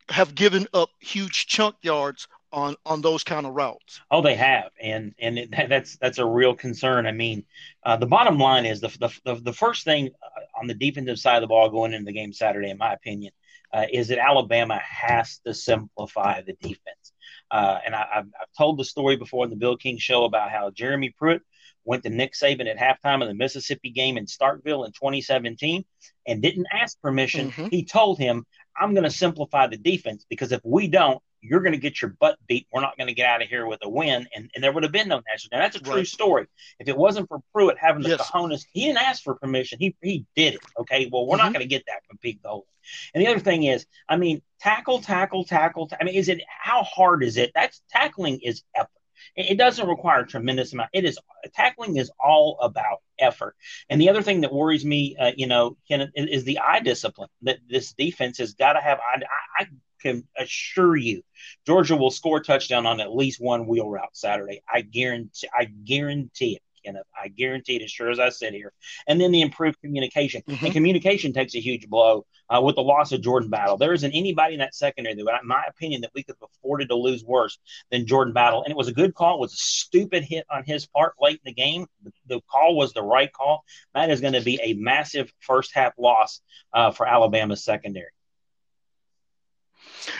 have 0.09 0.35
given 0.35 0.67
up 0.73 0.89
huge 0.99 1.47
chunk 1.47 1.75
yards 1.81 2.27
on 2.51 2.75
on 2.85 3.01
those 3.01 3.23
kind 3.23 3.45
of 3.45 3.53
routes. 3.53 4.01
Oh, 4.11 4.21
they 4.21 4.35
have, 4.35 4.71
and 4.81 5.13
and 5.19 5.39
it, 5.39 5.51
that's 5.69 5.97
that's 5.97 6.17
a 6.17 6.25
real 6.25 6.53
concern. 6.53 7.05
I 7.05 7.11
mean, 7.11 7.45
uh, 7.83 7.97
the 7.97 8.05
bottom 8.05 8.37
line 8.37 8.65
is 8.65 8.81
the, 8.81 8.89
the 9.23 9.35
the 9.35 9.53
first 9.53 9.85
thing 9.85 10.09
uh, 10.21 10.59
on 10.59 10.67
the 10.67 10.73
defensive 10.73 11.19
side 11.19 11.37
of 11.37 11.41
the 11.41 11.47
ball 11.47 11.69
going 11.69 11.93
into 11.93 12.05
the 12.05 12.11
game 12.13 12.33
Saturday, 12.33 12.69
in 12.69 12.77
my 12.77 12.93
opinion, 12.93 13.31
uh, 13.73 13.85
is 13.91 14.09
that 14.09 14.19
Alabama 14.19 14.79
has 14.83 15.39
to 15.45 15.53
simplify 15.53 16.41
the 16.41 16.53
defense. 16.53 17.13
Uh, 17.49 17.79
and 17.85 17.93
I, 17.93 18.07
have 18.13 18.27
told 18.57 18.77
the 18.77 18.85
story 18.85 19.17
before 19.17 19.43
in 19.43 19.49
the 19.49 19.57
Bill 19.57 19.77
King 19.77 19.97
show 19.97 20.23
about 20.23 20.51
how 20.51 20.69
Jeremy 20.69 21.09
Pruitt 21.09 21.41
went 21.83 22.03
to 22.03 22.09
Nick 22.09 22.33
Saban 22.33 22.69
at 22.69 22.77
halftime 22.77 23.21
of 23.21 23.27
the 23.27 23.33
Mississippi 23.33 23.89
game 23.89 24.17
in 24.17 24.25
Starkville 24.25 24.85
in 24.85 24.91
2017 24.91 25.83
and 26.27 26.41
didn't 26.41 26.67
ask 26.71 26.99
permission. 27.01 27.51
Mm-hmm. 27.51 27.67
He 27.71 27.83
told 27.83 28.19
him, 28.19 28.45
I'm 28.79 28.93
going 28.93 29.03
to 29.03 29.11
simplify 29.11 29.67
the 29.67 29.77
defense 29.77 30.25
because 30.29 30.51
if 30.51 30.61
we 30.63 30.87
don't, 30.87 31.21
you're 31.41 31.61
going 31.61 31.73
to 31.73 31.79
get 31.79 32.01
your 32.01 32.15
butt 32.19 32.37
beat. 32.47 32.67
We're 32.71 32.81
not 32.81 32.97
going 32.97 33.07
to 33.07 33.13
get 33.13 33.27
out 33.27 33.41
of 33.41 33.47
here 33.47 33.65
with 33.65 33.79
a 33.83 33.89
win. 33.89 34.27
And, 34.35 34.49
and 34.53 34.63
there 34.63 34.71
would 34.71 34.83
have 34.83 34.91
been 34.91 35.07
no 35.07 35.21
national. 35.27 35.57
Now, 35.57 35.63
that's 35.63 35.75
a 35.75 35.79
true 35.79 35.95
right. 35.95 36.07
story. 36.07 36.47
If 36.79 36.87
it 36.87 36.97
wasn't 36.97 37.27
for 37.27 37.41
Pruitt 37.53 37.77
having 37.79 38.03
the 38.03 38.09
yes. 38.09 38.29
cojones, 38.31 38.65
he 38.71 38.85
didn't 38.85 38.99
ask 38.99 39.23
for 39.23 39.35
permission. 39.35 39.79
He, 39.79 39.95
he 40.01 40.25
did 40.35 40.55
it. 40.55 40.61
Okay. 40.79 41.09
Well, 41.11 41.25
we're 41.25 41.37
mm-hmm. 41.37 41.45
not 41.45 41.53
going 41.53 41.63
to 41.63 41.69
get 41.69 41.83
that 41.87 42.05
from 42.07 42.17
Pete 42.17 42.41
Gold. 42.43 42.65
And 43.13 43.23
the 43.23 43.27
other 43.27 43.39
thing 43.39 43.63
is, 43.63 43.85
I 44.07 44.17
mean, 44.17 44.41
tackle, 44.59 45.01
tackle, 45.01 45.43
tackle. 45.45 45.89
I 45.99 46.03
mean, 46.03 46.15
is 46.15 46.29
it 46.29 46.41
how 46.47 46.83
hard 46.83 47.23
is 47.23 47.37
it? 47.37 47.51
That's 47.53 47.81
tackling 47.89 48.39
is 48.41 48.63
effort. 48.75 48.89
It 49.35 49.57
doesn't 49.57 49.87
require 49.87 50.21
a 50.21 50.27
tremendous 50.27 50.73
amount. 50.73 50.89
It 50.93 51.05
is 51.05 51.19
tackling 51.53 51.97
is 51.97 52.11
all 52.19 52.57
about 52.61 53.01
effort. 53.19 53.55
And 53.89 54.01
the 54.01 54.09
other 54.09 54.23
thing 54.23 54.41
that 54.41 54.51
worries 54.51 54.83
me, 54.83 55.15
uh, 55.19 55.31
you 55.35 55.47
know, 55.47 55.77
Ken, 55.87 56.11
is 56.15 56.43
the 56.43 56.59
eye 56.59 56.79
discipline 56.79 57.29
that 57.43 57.59
this 57.69 57.93
defense 57.93 58.39
has 58.39 58.53
got 58.53 58.73
to 58.73 58.81
have. 58.81 58.99
I, 58.99 59.21
I 59.59 59.67
can 60.01 60.27
assure 60.37 60.95
you, 60.95 61.23
Georgia 61.65 61.95
will 61.95 62.11
score 62.11 62.37
a 62.37 62.43
touchdown 62.43 62.85
on 62.85 62.99
at 62.99 63.15
least 63.15 63.41
one 63.41 63.67
wheel 63.67 63.89
route 63.89 64.09
Saturday. 64.13 64.61
I 64.71 64.81
guarantee. 64.81 65.47
I 65.57 65.65
guarantee 65.65 66.55
it. 66.55 66.61
Kenneth. 66.83 67.05
I 67.15 67.27
guarantee 67.27 67.75
it 67.75 67.83
as 67.83 67.91
sure 67.91 68.09
as 68.09 68.19
I 68.19 68.29
sit 68.29 68.53
here. 68.53 68.73
And 69.07 69.19
then 69.19 69.31
the 69.31 69.41
improved 69.41 69.79
communication. 69.81 70.41
Mm-hmm. 70.47 70.65
And 70.65 70.73
communication 70.73 71.33
takes 71.33 71.55
a 71.55 71.59
huge 71.59 71.87
blow 71.87 72.25
uh, 72.49 72.61
with 72.61 72.75
the 72.75 72.81
loss 72.81 73.11
of 73.11 73.21
Jordan 73.21 73.49
Battle. 73.49 73.77
There 73.77 73.93
isn't 73.93 74.11
anybody 74.11 74.55
in 74.55 74.59
that 74.59 74.75
secondary 74.75 75.15
that, 75.15 75.41
in 75.41 75.47
my 75.47 75.63
opinion, 75.69 76.01
that 76.01 76.11
we 76.13 76.23
could 76.23 76.35
have 76.41 76.49
afforded 76.55 76.89
to 76.89 76.95
lose 76.95 77.23
worse 77.23 77.57
than 77.91 78.07
Jordan 78.07 78.33
Battle. 78.33 78.63
And 78.63 78.71
it 78.71 78.77
was 78.77 78.87
a 78.87 78.93
good 78.93 79.13
call. 79.13 79.35
It 79.35 79.41
was 79.41 79.53
a 79.53 79.57
stupid 79.57 80.23
hit 80.23 80.45
on 80.49 80.63
his 80.65 80.87
part 80.87 81.13
late 81.19 81.39
in 81.45 81.53
the 81.53 81.53
game. 81.53 81.85
The, 82.03 82.11
the 82.27 82.41
call 82.49 82.75
was 82.75 82.93
the 82.93 83.03
right 83.03 83.31
call. 83.31 83.63
That 83.93 84.09
is 84.09 84.21
going 84.21 84.33
to 84.33 84.41
be 84.41 84.59
a 84.61 84.73
massive 84.73 85.31
first 85.39 85.71
half 85.73 85.93
loss 85.97 86.41
uh, 86.73 86.91
for 86.91 87.07
Alabama's 87.07 87.63
secondary. 87.63 88.11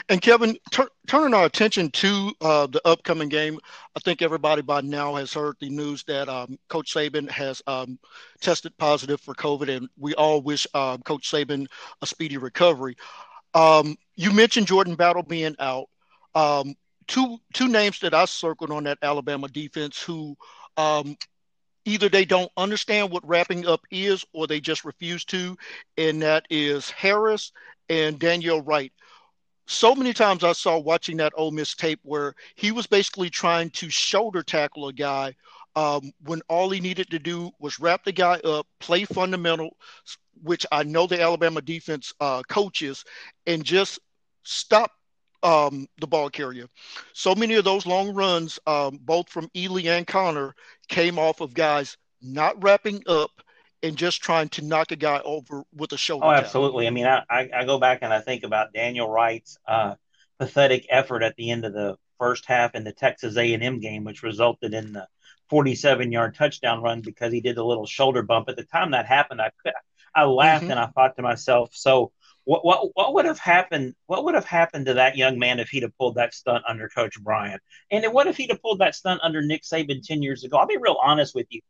And 0.08 0.20
Kevin, 0.20 0.56
tur- 0.70 0.90
turning 1.06 1.34
our 1.34 1.44
attention 1.44 1.90
to 1.90 2.32
uh, 2.40 2.66
the 2.66 2.80
upcoming 2.84 3.28
game, 3.28 3.58
I 3.96 4.00
think 4.00 4.22
everybody 4.22 4.62
by 4.62 4.80
now 4.80 5.14
has 5.16 5.32
heard 5.32 5.56
the 5.60 5.70
news 5.70 6.04
that 6.04 6.28
um, 6.28 6.58
Coach 6.68 6.94
Saban 6.94 7.28
has 7.30 7.62
um, 7.66 7.98
tested 8.40 8.76
positive 8.78 9.20
for 9.20 9.34
COVID, 9.34 9.74
and 9.74 9.88
we 9.98 10.14
all 10.14 10.40
wish 10.40 10.66
uh, 10.74 10.98
Coach 10.98 11.30
Saban 11.30 11.66
a 12.00 12.06
speedy 12.06 12.36
recovery. 12.36 12.96
Um, 13.54 13.96
you 14.16 14.32
mentioned 14.32 14.66
Jordan 14.66 14.94
Battle 14.94 15.22
being 15.22 15.56
out. 15.58 15.88
Um, 16.34 16.74
two 17.06 17.38
two 17.52 17.68
names 17.68 17.98
that 18.00 18.14
I 18.14 18.24
circled 18.24 18.70
on 18.70 18.84
that 18.84 18.98
Alabama 19.02 19.48
defense 19.48 20.00
who 20.00 20.36
um, 20.76 21.16
either 21.84 22.08
they 22.08 22.24
don't 22.24 22.50
understand 22.56 23.10
what 23.10 23.26
wrapping 23.26 23.66
up 23.66 23.80
is 23.90 24.24
or 24.32 24.46
they 24.46 24.60
just 24.60 24.84
refuse 24.84 25.24
to, 25.26 25.56
and 25.96 26.22
that 26.22 26.46
is 26.48 26.90
Harris 26.90 27.52
and 27.88 28.18
Daniel 28.18 28.62
Wright 28.62 28.92
so 29.66 29.94
many 29.94 30.12
times 30.12 30.44
I 30.44 30.52
saw 30.52 30.78
watching 30.78 31.16
that 31.18 31.32
Ole 31.36 31.50
Miss 31.50 31.74
tape 31.74 32.00
where 32.02 32.34
he 32.56 32.72
was 32.72 32.86
basically 32.86 33.30
trying 33.30 33.70
to 33.70 33.88
shoulder 33.90 34.42
tackle 34.42 34.88
a 34.88 34.92
guy 34.92 35.34
um, 35.76 36.12
when 36.24 36.42
all 36.48 36.70
he 36.70 36.80
needed 36.80 37.10
to 37.10 37.18
do 37.18 37.50
was 37.58 37.80
wrap 37.80 38.04
the 38.04 38.12
guy 38.12 38.38
up, 38.40 38.66
play 38.80 39.04
fundamental, 39.04 39.76
which 40.42 40.66
I 40.70 40.82
know 40.82 41.06
the 41.06 41.20
Alabama 41.20 41.62
defense 41.62 42.12
uh, 42.20 42.42
coaches, 42.48 43.04
and 43.46 43.64
just 43.64 43.98
stop 44.42 44.90
um, 45.42 45.86
the 46.00 46.06
ball 46.06 46.30
carrier. 46.30 46.66
So 47.14 47.34
many 47.34 47.54
of 47.54 47.64
those 47.64 47.86
long 47.86 48.14
runs, 48.14 48.58
um, 48.66 48.98
both 49.02 49.28
from 49.28 49.48
Ealy 49.54 49.86
and 49.86 50.06
Conner, 50.06 50.54
came 50.88 51.18
off 51.18 51.40
of 51.40 51.54
guys 51.54 51.96
not 52.20 52.62
wrapping 52.62 53.02
up 53.06 53.30
and 53.82 53.96
just 53.96 54.22
trying 54.22 54.48
to 54.50 54.62
knock 54.62 54.92
a 54.92 54.96
guy 54.96 55.20
over 55.24 55.64
with 55.74 55.92
a 55.92 55.98
shoulder. 55.98 56.26
Oh, 56.26 56.30
absolutely. 56.30 56.86
I 56.86 56.90
mean, 56.90 57.06
I, 57.06 57.22
I, 57.28 57.64
go 57.64 57.78
back 57.78 58.00
and 58.02 58.12
I 58.12 58.20
think 58.20 58.44
about 58.44 58.72
Daniel 58.72 59.08
Wright's 59.08 59.58
uh, 59.66 59.96
pathetic 60.38 60.86
effort 60.88 61.22
at 61.22 61.34
the 61.36 61.50
end 61.50 61.64
of 61.64 61.72
the 61.72 61.96
first 62.18 62.46
half 62.46 62.74
in 62.74 62.84
the 62.84 62.92
Texas 62.92 63.36
A&M 63.36 63.80
game, 63.80 64.04
which 64.04 64.22
resulted 64.22 64.74
in 64.74 64.92
the 64.92 65.08
47-yard 65.50 66.34
touchdown 66.34 66.82
run 66.82 67.00
because 67.00 67.32
he 67.32 67.40
did 67.40 67.58
a 67.58 67.64
little 67.64 67.86
shoulder 67.86 68.22
bump. 68.22 68.48
At 68.48 68.56
the 68.56 68.64
time 68.64 68.92
that 68.92 69.06
happened, 69.06 69.40
I 69.40 69.50
I 70.14 70.24
laughed 70.24 70.64
mm-hmm. 70.64 70.72
and 70.72 70.80
I 70.80 70.86
thought 70.86 71.16
to 71.16 71.22
myself, 71.22 71.70
so 71.72 72.12
what 72.44 72.64
what 72.64 72.90
what 72.94 73.14
would 73.14 73.24
have 73.24 73.38
happened? 73.38 73.94
What 74.06 74.24
would 74.24 74.34
have 74.34 74.44
happened 74.44 74.86
to 74.86 74.94
that 74.94 75.16
young 75.16 75.38
man 75.38 75.60
if 75.60 75.68
he'd 75.68 75.84
have 75.84 75.96
pulled 75.96 76.16
that 76.16 76.34
stunt 76.34 76.64
under 76.68 76.88
Coach 76.88 77.20
Bryant? 77.20 77.62
And 77.90 78.04
what 78.12 78.26
if 78.26 78.36
he'd 78.36 78.50
have 78.50 78.60
pulled 78.60 78.80
that 78.80 78.94
stunt 78.94 79.20
under 79.22 79.42
Nick 79.42 79.62
Saban 79.62 80.02
ten 80.06 80.22
years 80.22 80.44
ago? 80.44 80.58
I'll 80.58 80.66
be 80.66 80.76
real 80.76 80.98
honest 81.02 81.34
with 81.34 81.46
you. 81.50 81.60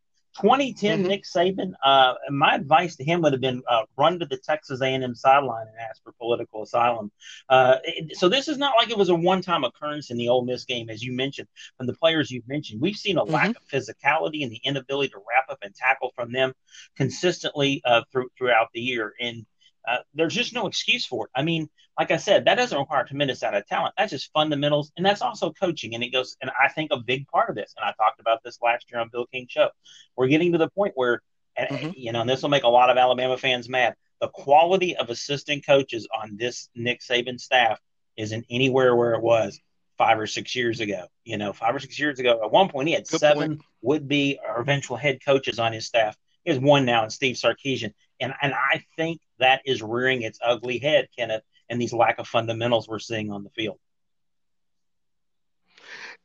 2010 0.41 0.99
mm-hmm. 0.99 1.09
Nick 1.09 1.25
Saban. 1.25 1.73
Uh, 1.85 2.15
my 2.31 2.55
advice 2.55 2.97
to 2.97 3.05
him 3.05 3.21
would 3.23 3.33
have 3.33 3.41
been 3.41 3.63
uh, 3.69 3.83
run 3.97 4.19
to 4.19 4.27
the 4.27 4.37
Texas 4.39 4.81
A&M 4.81 5.15
sideline 5.15 5.67
and 5.67 5.77
ask 5.79 6.03
for 6.03 6.13
political 6.13 6.63
asylum. 6.63 7.11
Uh, 7.49 7.77
it, 7.85 8.17
so 8.17 8.29
this 8.29 8.49
is 8.49 8.59
not 8.59 8.75
like 8.79 8.91
it 8.91 8.97
was 8.97 9.09
a 9.09 9.15
one-time 9.15 9.65
occurrence 9.65 10.11
in 10.11 10.17
the 10.17 10.29
Ole 10.29 10.45
Miss 10.45 10.65
game, 10.65 10.89
as 10.89 11.03
you 11.03 11.13
mentioned 11.13 11.49
from 11.77 11.87
the 11.87 11.95
players 11.95 12.31
you've 12.31 12.49
mentioned. 12.49 12.81
We've 12.81 12.97
seen 12.97 13.19
a 13.19 13.23
mm-hmm. 13.23 13.33
lack 13.33 13.51
of 13.51 13.63
physicality 13.73 14.43
and 14.43 14.51
the 14.51 14.61
inability 14.65 15.11
to 15.11 15.19
wrap 15.19 15.51
up 15.51 15.59
and 15.63 15.75
tackle 15.75 16.13
from 16.15 16.33
them 16.33 16.53
consistently 16.97 17.83
uh, 17.85 18.03
through, 18.11 18.31
throughout 18.39 18.69
the 18.73 18.81
year. 18.81 19.13
And 19.21 19.45
uh, 19.87 19.99
there's 20.15 20.35
just 20.35 20.55
no 20.55 20.67
excuse 20.67 21.05
for 21.05 21.27
it. 21.27 21.31
I 21.35 21.43
mean, 21.43 21.69
like 21.99 22.11
I 22.11 22.17
said, 22.17 22.47
that 22.47 22.55
doesn't 22.55 22.79
require 22.79 23.03
a 23.03 23.07
tremendous 23.07 23.43
amount 23.43 23.57
of 23.57 23.67
talent. 23.67 23.95
That's 23.99 24.11
just 24.11 24.33
fundamentals, 24.33 24.93
and 24.97 25.05
that's 25.05 25.23
also 25.23 25.53
coaching. 25.53 25.95
And 25.95 26.03
it 26.03 26.11
goes, 26.11 26.37
and 26.41 26.51
I 26.51 26.69
think 26.69 26.91
a 26.91 26.99
big 26.99 27.27
part 27.29 27.51
of 27.51 27.55
this, 27.55 27.75
and 27.77 27.85
I 27.85 27.93
talked 27.93 28.21
about 28.21 28.43
this 28.43 28.59
last 28.63 28.91
year 28.91 29.01
on 29.01 29.11
Bill 29.13 29.27
King 29.27 29.47
Show. 29.49 29.69
We're 30.17 30.29
getting 30.29 30.53
to 30.53 30.59
the 30.59 30.71
point 30.71 30.93
where, 30.95 31.23
mm-hmm. 31.59 31.91
you 31.95 32.13
know, 32.13 32.23
and 32.23 32.31
this 32.31 32.43
will 32.43 32.49
make 32.49 32.63
a 32.63 32.69
lot 32.69 32.91
of 32.91 32.97
Alabama 32.97 33.37
fans 33.37 33.69
mad. 33.69 33.95
The 34.21 34.29
quality 34.29 34.97
of 34.97 35.11
assistant 35.11 35.67
coaches 35.67 36.09
on 36.15 36.37
this 36.37 36.71
Nick 36.75 37.01
Saban 37.01 37.39
staff 37.39 37.79
isn't 38.17 38.47
anywhere 38.49 38.97
where 38.97 39.15
it 39.15 39.23
was 39.23 39.61
five 39.99 40.19
or 40.19 40.27
six 40.27 40.55
years 40.55 40.81
ago. 40.81 41.07
You 41.25 41.37
know, 41.37 41.53
five 41.53 41.75
or 41.75 41.79
six 41.79 41.99
years 41.99 42.19
ago, 42.19 42.41
at 42.43 42.51
one 42.51 42.69
point 42.69 42.89
he 42.89 42.95
had 42.95 43.07
Good 43.07 43.21
seven 43.21 43.61
would 43.83 44.09
be 44.09 44.39
or 44.47 44.61
eventual 44.61 44.97
head 44.97 45.19
coaches 45.25 45.59
on 45.59 45.73
his 45.73 45.87
staff. 45.87 46.17
He 46.45 46.51
has 46.51 46.59
one 46.59 46.85
now, 46.85 47.03
and 47.03 47.13
Steve 47.13 47.37
Sarkisian. 47.37 47.93
And 48.21 48.33
and 48.41 48.55
I 48.55 48.85
think 48.97 49.21
that 49.39 49.61
is 49.67 49.83
rearing 49.83 50.23
its 50.23 50.39
ugly 50.43 50.79
head, 50.79 51.09
Kenneth, 51.19 51.43
and 51.73 51.81
these 51.81 51.95
lack 51.95 52.19
of 52.19 52.29
fundamentals 52.29 52.87
we're 52.87 52.99
seeing 52.99 53.33
on 53.33 53.43
the 53.43 53.51
field. 53.51 53.79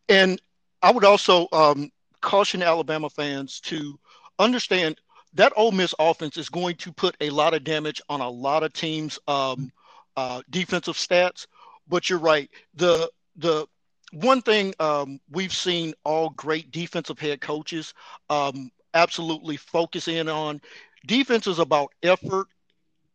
And 0.10 0.40
I 0.82 0.92
would 0.92 1.06
also 1.06 1.48
um, 1.54 1.90
caution 2.22 2.62
Alabama 2.62 3.10
fans 3.10 3.62
to 3.62 3.98
understand 4.38 5.00
that 5.34 5.54
Ole 5.56 5.72
Miss 5.72 5.96
offense 6.00 6.36
is 6.36 6.50
going 6.50 6.76
to 6.76 6.92
put 6.92 7.16
a 7.22 7.30
lot 7.30 7.54
of 7.54 7.64
damage 7.64 8.02
on 8.10 8.20
a 8.20 8.30
lot 8.30 8.64
of 8.64 8.74
teams' 8.74 9.18
um, 9.28 9.72
uh, 10.18 10.42
defensive 10.50 10.96
stats. 10.96 11.48
But 11.88 12.10
you're 12.10 12.20
right. 12.20 12.50
The 12.76 13.10
the 13.38 13.68
one 14.12 14.42
thing 14.42 14.74
um, 14.82 15.20
we've 15.32 15.54
seen 15.54 15.94
all 16.04 16.32
great 16.32 16.72
defensive 16.72 17.20
head 17.20 17.40
coaches 17.40 17.94
um, 18.30 18.70
absolutely 18.94 19.56
focus 19.56 20.10
in 20.10 20.28
on 20.28 20.60
defense 21.06 21.48
is 21.48 21.60
about 21.60 21.94
effort 22.04 22.48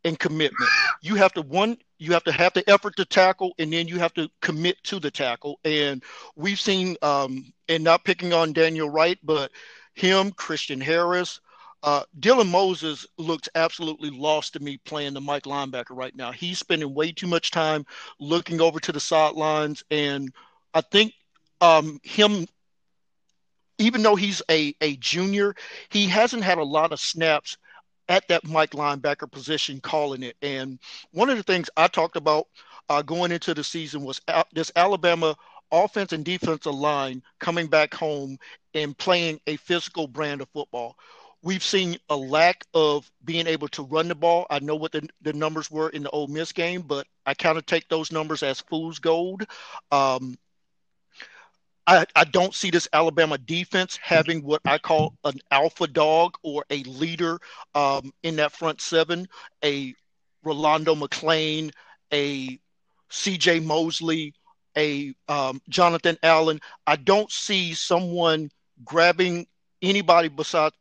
and 0.04 0.18
commitment. 0.18 0.70
You 1.02 1.16
have 1.16 1.32
to 1.34 1.42
one 1.42 1.76
you 2.02 2.12
have 2.12 2.24
to 2.24 2.32
have 2.32 2.52
the 2.52 2.68
effort 2.68 2.96
to 2.96 3.04
tackle 3.04 3.52
and 3.58 3.72
then 3.72 3.86
you 3.86 3.98
have 3.98 4.12
to 4.14 4.28
commit 4.40 4.82
to 4.82 4.98
the 4.98 5.10
tackle. 5.10 5.60
And 5.64 6.02
we've 6.34 6.60
seen 6.60 6.96
um, 7.00 7.52
and 7.68 7.84
not 7.84 8.04
picking 8.04 8.32
on 8.32 8.52
daniel 8.52 8.90
wright 8.90 9.18
but 9.22 9.50
him 9.94 10.32
christian 10.32 10.80
harris 10.80 11.40
uh, 11.82 12.02
dylan 12.20 12.48
moses 12.48 13.06
looks 13.18 13.48
absolutely 13.54 14.10
lost 14.10 14.52
to 14.52 14.60
me 14.60 14.78
playing 14.84 15.14
the 15.14 15.20
mike 15.20 15.44
linebacker 15.44 15.90
right 15.90 16.14
now. 16.14 16.30
He's 16.30 16.58
spending 16.58 16.94
way 16.94 17.12
too 17.12 17.26
much 17.26 17.50
time 17.50 17.84
looking 18.20 18.60
over 18.60 18.78
to 18.80 18.92
the 18.92 19.00
sidelines 19.00 19.84
and 19.90 20.32
i 20.74 20.80
think 20.80 21.12
um, 21.60 22.00
him 22.02 22.46
even 23.78 24.02
though 24.02 24.16
he's 24.16 24.42
a, 24.50 24.74
a 24.80 24.96
junior 24.96 25.54
he 25.88 26.06
hasn't 26.06 26.42
had 26.42 26.58
a 26.58 26.64
lot 26.64 26.92
of 26.92 27.00
snaps 27.00 27.56
at 28.08 28.26
that 28.28 28.46
Mike 28.46 28.72
linebacker 28.72 29.30
position 29.30 29.80
calling 29.80 30.22
it. 30.22 30.36
And 30.42 30.78
one 31.12 31.30
of 31.30 31.36
the 31.36 31.42
things 31.42 31.70
I 31.76 31.88
talked 31.88 32.16
about 32.16 32.46
uh, 32.88 33.02
going 33.02 33.32
into 33.32 33.54
the 33.54 33.64
season 33.64 34.02
was 34.04 34.20
this 34.52 34.72
Alabama 34.76 35.36
offense 35.70 36.12
and 36.12 36.24
defensive 36.24 36.74
line 36.74 37.22
coming 37.40 37.66
back 37.66 37.94
home 37.94 38.38
and 38.74 38.96
playing 38.98 39.40
a 39.46 39.56
physical 39.56 40.06
brand 40.06 40.40
of 40.40 40.48
football. 40.50 40.96
We've 41.44 41.62
seen 41.62 41.96
a 42.08 42.16
lack 42.16 42.64
of 42.72 43.10
being 43.24 43.48
able 43.48 43.66
to 43.68 43.82
run 43.82 44.06
the 44.06 44.14
ball. 44.14 44.46
I 44.48 44.60
know 44.60 44.76
what 44.76 44.92
the, 44.92 45.08
the 45.22 45.32
numbers 45.32 45.70
were 45.70 45.88
in 45.88 46.04
the 46.04 46.10
Ole 46.10 46.28
Miss 46.28 46.52
game, 46.52 46.82
but 46.82 47.06
I 47.26 47.34
kind 47.34 47.58
of 47.58 47.66
take 47.66 47.88
those 47.88 48.12
numbers 48.12 48.44
as 48.44 48.60
fool's 48.60 49.00
gold. 49.00 49.44
Um, 49.90 50.36
I, 51.86 52.06
I 52.14 52.24
don't 52.24 52.54
see 52.54 52.70
this 52.70 52.88
Alabama 52.92 53.38
defense 53.38 53.98
having 54.00 54.42
what 54.44 54.60
I 54.64 54.78
call 54.78 55.14
an 55.24 55.38
alpha 55.50 55.86
dog 55.86 56.36
or 56.42 56.64
a 56.70 56.82
leader 56.84 57.38
um, 57.74 58.12
in 58.22 58.36
that 58.36 58.52
front 58.52 58.80
seven, 58.80 59.26
a 59.64 59.94
Rolando 60.44 60.94
McClain, 60.94 61.72
a 62.12 62.58
CJ 63.10 63.64
Mosley, 63.64 64.32
a 64.76 65.12
um, 65.28 65.60
Jonathan 65.68 66.16
Allen. 66.22 66.60
I 66.86 66.96
don't 66.96 67.30
see 67.30 67.74
someone 67.74 68.50
grabbing 68.84 69.46
anybody 69.82 70.28
besides 70.28 70.74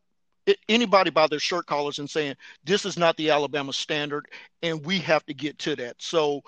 anybody 0.69 1.09
by 1.09 1.27
their 1.27 1.39
shirt 1.39 1.65
collars 1.65 1.99
and 1.99 2.09
saying 2.09 2.35
this 2.63 2.85
is 2.85 2.97
not 2.97 3.15
the 3.17 3.29
Alabama 3.29 3.73
standard 3.73 4.27
and 4.63 4.83
we 4.85 4.99
have 4.99 5.25
to 5.25 5.33
get 5.33 5.57
to 5.59 5.75
that. 5.75 5.95
So 5.99 6.41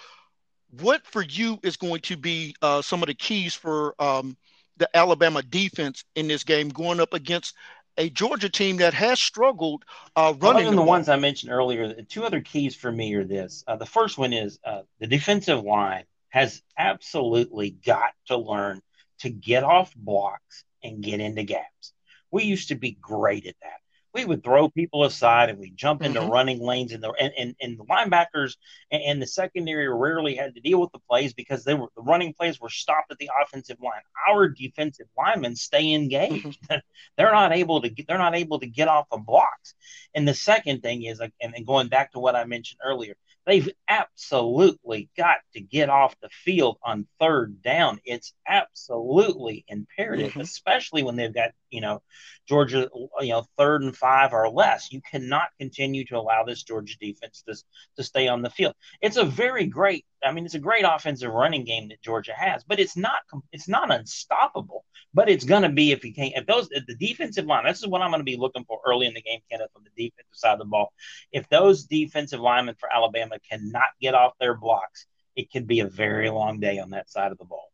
what 0.80 1.06
for 1.06 1.22
you 1.22 1.60
is 1.64 1.78
going 1.78 2.02
to 2.02 2.18
be 2.18 2.56
uh, 2.62 2.82
some 2.82 3.04
of 3.04 3.08
the 3.08 3.14
keys 3.14 3.54
for 3.54 3.96
um, 4.00 4.36
the 4.78 4.90
Alabama 4.96 5.42
defense 5.42 6.04
in 6.16 6.28
this 6.28 6.44
game 6.44 6.70
going 6.70 7.00
up 7.00 7.14
against 7.14 7.56
a 7.98 8.10
Georgia 8.10 8.50
team 8.50 8.78
that 8.78 8.94
has 8.94 9.20
struggled 9.22 9.84
uh, 10.16 10.34
running. 10.40 10.62
Other 10.62 10.64
than 10.66 10.76
the, 10.76 10.82
the 10.82 10.88
ones 10.88 11.10
I 11.10 11.18
mentioned 11.18 11.52
earlier, 11.52 11.88
the 11.94 12.04
two 12.04 12.24
other 12.24 12.42
keys 12.42 12.76
for 12.76 12.92
me 12.92 13.14
are 13.14 13.24
this. 13.24 13.64
Uh, 13.68 13.76
the 13.76 13.86
first 13.86 14.18
one 14.18 14.34
is 14.34 14.60
uh, 14.64 14.82
the 15.00 15.08
defensive 15.08 15.64
line 15.64 16.06
has 16.30 16.64
absolutely 16.78 17.70
got 17.70 18.12
to 18.28 18.38
learn 18.38 18.82
to 19.20 19.30
get 19.30 19.64
off 19.64 19.94
blocks 19.96 20.64
and 20.84 21.04
get 21.04 21.20
into 21.20 21.44
gaps. 21.44 21.94
We 22.32 22.46
used 22.46 22.70
to 22.70 22.76
be 22.76 22.98
great 23.00 23.46
at 23.46 23.56
that 23.62 23.83
we 24.14 24.26
would 24.26 24.44
throw 24.44 24.70
people 24.70 25.04
aside 25.04 25.50
and 25.50 25.60
we 25.60 25.72
jump 25.72 26.04
into 26.04 26.20
mm-hmm. 26.20 26.32
running 26.32 26.60
lanes 26.62 26.92
and 26.92 27.04
the 27.04 27.12
and, 27.20 27.34
and, 27.38 27.56
and 27.62 27.80
the 27.80 27.86
linebackers 27.86 28.56
and, 28.92 29.02
and, 29.04 29.22
the 29.22 29.28
secondary 29.28 29.88
rarely 29.88 30.36
had 30.36 30.54
to 30.56 30.62
deal 30.62 30.80
with 30.80 30.92
the 30.92 31.00
plays 31.10 31.34
because 31.34 31.64
they 31.64 31.74
were 31.74 31.88
the 31.96 32.02
running 32.02 32.34
plays 32.34 32.60
were 32.60 32.70
stopped 32.70 33.12
at 33.12 33.18
the 33.18 33.30
offensive 33.42 33.78
line. 33.82 34.02
Our 34.30 34.50
defensive 34.50 35.08
linemen 35.18 35.56
stay 35.56 35.94
engaged. 35.94 36.46
Mm-hmm. 36.46 36.76
they're 37.18 37.32
not 37.32 37.54
able 37.54 37.82
to 37.82 37.90
get 37.90 38.08
they're 38.08 38.18
not 38.18 38.36
able 38.36 38.60
to 38.60 38.68
get 38.68 38.88
off 38.88 39.08
the 39.12 39.18
blocks. 39.18 39.74
And 40.14 40.28
the 40.28 40.34
second 40.34 40.82
thing 40.82 41.04
is 41.04 41.20
and, 41.20 41.32
and 41.42 41.66
going 41.66 41.88
back 41.88 42.12
to 42.12 42.20
what 42.20 42.36
I 42.36 42.46
mentioned 42.46 42.82
earlier, 42.84 43.16
They've 43.46 43.70
absolutely 43.90 45.10
got 45.18 45.38
to 45.54 45.60
get 45.60 45.90
off 45.90 46.16
the 46.22 46.30
field 46.30 46.78
on 46.82 47.08
third 47.20 47.62
down. 47.62 48.00
It's 48.06 48.34
absolutely 48.48 49.66
imperative, 49.68 50.32
mm-hmm. 50.32 50.42
especially 50.42 51.04
when 51.04 51.18
they've 51.18 51.34
got, 51.34 51.52
you 51.74 51.82
know, 51.82 52.04
Georgia, 52.48 52.88
you 53.20 53.30
know, 53.30 53.46
third 53.58 53.82
and 53.82 53.98
five 53.98 54.32
or 54.32 54.50
less. 54.50 54.92
You 54.92 55.02
cannot 55.02 55.48
continue 55.60 56.06
to 56.06 56.18
allow 56.18 56.44
this 56.44 56.62
Georgia 56.62 56.96
defense 57.00 57.44
to, 57.48 57.56
to 57.98 58.04
stay 58.04 58.28
on 58.28 58.44
the 58.44 58.50
field. 58.52 58.76
It's 59.02 59.18
a 59.18 59.26
very 59.26 59.66
great, 59.66 60.06
I 60.24 60.32
mean, 60.32 60.46
it's 60.46 60.54
a 60.54 60.60
great 60.60 60.86
offensive 60.88 61.32
running 61.32 61.64
game 61.66 61.90
that 61.90 62.02
Georgia 62.02 62.34
has, 62.38 62.64
but 62.64 62.80
it's 62.80 62.96
not, 62.96 63.20
it's 63.52 63.68
not 63.68 63.92
unstoppable. 63.92 64.86
But 65.16 65.30
it's 65.30 65.46
going 65.46 65.64
to 65.64 65.70
be 65.70 65.92
if 65.92 66.06
you 66.06 66.14
can't, 66.14 66.34
if 66.36 66.46
those, 66.46 66.70
if 66.72 66.86
the 66.86 66.96
defensive 66.96 67.46
line, 67.46 67.66
this 67.66 67.80
is 67.80 67.88
what 67.88 68.02
I'm 68.02 68.12
going 68.12 68.20
to 68.20 68.24
be 68.24 68.38
looking 68.38 68.66
for 68.66 68.80
early 68.86 69.08
in 69.08 69.14
the 69.14 69.22
game, 69.22 69.40
Kenneth, 69.50 69.70
on 69.76 69.84
the 69.84 69.90
defensive 70.06 70.26
side 70.34 70.54
of 70.54 70.60
the 70.60 70.66
ball. 70.66 70.94
If 71.32 71.50
those 71.50 71.86
defensive 71.86 72.40
linemen 72.40 72.76
for 72.80 72.90
Alabama 72.94 73.38
cannot 73.50 73.90
get 74.00 74.16
off 74.16 74.34
their 74.40 74.56
blocks, 74.56 75.06
it 75.36 75.52
could 75.52 75.68
be 75.68 75.80
a 75.80 75.88
very 75.88 76.30
long 76.30 76.60
day 76.60 76.78
on 76.80 76.92
that 76.92 77.10
side 77.10 77.32
of 77.32 77.40
the 77.40 77.46
ball. 77.46 77.73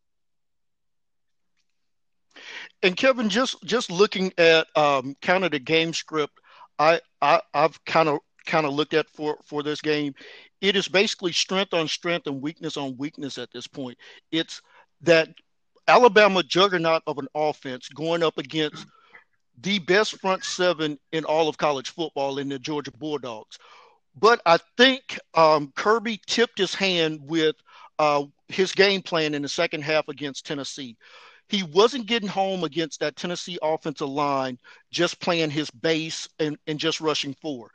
And 2.81 2.95
Kevin, 2.95 3.29
just 3.29 3.61
just 3.63 3.91
looking 3.91 4.31
at 4.37 4.67
um, 4.75 5.15
kind 5.21 5.43
of 5.43 5.51
the 5.51 5.59
game 5.59 5.93
script, 5.93 6.39
I, 6.77 7.01
I 7.21 7.41
I've 7.53 7.83
kind 7.85 8.09
of 8.09 8.19
kind 8.45 8.65
of 8.65 8.73
looked 8.73 8.93
at 8.93 9.09
for 9.09 9.37
for 9.43 9.63
this 9.63 9.81
game. 9.81 10.13
It 10.61 10.75
is 10.75 10.87
basically 10.87 11.31
strength 11.31 11.73
on 11.73 11.87
strength 11.87 12.27
and 12.27 12.41
weakness 12.41 12.77
on 12.77 12.97
weakness 12.97 13.37
at 13.37 13.51
this 13.51 13.67
point. 13.67 13.97
It's 14.31 14.61
that 15.01 15.29
Alabama 15.87 16.43
juggernaut 16.43 17.01
of 17.07 17.17
an 17.17 17.27
offense 17.33 17.89
going 17.89 18.23
up 18.23 18.37
against 18.37 18.85
the 19.61 19.79
best 19.79 20.19
front 20.19 20.43
seven 20.43 20.97
in 21.11 21.25
all 21.25 21.49
of 21.49 21.57
college 21.57 21.89
football 21.89 22.37
in 22.37 22.49
the 22.49 22.59
Georgia 22.59 22.91
Bulldogs. 22.91 23.57
But 24.15 24.41
I 24.45 24.59
think 24.77 25.19
um, 25.33 25.71
Kirby 25.75 26.21
tipped 26.27 26.57
his 26.57 26.73
hand 26.73 27.19
with 27.23 27.55
uh, 27.97 28.23
his 28.47 28.71
game 28.71 29.01
plan 29.01 29.33
in 29.33 29.41
the 29.41 29.49
second 29.49 29.83
half 29.83 30.07
against 30.07 30.45
Tennessee. 30.45 30.97
He 31.49 31.63
wasn't 31.63 32.05
getting 32.05 32.29
home 32.29 32.63
against 32.63 32.99
that 32.99 33.15
Tennessee 33.15 33.57
offensive 33.61 34.07
line, 34.07 34.57
just 34.91 35.19
playing 35.19 35.49
his 35.49 35.69
base 35.71 36.29
and, 36.39 36.57
and 36.67 36.79
just 36.79 37.01
rushing 37.01 37.33
forward. 37.41 37.71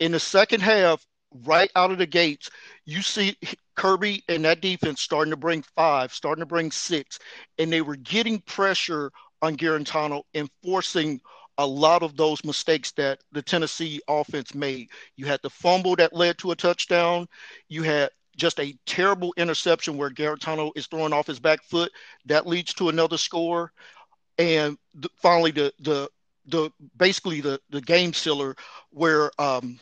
In 0.00 0.12
the 0.12 0.20
second 0.20 0.60
half, 0.60 1.06
right 1.44 1.70
out 1.76 1.90
of 1.90 1.98
the 1.98 2.06
gates, 2.06 2.50
you 2.86 3.02
see 3.02 3.36
Kirby 3.76 4.24
and 4.28 4.44
that 4.44 4.62
defense 4.62 5.02
starting 5.02 5.30
to 5.30 5.36
bring 5.36 5.62
five, 5.76 6.12
starting 6.12 6.42
to 6.42 6.46
bring 6.46 6.70
six, 6.70 7.18
and 7.58 7.72
they 7.72 7.82
were 7.82 7.96
getting 7.96 8.40
pressure 8.40 9.12
on 9.42 9.56
Guarantano 9.56 10.22
and 10.34 10.50
forcing 10.64 11.20
a 11.58 11.66
lot 11.66 12.02
of 12.02 12.16
those 12.16 12.44
mistakes 12.44 12.92
that 12.92 13.20
the 13.32 13.42
Tennessee 13.42 14.00
offense 14.08 14.54
made. 14.54 14.88
You 15.16 15.26
had 15.26 15.40
the 15.42 15.50
fumble 15.50 15.96
that 15.96 16.14
led 16.14 16.38
to 16.38 16.52
a 16.52 16.56
touchdown. 16.56 17.26
You 17.68 17.82
had 17.82 18.10
just 18.38 18.58
a 18.60 18.74
terrible 18.86 19.34
interception 19.36 19.98
where 19.98 20.10
Guarantano 20.10 20.70
is 20.76 20.86
throwing 20.86 21.12
off 21.12 21.26
his 21.26 21.40
back 21.40 21.62
foot 21.62 21.92
that 22.24 22.46
leads 22.46 22.72
to 22.74 22.88
another 22.88 23.18
score, 23.18 23.72
and 24.38 24.78
the, 24.94 25.10
finally 25.16 25.50
the 25.50 25.72
the 25.80 26.08
the 26.46 26.70
basically 26.96 27.40
the 27.40 27.60
the 27.68 27.80
game 27.82 28.14
sealer 28.14 28.56
where 28.90 29.30
um, 29.38 29.78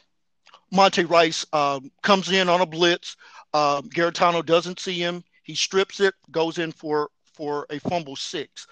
Monty 0.73 1.05
Rice 1.05 1.47
um, 1.53 1.93
comes 2.03 2.31
in 2.33 2.49
on 2.49 2.63
a 2.63 2.67
blitz. 2.67 3.17
Um, 3.55 3.89
Guarantano 3.91 4.45
doesn't 4.45 4.81
see 4.81 4.99
him. 4.99 5.23
He 5.45 5.55
strips 5.55 6.01
it, 6.01 6.15
goes 6.31 6.59
in 6.59 6.73
for 6.73 7.11
for 7.25 7.67
a 7.71 7.79
fumble 7.79 8.17
six. 8.17 8.67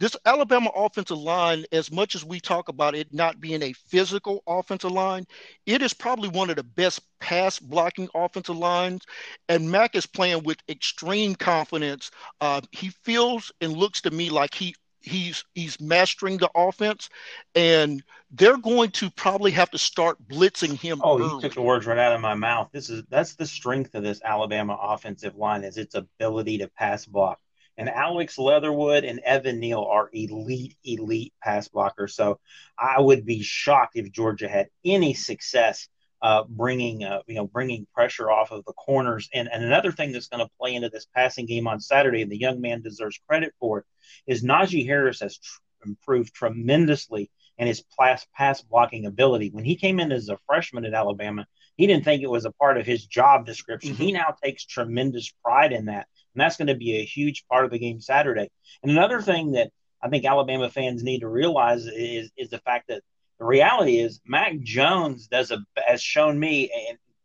This 0.00 0.16
Alabama 0.24 0.70
offensive 0.74 1.18
line, 1.18 1.66
as 1.72 1.92
much 1.92 2.14
as 2.14 2.24
we 2.24 2.40
talk 2.40 2.70
about 2.70 2.94
it 2.94 3.12
not 3.12 3.38
being 3.38 3.62
a 3.62 3.74
physical 3.74 4.42
offensive 4.46 4.90
line, 4.90 5.26
it 5.66 5.82
is 5.82 5.92
probably 5.92 6.30
one 6.30 6.48
of 6.48 6.56
the 6.56 6.62
best 6.62 7.02
pass 7.20 7.58
blocking 7.58 8.08
offensive 8.14 8.56
lines. 8.56 9.04
And 9.50 9.70
Mac 9.70 9.94
is 9.94 10.06
playing 10.06 10.42
with 10.42 10.56
extreme 10.70 11.34
confidence. 11.34 12.10
Uh, 12.40 12.62
he 12.72 12.88
feels 12.88 13.52
and 13.60 13.74
looks 13.74 14.00
to 14.00 14.10
me 14.10 14.30
like 14.30 14.54
he 14.54 14.74
he's 15.02 15.44
he's 15.54 15.78
mastering 15.78 16.38
the 16.38 16.50
offense, 16.54 17.10
and 17.54 18.02
they're 18.30 18.56
going 18.56 18.92
to 18.92 19.10
probably 19.10 19.50
have 19.50 19.70
to 19.72 19.78
start 19.78 20.16
blitzing 20.28 20.80
him. 20.80 21.02
Oh, 21.04 21.18
early. 21.18 21.34
you 21.34 21.40
took 21.42 21.54
the 21.54 21.62
words 21.62 21.84
right 21.86 21.98
out 21.98 22.14
of 22.14 22.22
my 22.22 22.34
mouth. 22.34 22.70
This 22.72 22.88
is 22.88 23.02
that's 23.10 23.34
the 23.34 23.46
strength 23.46 23.94
of 23.94 24.02
this 24.02 24.22
Alabama 24.24 24.78
offensive 24.80 25.36
line 25.36 25.62
is 25.62 25.76
its 25.76 25.94
ability 25.94 26.56
to 26.58 26.68
pass 26.68 27.04
block. 27.04 27.38
And 27.80 27.88
Alex 27.88 28.36
Leatherwood 28.36 29.04
and 29.04 29.20
Evan 29.20 29.58
Neal 29.58 29.82
are 29.90 30.10
elite, 30.12 30.76
elite 30.84 31.32
pass 31.42 31.66
blockers. 31.66 32.10
So 32.10 32.38
I 32.78 33.00
would 33.00 33.24
be 33.24 33.42
shocked 33.42 33.96
if 33.96 34.12
Georgia 34.12 34.50
had 34.50 34.68
any 34.84 35.14
success 35.14 35.88
uh, 36.20 36.44
bringing 36.46 37.04
uh, 37.04 37.20
you 37.26 37.36
know 37.36 37.46
bringing 37.46 37.86
pressure 37.94 38.30
off 38.30 38.50
of 38.50 38.66
the 38.66 38.74
corners. 38.74 39.30
And, 39.32 39.48
and 39.50 39.64
another 39.64 39.92
thing 39.92 40.12
that's 40.12 40.28
going 40.28 40.44
to 40.44 40.52
play 40.60 40.74
into 40.74 40.90
this 40.90 41.06
passing 41.16 41.46
game 41.46 41.66
on 41.66 41.80
Saturday, 41.80 42.20
and 42.20 42.30
the 42.30 42.38
young 42.38 42.60
man 42.60 42.82
deserves 42.82 43.18
credit 43.26 43.54
for 43.58 43.78
it, 43.78 43.84
is 44.26 44.44
Najee 44.44 44.84
Harris 44.84 45.20
has 45.20 45.38
tr- 45.38 45.60
improved 45.86 46.34
tremendously 46.34 47.30
in 47.56 47.66
his 47.66 47.82
pass 47.98 48.26
pass 48.34 48.60
blocking 48.60 49.06
ability. 49.06 49.48
When 49.52 49.64
he 49.64 49.76
came 49.76 50.00
in 50.00 50.12
as 50.12 50.28
a 50.28 50.38
freshman 50.46 50.84
at 50.84 50.92
Alabama, 50.92 51.46
he 51.76 51.86
didn't 51.86 52.04
think 52.04 52.22
it 52.22 52.30
was 52.30 52.44
a 52.44 52.52
part 52.52 52.76
of 52.76 52.84
his 52.84 53.06
job 53.06 53.46
description. 53.46 53.94
Mm-hmm. 53.94 54.02
He 54.02 54.12
now 54.12 54.34
takes 54.44 54.66
tremendous 54.66 55.32
pride 55.42 55.72
in 55.72 55.86
that, 55.86 56.08
and 56.34 56.40
that's 56.40 56.56
going 56.56 56.68
to 56.68 56.74
be 56.74 56.96
a 56.96 57.04
huge 57.04 57.44
part 57.48 57.64
of 57.64 57.70
the 57.70 57.78
game 57.78 58.00
Saturday. 58.00 58.50
And 58.82 58.92
another 58.92 59.20
thing 59.20 59.52
that 59.52 59.70
I 60.02 60.08
think 60.08 60.24
Alabama 60.24 60.70
fans 60.70 61.02
need 61.02 61.20
to 61.20 61.28
realize 61.28 61.86
is 61.86 62.30
is 62.36 62.50
the 62.50 62.58
fact 62.58 62.88
that 62.88 63.02
the 63.38 63.44
reality 63.46 63.98
is, 63.98 64.20
Mac 64.26 64.60
Jones 64.60 65.26
does 65.26 65.50
a 65.50 65.58
has 65.76 66.02
shown 66.02 66.38
me 66.38 66.70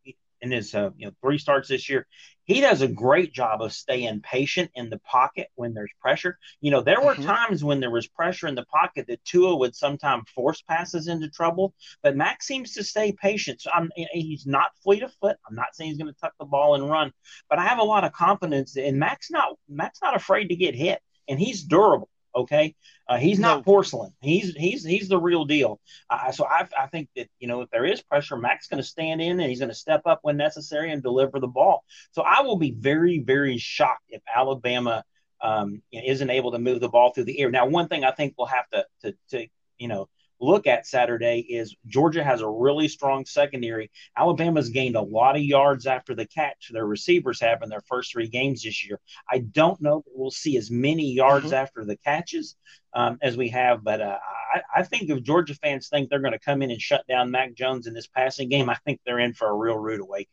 in, 0.06 0.14
in 0.42 0.52
his 0.52 0.74
uh, 0.74 0.92
you 0.98 1.08
know 1.08 1.14
three 1.22 1.38
starts 1.38 1.70
this 1.70 1.90
year. 1.90 2.08
He 2.46 2.62
does 2.62 2.82
a 2.82 2.88
great 2.88 3.34
job 3.34 3.62
of 3.62 3.74
staying 3.74 4.22
patient 4.22 4.72
in 4.76 4.90
the 4.90 5.00
pocket 5.00 5.48
when 5.56 5.74
there's 5.74 5.92
pressure. 6.00 6.38
You 6.62 6.72
know, 6.72 6.82
there 6.82 7.02
were 7.02 7.14
mm-hmm. 7.14 7.26
times 7.26 7.64
when 7.64 7.80
there 7.80 7.92
was 7.92 8.08
pressure 8.08 8.48
in 8.48 8.56
the 8.56 8.66
pocket 8.66 9.08
that 9.08 9.24
Tua 9.26 9.56
would 9.56 9.76
sometimes 9.76 10.30
force 10.30 10.62
passes 10.62 11.08
into 11.08 11.30
trouble, 11.30 11.74
but 12.04 12.16
Mac 12.16 12.44
seems 12.44 12.74
to 12.74 12.84
stay 12.84 13.12
patient. 13.12 13.62
So 13.62 13.72
I'm, 13.74 13.92
he's 13.96 14.46
not 14.46 14.72
fleet 14.84 15.04
of 15.04 15.14
foot. 15.16 15.38
I'm 15.48 15.56
not 15.56 15.74
saying 15.76 15.90
he's 15.90 16.00
going 16.00 16.14
to 16.14 16.20
tuck 16.20 16.34
the 16.40 16.46
ball 16.46 16.76
and 16.76 16.90
run, 16.90 17.12
but 17.50 17.60
I 17.60 17.64
have 17.64 17.80
a 17.80 17.84
lot 17.84 18.04
of 18.04 18.14
confidence. 18.14 18.78
in 18.78 19.00
Mac's 19.00 19.32
not 19.32 19.58
Mac's 19.68 20.02
not 20.02 20.16
afraid 20.16 20.50
to 20.50 20.56
get 20.56 20.76
hit, 20.76 21.02
and 21.28 21.40
he's 21.40 21.64
durable. 21.64 22.10
Okay, 22.36 22.76
uh, 23.08 23.18
he's 23.18 23.40
not 23.40 23.64
porcelain. 23.64 24.14
He's 24.22 24.54
he's 24.56 24.84
he's 24.84 25.08
the 25.08 25.20
real 25.20 25.46
deal. 25.46 25.80
Uh, 26.10 26.32
so 26.32 26.46
I, 26.46 26.68
I 26.78 26.88
think 26.88 27.08
that 27.16 27.30
you 27.40 27.48
know 27.48 27.62
if 27.62 27.70
there 27.70 27.86
is 27.86 28.02
pressure, 28.02 28.36
Mac's 28.36 28.68
going 28.68 28.82
to 28.82 28.88
stand 28.88 29.22
in 29.22 29.40
and 29.40 29.50
he's 29.50 29.60
going 29.60 29.70
to 29.70 29.76
step 29.76 30.02
up 30.06 30.20
when 30.24 30.36
necessary 30.36 30.92
and 30.92 31.02
deliver 31.02 31.40
the 31.40 31.48
ball. 31.48 31.86
So 32.12 32.24
I 32.24 32.42
will 32.42 32.58
be 32.58 32.72
very 32.72 33.20
very 33.20 33.58
shocked 33.58 34.04
if 34.10 34.22
Alabama 34.34 35.04
um, 35.42 35.82
isn't 35.94 36.30
able 36.30 36.52
to 36.52 36.60
move 36.60 36.82
the 36.82 36.90
ball 36.90 37.14
through 37.14 37.26
the 37.26 37.40
air. 37.40 37.52
Now, 37.52 37.68
one 37.68 37.88
thing 37.88 38.04
I 38.04 38.12
think 38.12 38.36
we'll 38.38 38.48
have 38.48 38.70
to 38.72 38.86
to, 39.04 39.16
to 39.30 39.48
you 39.78 39.88
know 39.88 40.10
look 40.46 40.68
at 40.68 40.86
Saturday 40.86 41.40
is 41.40 41.76
Georgia 41.88 42.24
has 42.24 42.42
a 42.42 42.50
really 42.50 42.88
strong 42.88 43.26
secondary. 43.26 43.92
Alabama's 44.18 44.70
gained 44.70 44.96
a 44.96 45.02
lot 45.02 45.36
of 45.36 45.42
yards 45.42 45.88
after 45.88 46.16
the 46.16 46.26
catch. 46.26 46.70
Their 46.72 46.86
receivers 46.86 47.40
have 47.42 47.64
in 47.64 47.70
their 47.70 47.82
first 47.82 48.12
three 48.12 48.28
games 48.28 48.64
this 48.64 48.86
year. 48.86 49.00
I 49.30 49.40
don't 49.40 49.82
know 49.82 50.04
that 50.06 50.12
we'll 50.14 50.32
see 50.32 50.58
as 50.58 50.70
many 50.70 51.12
yards 51.12 51.48
mm-hmm. 51.48 51.56
after 51.56 51.86
the 51.86 51.98
catches 51.98 52.56
um, 52.94 53.18
as 53.22 53.36
we 53.36 53.50
have, 53.50 53.84
but 53.84 54.02
uh, 54.02 54.18
I, 54.54 54.62
I, 54.80 54.84
think 54.84 55.10
if 55.10 55.22
Georgia 55.22 55.54
fans 55.56 55.90
think 55.90 56.10
they're 56.10 56.20
going 56.20 56.32
to 56.32 56.40
come 56.40 56.62
in 56.62 56.72
and 56.72 56.82
shut 56.82 57.06
down 57.08 57.30
Mac 57.30 57.54
Jones 57.54 57.88
in 57.88 57.94
this 57.94 58.08
passing 58.08 58.48
game, 58.48 58.70
I 58.70 58.76
think 58.86 59.02
they're 59.06 59.20
in 59.20 59.34
for 59.34 59.50
a 59.50 59.54
real 59.54 59.78
rude 59.78 60.00
awakening. 60.00 60.30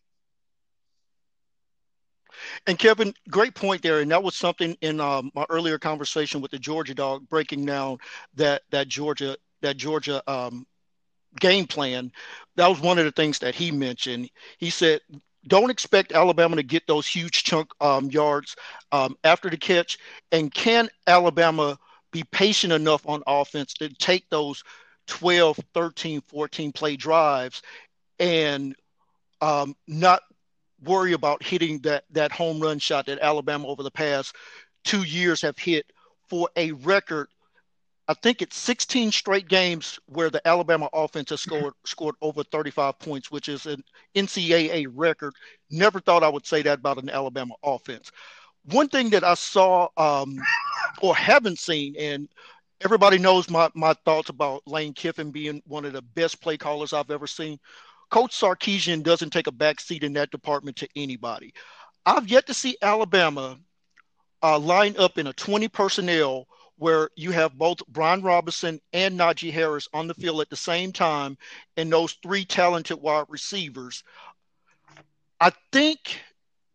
And 2.67 2.79
Kevin, 2.79 3.15
great 3.29 3.55
point 3.55 3.83
there, 3.83 4.01
and 4.01 4.11
that 4.11 4.23
was 4.23 4.35
something 4.35 4.77
in 4.81 5.01
um, 5.01 5.31
my 5.35 5.45
earlier 5.51 5.79
conversation 5.79 6.41
with 6.41 6.51
the 6.51 6.59
Georgia 6.59 6.95
Dawg, 6.95 7.29
breaking 7.29 7.67
down 7.67 7.99
that 8.35 8.63
that 8.71 8.89
Georgia 8.89 9.37
that 9.63 9.77
Georgia 9.77 10.23
um, 10.31 10.67
game 11.41 11.67
plan, 11.67 12.13
that 12.57 12.69
was 12.69 12.81
one 12.81 12.99
of 12.99 13.05
the 13.05 13.13
things 13.13 13.39
that 13.41 13.55
he 13.55 13.71
mentioned. 13.71 14.31
He 14.59 14.71
said, 14.71 15.01
don't 15.49 15.71
expect 15.71 16.13
Alabama 16.13 16.57
to 16.57 16.63
get 16.63 16.87
those 16.87 17.07
huge 17.07 17.43
chunk 17.43 17.71
um, 17.81 18.11
yards 18.11 18.55
um, 18.93 19.17
after 19.25 19.51
the 19.51 19.57
catch. 19.57 19.99
And 20.31 20.53
can 20.53 20.89
Alabama 21.07 21.79
be 22.13 22.25
patient 22.31 22.73
enough 22.73 23.09
on 23.09 23.23
offense 23.27 23.75
to 23.75 23.89
take 23.89 24.29
those 24.31 24.63
12, 25.07 25.59
13, 25.75 26.21
14 26.29 26.73
play 26.73 26.97
drives 26.97 27.63
and 28.19 28.77
um, 29.41 29.75
not 29.89 30.23
worry 30.85 31.13
about 31.13 31.43
hitting 31.43 31.79
that 31.81 32.05
that 32.11 32.33
home 32.33 32.61
run 32.61 32.79
shot 32.79 33.07
that 33.07 33.19
Alabama 33.21 33.67
over 33.69 33.83
the 33.83 33.91
past 33.91 34.35
two 34.85 35.03
years 35.03 35.43
have 35.43 35.59
hit 35.59 35.87
for 36.29 36.49
a 36.57 36.73
record. 36.73 37.29
I 38.09 38.15
think 38.15 38.43
it's 38.43 38.57
16 38.57 39.13
straight 39.13 39.49
games 39.49 39.99
where 40.07 40.29
the 40.29 40.47
Alabama 40.47 40.89
offense 40.93 41.31
has 41.31 41.41
scored 41.41 41.75
scored 41.85 42.17
over 42.21 42.43
35 42.43 42.99
points, 42.99 43.31
which 43.31 43.49
is 43.49 43.67
an 43.67 43.83
NCAA 44.15 44.87
record. 44.91 45.35
Never 45.71 46.01
thought 46.01 46.25
I 46.25 46.29
would 46.29 46.47
say 46.47 46.63
that 46.63 46.81
about 46.81 47.03
an 47.03 47.11
Alabama 47.11 47.55
offense. 47.63 48.11
One 48.65 48.89
thing 48.89 49.11
that 49.11 49.25
I 49.25 49.35
saw 49.35 49.89
um, 49.97 50.37
or 51.01 51.15
haven't 51.15 51.59
seen, 51.59 51.95
and 51.99 52.29
everybody 52.81 53.19
knows 53.19 53.49
my, 53.49 53.71
my 53.75 53.95
thoughts 54.05 54.29
about 54.29 54.67
Lane 54.67 54.95
Kiffin 54.95 55.31
being 55.31 55.63
one 55.67 55.85
of 55.85 55.93
the 55.93 56.03
best 56.03 56.41
play 56.41 56.57
callers 56.57 56.93
I've 56.93 57.11
ever 57.11 57.27
seen. 57.27 57.59
Coach 58.11 58.39
Sarkisian 58.39 59.03
doesn't 59.03 59.31
take 59.31 59.47
a 59.47 59.53
back 59.53 59.81
seat 59.81 60.05
in 60.05 60.13
that 60.15 60.31
department 60.31 60.77
to 60.77 60.89
anybody. 60.97 61.55
I've 62.05 62.29
yet 62.29 62.47
to 62.49 62.55
see 62.55 62.77
Alabama 62.83 63.59
uh, 64.43 64.59
line 64.59 64.97
up 64.99 65.19
in 65.19 65.29
a 65.29 65.33
20 65.33 65.69
personnel 65.69 66.47
where 66.79 67.11
you 67.17 67.31
have 67.31 67.59
both 67.59 67.87
Brian 67.89 68.23
Robinson 68.23 68.81
and 68.93 69.19
Najee 69.19 69.53
Harris 69.53 69.89
on 69.93 70.07
the 70.07 70.15
field 70.15 70.41
at 70.41 70.51
the 70.51 70.57
same 70.57 70.93
time 70.93 71.37
and 71.77 71.93
those 71.93 72.13
three 72.23 72.45
talented 72.45 73.01
wide 73.01 73.27
receivers. 73.29 74.03
I 75.41 75.53
think 75.73 76.21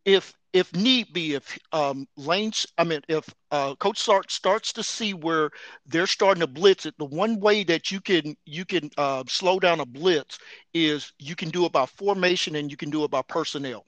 if 0.06 0.34
if 0.54 0.74
need 0.74 1.14
be, 1.14 1.34
if 1.36 1.60
um, 1.72 2.08
Lane's, 2.16 2.66
I 2.78 2.84
mean, 2.84 3.02
if 3.08 3.30
uh, 3.52 3.76
Coach 3.76 4.00
Sark 4.00 4.32
starts 4.32 4.74
to 4.74 4.84
see 4.84 5.14
where 5.14 5.52
they're 5.86 6.08
starting 6.08 6.41
to 6.41 6.48
blitz 6.48 6.86
it, 6.86 6.95
the 6.98 7.06
one 7.06 7.39
way 7.39 7.64
that 7.66 7.91
you 7.91 8.00
can 8.00 8.36
you 8.45 8.66
can 8.66 8.89
uh, 8.98 9.24
slow 9.28 9.60
down 9.60 9.82
a 9.82 9.86
blitz 9.86 10.39
is 10.74 11.12
you 11.20 11.36
can 11.36 11.50
do 11.50 11.66
it 11.66 11.72
by 11.72 11.86
formation 11.86 12.56
and 12.56 12.72
you 12.72 12.78
can 12.78 12.89
do 12.89 13.04
it 13.04 13.12
by 13.12 13.22
personnel. 13.22 13.86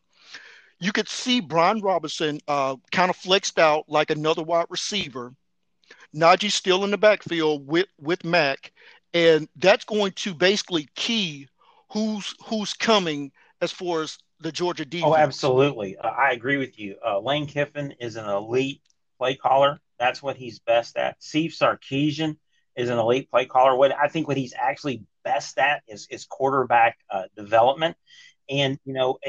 You 0.79 0.91
could 0.91 1.09
see 1.09 1.39
Brian 1.39 1.81
Robinson 1.81 2.39
uh, 2.47 2.75
kind 2.91 3.09
of 3.09 3.15
flexed 3.15 3.59
out 3.59 3.85
like 3.87 4.11
another 4.11 4.43
wide 4.43 4.67
receiver. 4.69 5.33
Najee 6.15 6.51
still 6.51 6.83
in 6.83 6.91
the 6.91 6.97
backfield 6.97 7.67
with 7.67 7.87
with 7.99 8.23
Mac, 8.23 8.71
and 9.13 9.47
that's 9.55 9.85
going 9.85 10.11
to 10.13 10.33
basically 10.33 10.87
key 10.95 11.47
who's 11.91 12.35
who's 12.45 12.73
coming 12.73 13.31
as 13.61 13.71
far 13.71 14.01
as 14.01 14.17
the 14.39 14.51
Georgia 14.51 14.85
defense. 14.85 15.11
Oh, 15.11 15.15
absolutely. 15.15 15.97
Uh, 15.97 16.07
I 16.07 16.31
agree 16.31 16.57
with 16.57 16.79
you. 16.79 16.95
Uh, 17.05 17.19
Lane 17.19 17.45
Kiffin 17.45 17.93
is 17.99 18.15
an 18.15 18.25
elite 18.25 18.81
play 19.17 19.35
caller. 19.35 19.79
That's 19.99 20.23
what 20.23 20.37
he's 20.37 20.59
best 20.59 20.97
at. 20.97 21.21
Steve 21.21 21.51
Sarkisian 21.51 22.37
is 22.75 22.89
an 22.89 22.97
elite 22.97 23.29
play 23.29 23.45
caller. 23.45 23.75
What 23.75 23.91
I 23.95 24.07
think 24.07 24.27
what 24.27 24.37
he's 24.37 24.53
actually 24.57 25.03
best 25.23 25.57
at 25.57 25.83
is 25.87 26.07
is 26.09 26.25
quarterback 26.25 26.97
uh, 27.11 27.23
development. 27.35 27.97
And 28.49 28.79
you 28.85 28.93
know, 28.93 29.19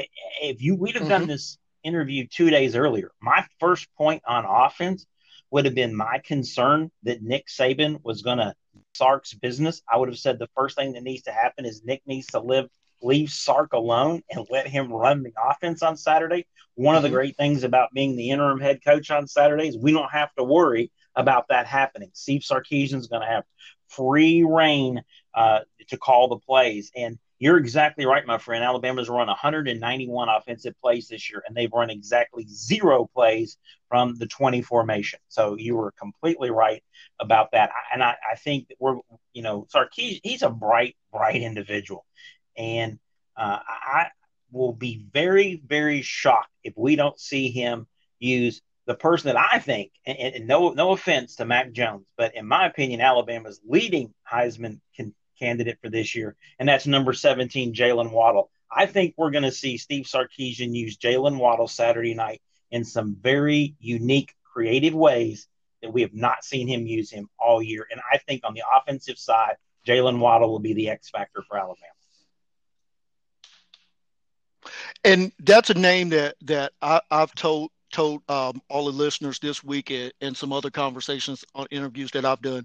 if 0.41 0.61
you 0.61 0.75
we'd 0.75 0.95
have 0.95 1.03
mm-hmm. 1.03 1.09
done 1.09 1.27
this 1.27 1.57
interview 1.83 2.25
two 2.27 2.49
days 2.49 2.75
earlier, 2.75 3.11
my 3.21 3.45
first 3.59 3.87
point 3.97 4.23
on 4.25 4.45
offense 4.45 5.05
would 5.51 5.65
have 5.65 5.75
been 5.75 5.95
my 5.95 6.19
concern 6.23 6.89
that 7.03 7.21
Nick 7.21 7.47
Saban 7.47 7.99
was 8.03 8.21
going 8.21 8.39
to 8.39 8.53
Sark's 8.93 9.33
business. 9.33 9.81
I 9.91 9.97
would 9.97 10.09
have 10.09 10.17
said 10.17 10.39
the 10.39 10.49
first 10.55 10.77
thing 10.77 10.93
that 10.93 11.03
needs 11.03 11.23
to 11.23 11.31
happen 11.31 11.65
is 11.65 11.83
Nick 11.83 12.01
needs 12.05 12.27
to 12.27 12.39
live 12.39 12.69
leave 13.03 13.31
Sark 13.31 13.73
alone 13.73 14.21
and 14.29 14.45
let 14.49 14.67
him 14.67 14.91
run 14.91 15.23
the 15.23 15.33
offense 15.43 15.81
on 15.81 15.97
Saturday. 15.97 16.45
One 16.75 16.95
of 16.95 17.01
the 17.01 17.07
mm-hmm. 17.07 17.15
great 17.15 17.37
things 17.37 17.63
about 17.63 17.89
being 17.93 18.15
the 18.15 18.29
interim 18.29 18.59
head 18.59 18.79
coach 18.85 19.09
on 19.11 19.27
Saturdays, 19.27 19.77
we 19.77 19.91
don't 19.91 20.11
have 20.11 20.33
to 20.35 20.43
worry 20.43 20.91
about 21.15 21.47
that 21.49 21.65
happening. 21.67 22.11
Steve 22.13 22.41
Sarkisian 22.41 22.99
is 22.99 23.07
going 23.07 23.23
to 23.23 23.27
have 23.27 23.43
free 23.89 24.43
reign 24.43 25.01
uh, 25.33 25.61
to 25.89 25.97
call 25.97 26.27
the 26.27 26.37
plays. 26.37 26.91
And 26.95 27.17
you're 27.41 27.57
exactly 27.57 28.05
right, 28.05 28.23
my 28.23 28.37
friend. 28.37 28.63
Alabama's 28.63 29.09
run 29.09 29.25
191 29.25 30.29
offensive 30.29 30.75
plays 30.79 31.07
this 31.07 31.27
year, 31.27 31.41
and 31.47 31.57
they've 31.57 31.73
run 31.73 31.89
exactly 31.89 32.45
zero 32.47 33.09
plays 33.15 33.57
from 33.89 34.13
the 34.13 34.27
20 34.27 34.61
formation. 34.61 35.19
So 35.27 35.57
you 35.57 35.75
were 35.75 35.91
completely 35.99 36.51
right 36.51 36.83
about 37.19 37.53
that. 37.53 37.71
And 37.91 38.03
I, 38.03 38.13
I 38.31 38.35
think 38.35 38.67
that 38.67 38.77
we're, 38.79 38.97
you 39.33 39.41
know, 39.41 39.65
Sarkisian, 39.73 40.19
he's 40.21 40.43
a 40.43 40.51
bright, 40.51 40.95
bright 41.11 41.41
individual. 41.41 42.05
And 42.55 42.99
uh, 43.35 43.57
I 43.67 44.09
will 44.51 44.73
be 44.73 45.03
very, 45.11 45.63
very 45.65 46.03
shocked 46.03 46.51
if 46.63 46.75
we 46.77 46.95
don't 46.95 47.19
see 47.19 47.49
him 47.49 47.87
use 48.19 48.61
the 48.85 48.93
person 48.93 49.33
that 49.33 49.47
I 49.51 49.57
think, 49.57 49.91
and, 50.05 50.17
and 50.19 50.47
no, 50.47 50.73
no 50.73 50.91
offense 50.91 51.37
to 51.37 51.45
Mac 51.45 51.71
Jones, 51.71 52.05
but 52.17 52.35
in 52.35 52.47
my 52.47 52.67
opinion, 52.67 53.01
Alabama's 53.01 53.59
leading 53.67 54.13
Heisman 54.31 54.79
can, 54.95 55.15
candidate 55.41 55.79
for 55.81 55.89
this 55.89 56.15
year, 56.15 56.35
and 56.59 56.69
that's 56.69 56.87
number 56.87 57.13
17, 57.13 57.73
Jaylen 57.73 58.11
Waddle. 58.11 58.49
I 58.71 58.85
think 58.85 59.15
we're 59.17 59.31
going 59.31 59.43
to 59.43 59.51
see 59.51 59.77
Steve 59.77 60.05
Sarkisian 60.05 60.73
use 60.73 60.97
Jaylen 60.97 61.37
Waddle 61.37 61.67
Saturday 61.67 62.13
night 62.13 62.41
in 62.69 62.85
some 62.85 63.17
very 63.19 63.75
unique, 63.79 64.33
creative 64.53 64.93
ways 64.93 65.47
that 65.81 65.91
we 65.91 66.01
have 66.03 66.13
not 66.13 66.45
seen 66.45 66.67
him 66.67 66.87
use 66.87 67.11
him 67.11 67.29
all 67.37 67.61
year. 67.61 67.85
And 67.91 67.99
I 68.09 68.17
think 68.19 68.45
on 68.45 68.53
the 68.53 68.63
offensive 68.77 69.17
side, 69.17 69.55
Jaylen 69.85 70.19
Waddle 70.19 70.51
will 70.51 70.59
be 70.59 70.73
the 70.73 70.89
X 70.89 71.09
factor 71.09 71.43
for 71.49 71.57
Alabama 71.57 71.91
and 75.03 75.31
that's 75.39 75.69
a 75.69 75.73
name 75.73 76.09
that 76.09 76.35
that 76.41 76.73
I, 76.81 77.01
have 77.09 77.33
told 77.35 77.71
told 77.91 78.21
um, 78.29 78.61
all 78.69 78.85
the 78.85 78.91
listeners 78.91 79.39
this 79.39 79.63
week 79.63 79.91
and 80.21 80.37
some 80.37 80.53
other 80.53 80.69
conversations 80.69 81.43
on 81.55 81.67
interviews 81.71 82.11
that 82.11 82.23
I've 82.23 82.41
done. 82.41 82.63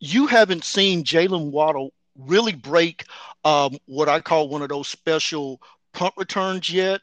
You 0.00 0.26
haven't 0.26 0.64
seen 0.64 1.04
Jaylen 1.04 1.50
Waddle 1.50 1.92
really 2.18 2.54
break 2.54 3.04
um, 3.44 3.76
what 3.86 4.08
I 4.08 4.20
call 4.20 4.48
one 4.48 4.62
of 4.62 4.68
those 4.68 4.88
special 4.88 5.60
punt 5.92 6.14
returns 6.16 6.70
yet. 6.70 7.02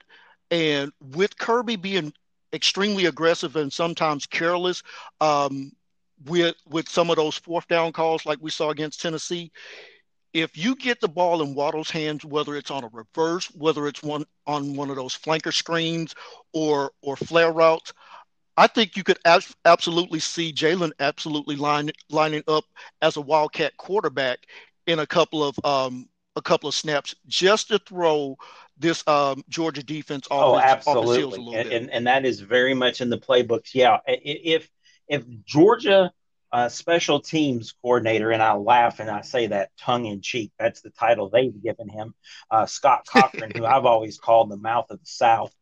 And 0.51 0.91
with 1.01 1.37
Kirby 1.37 1.77
being 1.77 2.13
extremely 2.53 3.05
aggressive 3.05 3.55
and 3.55 3.73
sometimes 3.73 4.25
careless 4.25 4.83
um, 5.21 5.71
with 6.25 6.55
with 6.69 6.87
some 6.87 7.09
of 7.09 7.15
those 7.15 7.37
fourth 7.37 7.67
down 7.67 7.91
calls 7.91 8.25
like 8.25 8.37
we 8.41 8.51
saw 8.51 8.69
against 8.69 9.01
Tennessee, 9.01 9.51
if 10.33 10.57
you 10.57 10.75
get 10.75 10.99
the 11.01 11.07
ball 11.07 11.41
in 11.41 11.55
Waddle's 11.55 11.89
hands, 11.89 12.25
whether 12.25 12.55
it's 12.55 12.71
on 12.71 12.83
a 12.83 12.89
reverse, 12.91 13.47
whether 13.55 13.87
it's 13.87 14.03
one 14.03 14.25
on 14.47 14.75
one 14.75 14.89
of 14.89 14.95
those 14.95 15.17
flanker 15.17 15.53
screens 15.53 16.15
or 16.53 16.91
or 17.01 17.15
flare 17.15 17.51
routes, 17.51 17.93
I 18.55 18.67
think 18.67 18.95
you 18.95 19.03
could 19.03 19.19
ab- 19.25 19.43
absolutely 19.65 20.19
see 20.19 20.53
Jaylen 20.53 20.91
absolutely 20.99 21.55
line, 21.55 21.91
lining 22.09 22.43
up 22.47 22.65
as 23.01 23.17
a 23.17 23.21
Wildcat 23.21 23.75
quarterback 23.77 24.39
in 24.87 24.99
a 24.99 25.07
couple 25.07 25.43
of 25.43 25.57
um, 25.63 26.07
a 26.35 26.41
couple 26.41 26.67
of 26.67 26.75
snaps 26.75 27.15
just 27.27 27.69
to 27.69 27.79
throw 27.79 28.37
this 28.77 29.07
um, 29.07 29.43
Georgia 29.49 29.83
defense 29.83 30.27
off, 30.31 30.43
oh, 30.43 30.59
absolutely. 30.59 31.55
and, 31.55 31.71
and, 31.71 31.89
and 31.91 32.07
that 32.07 32.25
is 32.25 32.39
very 32.39 32.73
much 32.73 33.01
in 33.01 33.09
the 33.09 33.17
playbooks. 33.17 33.73
Yeah, 33.73 33.99
if 34.07 34.69
if 35.07 35.23
Georgia 35.45 36.11
uh, 36.51 36.69
special 36.69 37.19
teams 37.19 37.73
coordinator, 37.81 38.31
and 38.31 38.41
I 38.41 38.53
laugh 38.53 38.99
and 38.99 39.09
I 39.09 39.21
say 39.21 39.47
that 39.47 39.71
tongue 39.79 40.05
in 40.05 40.21
cheek. 40.21 40.51
That's 40.59 40.81
the 40.81 40.91
title 40.91 41.29
they've 41.29 41.63
given 41.63 41.89
him, 41.89 42.13
uh, 42.51 42.67
Scott 42.67 43.05
Cochran, 43.11 43.51
who 43.55 43.65
I've 43.65 43.85
always 43.85 44.19
called 44.19 44.51
the 44.51 44.57
mouth 44.57 44.85
of 44.91 44.99
the 44.99 45.05
South. 45.05 45.53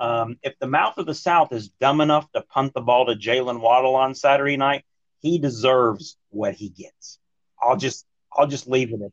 Um, 0.00 0.38
if 0.42 0.58
the 0.58 0.66
mouth 0.66 0.96
of 0.96 1.04
the 1.04 1.14
South 1.14 1.52
is 1.52 1.68
dumb 1.68 2.00
enough 2.00 2.26
to 2.32 2.40
punt 2.40 2.72
the 2.72 2.80
ball 2.80 3.06
to 3.06 3.14
Jaylen 3.14 3.60
Waddle 3.60 3.94
on 3.96 4.14
Saturday 4.14 4.56
night, 4.56 4.84
he 5.20 5.38
deserves 5.38 6.16
what 6.30 6.54
he 6.54 6.70
gets. 6.70 7.18
I'll 7.60 7.76
just 7.76 8.06
I'll 8.32 8.46
just 8.46 8.66
leave 8.66 8.94
it 8.94 9.00
at 9.02 9.12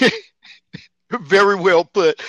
that. 0.00 0.12
Very 1.20 1.56
well 1.56 1.84
put, 1.84 2.22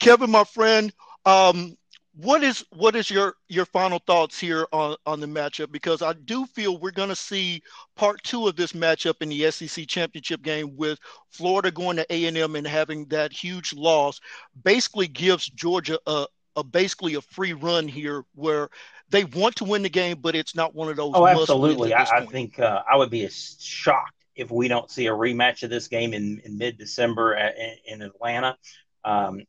Kevin, 0.00 0.30
my 0.30 0.42
friend. 0.44 0.92
Um, 1.24 1.76
what 2.16 2.44
is 2.44 2.64
what 2.70 2.94
is 2.94 3.10
your 3.10 3.34
your 3.48 3.64
final 3.66 3.98
thoughts 3.98 4.38
here 4.38 4.66
on 4.72 4.96
on 5.04 5.20
the 5.20 5.26
matchup? 5.26 5.72
Because 5.72 6.00
i 6.00 6.12
do 6.12 6.46
feel 6.46 6.78
we're 6.78 6.90
going 6.92 7.08
to 7.08 7.16
see 7.16 7.62
part 7.96 8.22
two 8.22 8.46
of 8.46 8.56
this 8.56 8.72
matchup 8.72 9.20
in 9.20 9.28
the 9.28 9.50
sec 9.50 9.86
championship 9.88 10.42
game 10.42 10.76
with 10.76 10.98
florida 11.30 11.70
going 11.70 11.96
to 11.96 12.06
a&m 12.10 12.56
and 12.56 12.66
having 12.66 13.04
that 13.06 13.32
huge 13.32 13.72
loss 13.74 14.20
basically 14.62 15.08
gives 15.08 15.46
georgia 15.46 15.98
a, 16.06 16.26
a 16.56 16.62
basically 16.62 17.14
a 17.14 17.20
free 17.20 17.52
run 17.52 17.88
here 17.88 18.24
where 18.34 18.68
they 19.10 19.24
want 19.24 19.56
to 19.56 19.64
win 19.64 19.82
the 19.82 19.88
game 19.88 20.16
but 20.20 20.36
it's 20.36 20.54
not 20.54 20.74
one 20.74 20.88
of 20.88 20.96
those 20.96 21.12
oh 21.14 21.26
absolutely. 21.26 21.92
I, 21.92 22.04
I, 22.04 22.26
think 22.26 22.58
uh, 22.60 22.82
i 22.90 22.96
would 22.96 23.10
be 23.10 23.28
shocked 23.28 24.14
if 24.36 24.50
we 24.50 24.68
don't 24.68 24.90
see 24.90 25.06
a 25.06 25.12
rematch 25.12 25.62
of 25.62 25.70
this 25.70 25.88
game 25.88 26.14
in, 26.14 26.40
in 26.44 26.58
mid-december 26.58 27.34
in, 27.34 27.76
in 27.86 28.02
atlanta. 28.02 28.56
Um, 29.04 29.42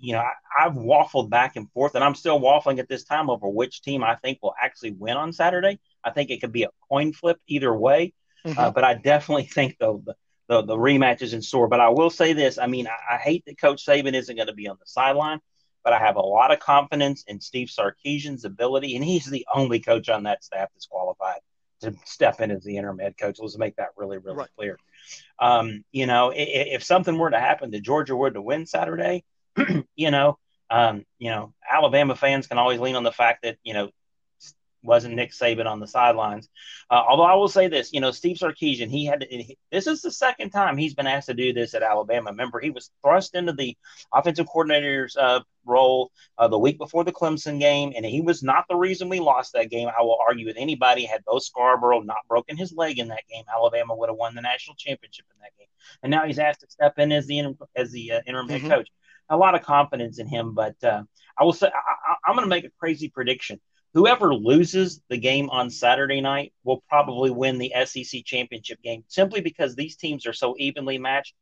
you 0.00 0.12
know, 0.12 0.20
I, 0.20 0.62
have 0.64 0.74
waffled 0.74 1.30
back 1.30 1.56
and 1.56 1.70
forth, 1.72 1.94
and 1.94 2.04
I'm 2.04 2.14
still 2.14 2.40
waffling 2.40 2.78
at 2.78 2.88
this 2.88 3.04
time 3.04 3.30
over 3.30 3.48
which 3.48 3.82
team 3.82 4.02
I 4.02 4.14
think 4.16 4.38
will 4.42 4.54
actually 4.60 4.92
win 4.92 5.16
on 5.16 5.32
Saturday. 5.32 5.78
I 6.04 6.10
think 6.10 6.30
it 6.30 6.40
could 6.40 6.52
be 6.52 6.64
a 6.64 6.70
coin 6.88 7.12
flip 7.12 7.38
either 7.46 7.74
way, 7.74 8.14
uh, 8.44 8.48
mm-hmm. 8.48 8.58
uh, 8.58 8.70
but 8.70 8.84
I 8.84 8.94
definitely 8.94 9.44
think 9.52 9.76
the, 9.78 10.02
the 10.48 10.62
the 10.62 10.76
rematch 10.76 11.22
is 11.22 11.34
in 11.34 11.42
store. 11.42 11.68
But 11.68 11.80
I 11.80 11.88
will 11.90 12.10
say 12.10 12.32
this: 12.32 12.58
I 12.58 12.66
mean, 12.66 12.86
I, 12.86 13.14
I 13.14 13.18
hate 13.18 13.44
that 13.46 13.60
Coach 13.60 13.84
Saban 13.84 14.14
isn't 14.14 14.36
going 14.36 14.48
to 14.48 14.54
be 14.54 14.68
on 14.68 14.76
the 14.80 14.86
sideline, 14.86 15.40
but 15.84 15.92
I 15.92 15.98
have 15.98 16.16
a 16.16 16.20
lot 16.20 16.52
of 16.52 16.60
confidence 16.60 17.24
in 17.26 17.40
Steve 17.40 17.68
Sarkisian's 17.68 18.44
ability, 18.44 18.96
and 18.96 19.04
he's 19.04 19.26
the 19.26 19.46
only 19.54 19.80
coach 19.80 20.08
on 20.08 20.24
that 20.24 20.42
staff 20.44 20.68
that's 20.74 20.86
qualified 20.86 21.40
to 21.82 21.94
step 22.04 22.40
in 22.40 22.50
as 22.50 22.64
the 22.64 22.76
interim 22.76 22.98
head 22.98 23.16
coach. 23.18 23.36
Let's 23.38 23.58
make 23.58 23.76
that 23.76 23.90
really, 23.96 24.18
really 24.18 24.38
Right. 24.38 24.48
clear. 24.56 24.78
Um, 25.38 25.84
you 25.92 26.06
know, 26.06 26.30
i- 26.30 26.34
i- 26.34 26.70
if 26.72 26.82
something 26.82 27.16
were 27.18 27.30
to 27.30 27.38
happen 27.38 27.70
to 27.72 27.80
Georgia 27.80 28.16
were 28.16 28.30
to 28.30 28.40
win 28.40 28.66
Saturday, 28.66 29.24
you 29.96 30.10
know, 30.10 30.38
um, 30.70 31.04
you 31.18 31.30
know, 31.30 31.52
Alabama 31.70 32.16
fans 32.16 32.46
can 32.46 32.58
always 32.58 32.80
lean 32.80 32.96
on 32.96 33.04
the 33.04 33.12
fact 33.12 33.42
that 33.42 33.58
you 33.62 33.74
know 33.74 33.90
wasn't 34.86 35.14
Nick 35.14 35.32
Saban 35.32 35.66
on 35.66 35.80
the 35.80 35.86
sidelines. 35.86 36.48
Uh, 36.90 37.02
although 37.08 37.24
I 37.24 37.34
will 37.34 37.48
say 37.48 37.68
this, 37.68 37.92
you 37.92 38.00
know, 38.00 38.12
Steve 38.12 38.36
Sarkisian, 38.36 38.88
he 38.88 39.04
had 39.04 39.20
to, 39.20 39.26
he- 39.26 39.58
this 39.70 39.86
is 39.86 40.00
the 40.00 40.12
second 40.12 40.50
time 40.50 40.76
he's 40.76 40.94
been 40.94 41.06
asked 41.06 41.26
to 41.26 41.34
do 41.34 41.52
this 41.52 41.74
at 41.74 41.82
Alabama. 41.82 42.30
Remember, 42.30 42.60
he 42.60 42.70
was 42.70 42.90
thrust 43.02 43.34
into 43.34 43.52
the 43.52 43.76
offensive 44.14 44.46
coordinator's 44.46 45.16
uh, 45.16 45.40
role 45.64 46.10
uh, 46.38 46.48
the 46.48 46.58
week 46.58 46.78
before 46.78 47.04
the 47.04 47.12
Clemson 47.12 47.58
game, 47.58 47.92
and 47.96 48.06
he 48.06 48.20
was 48.20 48.42
not 48.42 48.64
the 48.68 48.76
reason 48.76 49.08
we 49.08 49.20
lost 49.20 49.52
that 49.54 49.70
game. 49.70 49.88
I 49.88 50.02
will 50.02 50.18
argue 50.26 50.46
with 50.46 50.56
anybody 50.56 51.04
had 51.04 51.24
Bo 51.24 51.38
Scarborough 51.38 52.00
not 52.02 52.18
broken 52.28 52.56
his 52.56 52.72
leg 52.72 52.98
in 52.98 53.08
that 53.08 53.26
game, 53.28 53.44
Alabama 53.52 53.94
would 53.96 54.08
have 54.08 54.16
won 54.16 54.34
the 54.34 54.42
national 54.42 54.76
championship 54.76 55.26
in 55.34 55.40
that 55.40 55.56
game. 55.58 55.68
And 56.02 56.10
now 56.10 56.24
he's 56.26 56.38
asked 56.38 56.60
to 56.60 56.70
step 56.70 56.98
in 56.98 57.12
as 57.12 57.26
the 57.26 57.38
interim, 57.38 57.58
as 57.74 57.90
the 57.90 58.12
uh, 58.12 58.20
interim 58.26 58.48
head 58.48 58.62
coach. 58.70 58.88
A 59.28 59.36
lot 59.36 59.54
of 59.54 59.62
confidence 59.62 60.18
in 60.18 60.26
him, 60.28 60.54
but 60.54 60.76
uh, 60.84 61.02
I 61.38 61.44
will 61.44 61.52
say 61.52 61.66
I, 61.66 62.14
I'm 62.26 62.36
going 62.36 62.44
to 62.44 62.54
make 62.54 62.64
a 62.64 62.70
crazy 62.78 63.08
prediction 63.08 63.60
whoever 63.96 64.34
loses 64.34 65.00
the 65.08 65.16
game 65.16 65.48
on 65.48 65.70
Saturday 65.70 66.20
night 66.20 66.52
will 66.64 66.84
probably 66.86 67.30
win 67.30 67.56
the 67.56 67.72
SEC 67.86 68.26
championship 68.26 68.78
game 68.82 69.02
simply 69.08 69.40
because 69.40 69.74
these 69.74 69.96
teams 69.96 70.26
are 70.26 70.34
so 70.34 70.54
evenly 70.58 70.98
matched. 70.98 71.32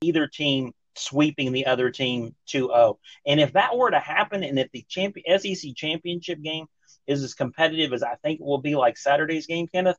Either 0.00 0.26
team 0.26 0.72
sweeping 0.96 1.52
the 1.52 1.66
other 1.66 1.90
team 1.90 2.34
2-0. 2.48 2.96
And 3.26 3.38
if 3.38 3.52
that 3.52 3.76
were 3.76 3.90
to 3.90 3.98
happen 3.98 4.42
and 4.42 4.58
if 4.58 4.70
the 4.72 4.82
champion, 4.88 5.38
SEC 5.38 5.74
championship 5.76 6.40
game 6.40 6.64
is 7.06 7.22
as 7.22 7.34
competitive 7.34 7.92
as 7.92 8.02
I 8.02 8.14
think 8.22 8.40
it 8.40 8.46
will 8.46 8.62
be 8.62 8.74
like 8.74 8.96
Saturday's 8.96 9.46
game, 9.46 9.68
Kenneth, 9.68 9.98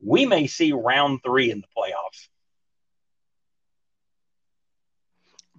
we 0.00 0.24
may 0.24 0.46
see 0.46 0.72
round 0.72 1.18
3 1.24 1.50
in 1.50 1.62
the 1.62 1.66
playoffs. 1.76 2.28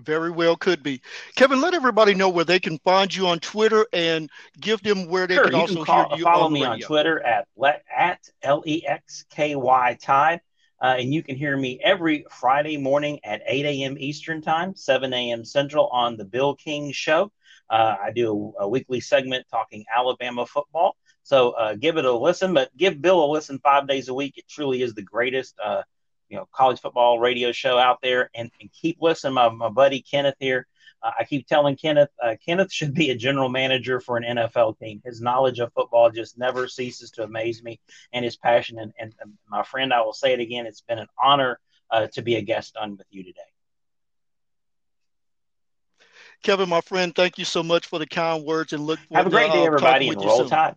Very 0.07 0.31
well 0.31 0.55
could 0.55 0.83
be. 0.83 1.01
Kevin, 1.35 1.59
let 1.59 1.73
everybody 1.73 2.15
know 2.15 2.29
where 2.29 2.45
they 2.45 2.61
can 2.61 2.77
find 2.79 3.13
you 3.13 3.27
on 3.27 3.39
Twitter 3.39 3.85
and 3.91 4.29
give 4.57 4.81
them 4.81 5.09
where 5.09 5.27
they 5.27 5.35
Sure, 5.35 5.43
can 5.43 5.53
you 5.53 5.59
also 5.59 5.75
can 5.75 5.83
call, 5.83 6.07
hear 6.07 6.17
you 6.17 6.23
follow 6.23 6.45
on 6.45 6.53
me 6.53 6.63
on. 6.63 6.79
Twitter 6.79 7.21
at 7.21 7.45
let 7.57 7.83
at 7.95 8.21
l 8.41 8.63
e 8.65 8.87
x 8.87 9.25
k 9.29 9.55
y 9.57 9.97
Tide, 10.01 10.39
uh, 10.81 10.95
and 10.97 11.13
you 11.13 11.21
can 11.21 11.35
hear 11.35 11.57
me 11.57 11.81
every 11.83 12.25
Friday 12.31 12.77
morning 12.77 13.19
at 13.25 13.41
8 13.45 13.65
a.m. 13.65 13.97
Eastern 13.99 14.41
Time, 14.41 14.75
7 14.75 15.13
a.m. 15.13 15.43
Central 15.43 15.87
on 15.87 16.15
the 16.15 16.23
Bill 16.23 16.55
King 16.55 16.93
Show. 16.93 17.29
Uh, 17.69 17.97
I 18.01 18.11
do 18.11 18.53
a, 18.57 18.63
a 18.63 18.69
weekly 18.69 19.01
segment 19.01 19.45
talking 19.51 19.83
Alabama 19.93 20.45
football, 20.45 20.95
so 21.23 21.51
uh, 21.51 21.75
give 21.75 21.97
it 21.97 22.05
a 22.05 22.13
listen. 22.13 22.53
But 22.53 22.69
give 22.77 23.01
Bill 23.01 23.25
a 23.25 23.27
listen 23.29 23.59
five 23.59 23.89
days 23.89 24.07
a 24.07 24.13
week. 24.13 24.37
It 24.37 24.47
truly 24.47 24.81
is 24.81 24.93
the 24.93 25.01
greatest, 25.01 25.53
uh, 25.61 25.81
you 26.29 26.37
know, 26.37 26.47
college 26.53 26.79
football 26.79 27.19
radio 27.19 27.51
show 27.51 27.77
out 27.77 27.99
there. 28.01 28.29
And, 28.35 28.51
and 28.59 28.71
keep 28.71 28.97
listening, 29.01 29.33
my, 29.33 29.49
my 29.49 29.69
buddy 29.69 30.01
Kenneth 30.01 30.35
here. 30.39 30.67
Uh, 31.01 31.11
I 31.19 31.23
keep 31.25 31.47
telling 31.47 31.75
Kenneth, 31.75 32.09
uh, 32.21 32.35
Kenneth 32.45 32.71
should 32.71 32.93
be 32.93 33.11
a 33.11 33.15
general 33.15 33.49
manager 33.49 33.99
for 33.99 34.17
an 34.17 34.23
NFL 34.23 34.79
team. 34.79 35.01
His 35.05 35.21
knowledge 35.21 35.59
of 35.59 35.71
football 35.73 36.09
just 36.09 36.37
never 36.37 36.67
ceases 36.67 37.11
to 37.11 37.23
amaze 37.23 37.63
me, 37.63 37.79
and 38.13 38.25
his 38.25 38.35
passion. 38.35 38.79
And, 38.79 38.93
and, 38.99 39.13
and 39.21 39.33
my 39.47 39.63
friend, 39.63 39.93
I 39.93 40.01
will 40.01 40.13
say 40.13 40.33
it 40.33 40.39
again, 40.39 40.65
it's 40.65 40.81
been 40.81 40.99
an 40.99 41.07
honor 41.21 41.59
uh, 41.91 42.07
to 42.13 42.21
be 42.21 42.35
a 42.35 42.41
guest 42.41 42.75
on 42.77 42.97
with 42.97 43.07
you 43.11 43.23
today. 43.23 43.41
Kevin, 46.43 46.69
my 46.69 46.81
friend, 46.81 47.15
thank 47.15 47.37
you 47.37 47.45
so 47.45 47.63
much 47.63 47.87
for 47.87 47.99
the 47.99 48.05
kind 48.05 48.43
words 48.43 48.73
and 48.73 48.85
look 48.85 48.99
forward 49.09 49.17
Have 49.17 49.27
a 49.27 49.29
great 49.29 49.47
to, 49.47 49.53
day, 49.53 49.63
uh, 49.63 49.65
everybody, 49.65 50.07
and 50.09 50.23
roll 50.23 50.39
soon. 50.39 50.49
tide. 50.49 50.75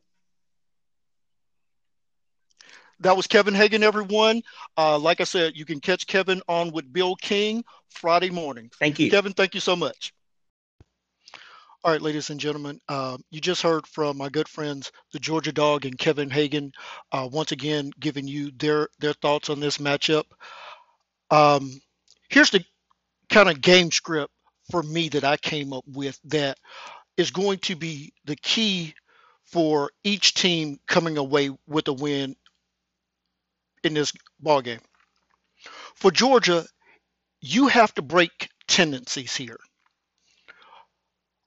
That 3.00 3.16
was 3.16 3.26
Kevin 3.26 3.54
Hagan, 3.54 3.82
everyone. 3.82 4.42
Uh, 4.76 4.98
like 4.98 5.20
I 5.20 5.24
said, 5.24 5.56
you 5.56 5.64
can 5.64 5.80
catch 5.80 6.06
Kevin 6.06 6.42
on 6.48 6.70
with 6.70 6.92
Bill 6.92 7.16
King 7.16 7.64
Friday 7.88 8.30
morning. 8.30 8.70
Thank 8.78 8.98
you. 8.98 9.10
Kevin, 9.10 9.32
thank 9.32 9.54
you 9.54 9.60
so 9.60 9.74
much. 9.74 10.12
All 11.82 11.90
right, 11.90 12.02
ladies 12.02 12.28
and 12.28 12.38
gentlemen, 12.38 12.78
uh, 12.90 13.16
you 13.30 13.40
just 13.40 13.62
heard 13.62 13.86
from 13.86 14.18
my 14.18 14.28
good 14.28 14.48
friends, 14.48 14.92
the 15.14 15.18
Georgia 15.18 15.50
Dawg 15.50 15.86
and 15.86 15.98
Kevin 15.98 16.28
Hagan, 16.28 16.72
uh, 17.10 17.26
once 17.32 17.52
again 17.52 17.90
giving 17.98 18.28
you 18.28 18.50
their 18.58 18.88
their 18.98 19.14
thoughts 19.14 19.48
on 19.48 19.60
this 19.60 19.78
matchup. 19.78 20.24
Um, 21.30 21.80
here's 22.28 22.50
the 22.50 22.62
kind 23.30 23.48
of 23.48 23.62
game 23.62 23.90
script 23.90 24.30
for 24.70 24.82
me 24.82 25.08
that 25.08 25.24
I 25.24 25.38
came 25.38 25.72
up 25.72 25.84
with 25.86 26.20
that 26.24 26.58
is 27.16 27.30
going 27.30 27.60
to 27.60 27.76
be 27.76 28.12
the 28.26 28.36
key 28.36 28.94
for 29.44 29.90
each 30.04 30.34
team 30.34 30.78
coming 30.86 31.16
away 31.16 31.50
with 31.66 31.88
a 31.88 31.94
win 31.94 32.36
in 33.82 33.94
this 33.94 34.12
ball 34.38 34.62
game. 34.62 34.80
For 35.94 36.10
Georgia, 36.10 36.66
you 37.40 37.68
have 37.68 37.94
to 37.94 38.02
break 38.02 38.48
tendencies 38.66 39.36
here. 39.36 39.58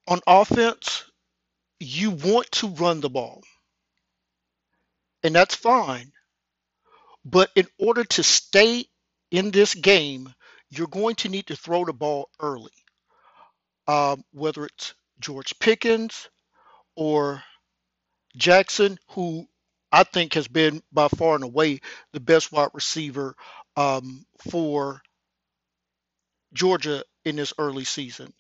On 0.08 0.20
offense, 0.28 1.06
you 1.80 2.12
want 2.12 2.52
to 2.54 2.68
run 2.68 3.00
the 3.00 3.10
ball, 3.10 3.42
and 5.24 5.34
that's 5.34 5.56
fine. 5.56 6.12
But 7.26 7.52
in 7.56 7.68
order 7.80 8.04
to 8.04 8.24
stay 8.24 8.86
in 9.32 9.52
this 9.52 9.74
game, 9.76 10.34
you're 10.70 10.88
going 10.88 11.16
to 11.16 11.30
need 11.30 11.48
to 11.48 11.56
throw 11.56 11.86
the 11.86 11.94
ball 11.94 12.30
early. 12.40 12.72
Um, 13.88 14.24
whether 14.32 14.66
it's 14.66 14.94
George 15.20 15.58
Pickens 15.60 16.30
or 16.96 17.44
Jackson, 18.36 18.98
who 19.10 19.48
I 19.94 20.04
think 20.04 20.34
has 20.34 20.48
been 20.48 20.82
by 20.92 21.08
far 21.08 21.36
and 21.36 21.44
away 21.44 21.80
the 22.14 22.20
best 22.20 22.52
wide 22.52 22.72
receiver 22.74 23.36
um, 23.78 24.26
for 24.50 25.04
Georgia 26.52 27.04
in 27.26 27.36
this 27.36 27.54
early 27.60 27.84
season. 27.86 28.34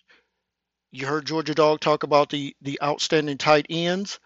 You 0.91 1.05
heard 1.05 1.27
Georgia 1.27 1.53
Dawg 1.53 1.79
talk 1.79 2.01
about 2.01 2.29
the 2.31 2.55
the 2.61 2.79
outstanding 2.81 3.37
tight 3.37 3.67
ends. 3.69 4.19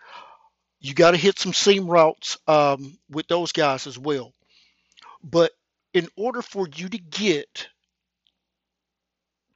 You 0.80 0.94
got 0.94 1.12
to 1.12 1.18
hit 1.18 1.38
some 1.38 1.54
seam 1.54 1.88
routes 1.88 2.38
um, 2.48 2.98
with 3.10 3.28
those 3.28 3.52
guys 3.52 3.88
as 3.88 4.00
well. 4.00 4.34
But 5.22 5.52
in 5.94 6.08
order 6.16 6.42
for 6.42 6.66
you 6.76 6.88
to 6.88 6.98
get 6.98 7.68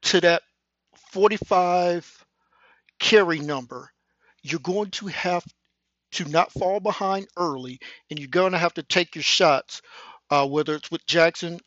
to 0.04 0.20
that 0.22 0.42
45 1.12 2.26
carry 3.00 3.40
number, 3.40 3.90
you're 4.44 4.60
going 4.60 4.92
to 4.92 5.08
have 5.08 5.46
to 6.12 6.26
not 6.26 6.52
fall 6.52 6.80
behind 6.80 7.28
early, 7.38 7.80
and 8.10 8.20
you're 8.20 8.28
going 8.28 8.52
to 8.52 8.58
have 8.58 8.74
to 8.76 8.84
take 8.84 9.16
your 9.16 9.24
shots, 9.24 9.82
uh, 10.30 10.48
whether 10.48 10.76
it's 10.76 10.92
with 10.92 11.06
Jackson, 11.06 11.60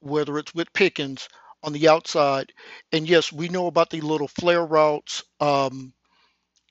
whether 0.00 0.38
it's 0.38 0.54
with 0.54 0.72
Pickens 0.72 1.28
on 1.62 1.72
the 1.72 1.88
outside. 1.88 2.52
And 2.92 3.08
yes, 3.08 3.32
we 3.32 3.48
know 3.48 3.66
about 3.66 3.90
the 3.90 4.00
little 4.00 4.28
flare 4.28 4.64
routes 4.64 5.24
um, 5.40 5.92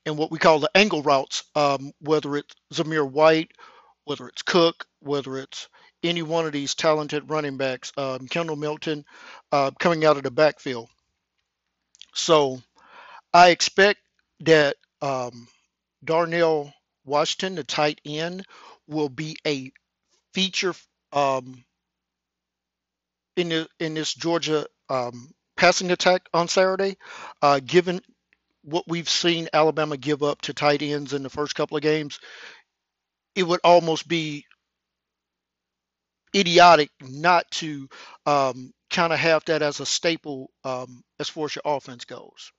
and 0.05 0.17
what 0.17 0.31
we 0.31 0.39
call 0.39 0.59
the 0.59 0.69
angle 0.75 1.01
routes, 1.01 1.43
um, 1.55 1.91
whether 1.99 2.35
it's 2.37 2.53
Zamir 2.73 3.09
White, 3.09 3.51
whether 4.05 4.27
it's 4.27 4.41
Cook, 4.41 4.85
whether 4.99 5.37
it's 5.37 5.67
any 6.03 6.21
one 6.21 6.45
of 6.45 6.51
these 6.51 6.75
talented 6.75 7.29
running 7.29 7.57
backs, 7.57 7.91
um, 7.97 8.27
Kendall 8.27 8.57
Milton 8.57 9.05
uh, 9.51 9.71
coming 9.79 10.05
out 10.05 10.17
of 10.17 10.23
the 10.23 10.31
backfield. 10.31 10.89
So 12.13 12.61
I 13.33 13.49
expect 13.49 13.99
that 14.41 14.75
um, 15.01 15.47
Darnell 16.03 16.73
Washington, 17.05 17.55
the 17.55 17.63
tight 17.63 18.01
end, 18.05 18.45
will 18.87 19.09
be 19.09 19.37
a 19.45 19.71
feature 20.33 20.73
um, 21.11 21.63
in 23.35 23.49
the, 23.49 23.67
in 23.79 23.93
this 23.93 24.13
Georgia 24.13 24.65
um, 24.89 25.29
passing 25.57 25.91
attack 25.91 26.27
on 26.33 26.47
Saturday. 26.47 26.97
Uh, 27.41 27.59
given 27.63 28.01
what 28.63 28.85
we've 28.87 29.09
seen 29.09 29.49
Alabama 29.53 29.97
give 29.97 30.23
up 30.23 30.41
to 30.41 30.53
tight 30.53 30.81
ends 30.81 31.13
in 31.13 31.23
the 31.23 31.29
first 31.29 31.55
couple 31.55 31.77
of 31.77 31.83
games, 31.83 32.19
it 33.35 33.43
would 33.43 33.59
almost 33.63 34.07
be 34.07 34.45
idiotic 36.35 36.89
not 37.01 37.49
to 37.51 37.87
um, 38.25 38.71
kind 38.89 39.13
of 39.13 39.19
have 39.19 39.43
that 39.45 39.61
as 39.61 39.79
a 39.79 39.85
staple 39.85 40.49
um, 40.63 41.03
as 41.19 41.29
far 41.29 41.45
as 41.45 41.55
your 41.55 41.63
offense 41.65 42.05
goes. 42.05 42.51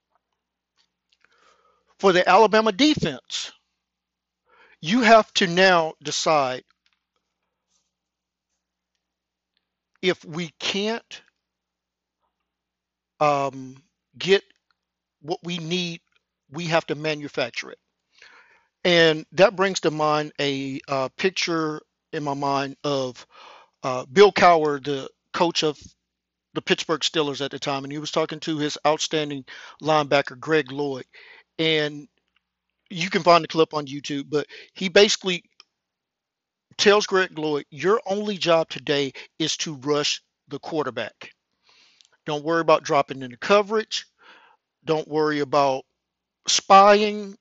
For 1.98 2.12
the 2.12 2.28
Alabama 2.28 2.72
defense, 2.72 3.52
you 4.84 5.00
have 5.00 5.32
to 5.32 5.46
now 5.46 5.94
decide 6.02 6.62
if 10.02 10.22
we 10.26 10.50
can't 10.58 11.22
um, 13.18 13.82
get 14.18 14.42
what 15.22 15.38
we 15.42 15.56
need, 15.56 16.02
we 16.50 16.66
have 16.66 16.84
to 16.84 16.94
manufacture 16.94 17.70
it. 17.70 17.78
And 18.84 19.24
that 19.32 19.56
brings 19.56 19.80
to 19.80 19.90
mind 19.90 20.34
a 20.38 20.80
uh, 20.86 21.08
picture 21.16 21.80
in 22.12 22.22
my 22.22 22.34
mind 22.34 22.76
of 22.84 23.26
uh, 23.82 24.04
Bill 24.12 24.32
Cowher, 24.32 24.84
the 24.84 25.08
coach 25.32 25.62
of 25.62 25.78
the 26.52 26.60
Pittsburgh 26.60 27.00
Steelers 27.00 27.42
at 27.42 27.52
the 27.52 27.58
time, 27.58 27.84
and 27.84 27.92
he 27.92 27.98
was 27.98 28.10
talking 28.10 28.40
to 28.40 28.58
his 28.58 28.76
outstanding 28.86 29.46
linebacker, 29.80 30.38
Greg 30.38 30.70
Lloyd. 30.70 31.06
And 31.58 32.06
you 32.94 33.10
can 33.10 33.22
find 33.22 33.42
the 33.42 33.48
clip 33.48 33.74
on 33.74 33.86
YouTube, 33.86 34.26
but 34.30 34.46
he 34.72 34.88
basically 34.88 35.42
tells 36.76 37.06
Greg 37.06 37.36
Lloyd, 37.38 37.66
your 37.70 38.00
only 38.06 38.38
job 38.38 38.68
today 38.68 39.12
is 39.38 39.56
to 39.58 39.74
rush 39.74 40.22
the 40.48 40.58
quarterback. 40.58 41.30
Don't 42.24 42.44
worry 42.44 42.60
about 42.60 42.84
dropping 42.84 43.22
into 43.22 43.36
coverage. 43.36 44.06
Don't 44.84 45.08
worry 45.08 45.40
about 45.40 45.84
spying 46.46 47.36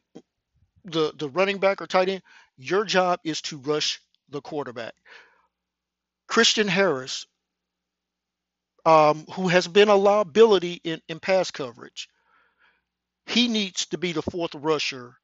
the, 0.85 1.13
the 1.17 1.29
running 1.29 1.59
back 1.59 1.81
or 1.81 1.87
tight 1.87 2.09
end. 2.09 2.23
Your 2.57 2.83
job 2.83 3.19
is 3.23 3.41
to 3.43 3.57
rush 3.57 4.01
the 4.29 4.41
quarterback. 4.41 4.93
Christian 6.27 6.67
Harris, 6.67 7.25
um, 8.85 9.25
who 9.33 9.47
has 9.49 9.67
been 9.67 9.89
a 9.89 9.95
liability 9.95 10.81
in, 10.83 11.01
in 11.07 11.19
pass 11.19 11.51
coverage, 11.51 12.09
he 13.27 13.47
needs 13.47 13.85
to 13.87 13.97
be 13.97 14.11
the 14.11 14.21
fourth 14.21 14.55
rusher 14.55 15.15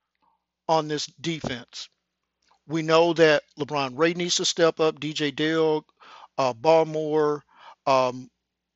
on 0.70 0.88
this 0.88 1.08
defense. 1.20 1.90
We 2.68 2.84
know 2.84 3.14
that 3.14 3.44
LaBryan 3.60 3.98
Ray 3.98 4.14
needs 4.14 4.36
to 4.36 4.46
step 4.46 4.80
up, 4.80 5.00
DJ 5.00 5.36
Dale, 5.36 5.86
uh, 6.38 6.54
Barmore, 6.54 7.42
um, 7.88 8.30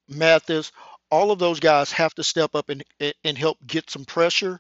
Mathis, 0.10 0.72
all 1.12 1.32
of 1.32 1.38
those 1.38 1.60
guys 1.60 1.92
have 1.92 2.16
to 2.16 2.24
step 2.24 2.56
up 2.56 2.70
and, 2.70 2.84
and 3.24 3.38
help 3.38 3.60
get 3.68 3.90
some 3.92 4.04
pressure. 4.04 4.60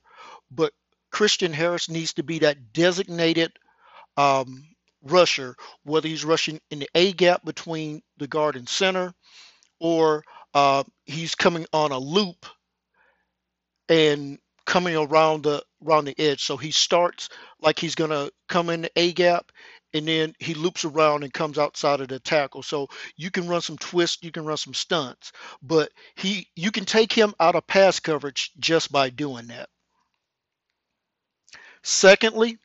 But 0.51 0.71
Christian 1.11 1.51
Harris 1.51 1.89
needs 1.89 2.13
to 2.13 2.23
be 2.23 2.39
that 2.39 2.73
designated 2.73 3.51
um, 4.17 4.63
rusher, 5.01 5.55
whether 5.83 6.07
he's 6.07 6.23
rushing 6.23 6.61
in 6.69 6.79
the 6.79 6.89
A 6.93 7.11
gap 7.13 7.43
between 7.43 8.03
the 8.17 8.27
guard 8.27 8.55
and 8.55 8.69
center, 8.69 9.15
or 9.79 10.23
uh, 10.53 10.83
he's 11.05 11.33
coming 11.33 11.65
on 11.73 11.91
a 11.91 11.97
loop 11.97 12.45
and 13.89 14.37
coming 14.65 14.95
around 14.95 15.43
the 15.43 15.63
around 15.85 16.05
the 16.05 16.19
edge. 16.19 16.43
So 16.43 16.57
he 16.57 16.71
starts 16.71 17.29
like 17.61 17.79
he's 17.79 17.95
gonna 17.95 18.29
come 18.47 18.69
in 18.69 18.81
the 18.83 18.91
A 18.95 19.13
gap 19.13 19.51
and 19.93 20.07
then 20.07 20.33
he 20.39 20.53
loops 20.53 20.85
around 20.85 21.23
and 21.23 21.33
comes 21.33 21.57
outside 21.57 22.01
of 22.01 22.07
the 22.07 22.19
tackle. 22.19 22.63
So 22.63 22.87
you 23.15 23.31
can 23.31 23.47
run 23.47 23.61
some 23.61 23.77
twists, 23.77 24.23
you 24.23 24.31
can 24.31 24.45
run 24.45 24.57
some 24.57 24.73
stunts, 24.73 25.31
but 25.61 25.91
he 26.15 26.47
you 26.55 26.71
can 26.71 26.85
take 26.85 27.13
him 27.13 27.33
out 27.39 27.55
of 27.55 27.67
pass 27.67 27.99
coverage 27.99 28.51
just 28.59 28.91
by 28.91 29.09
doing 29.09 29.47
that. 29.47 29.69
Secondly, 31.83 32.57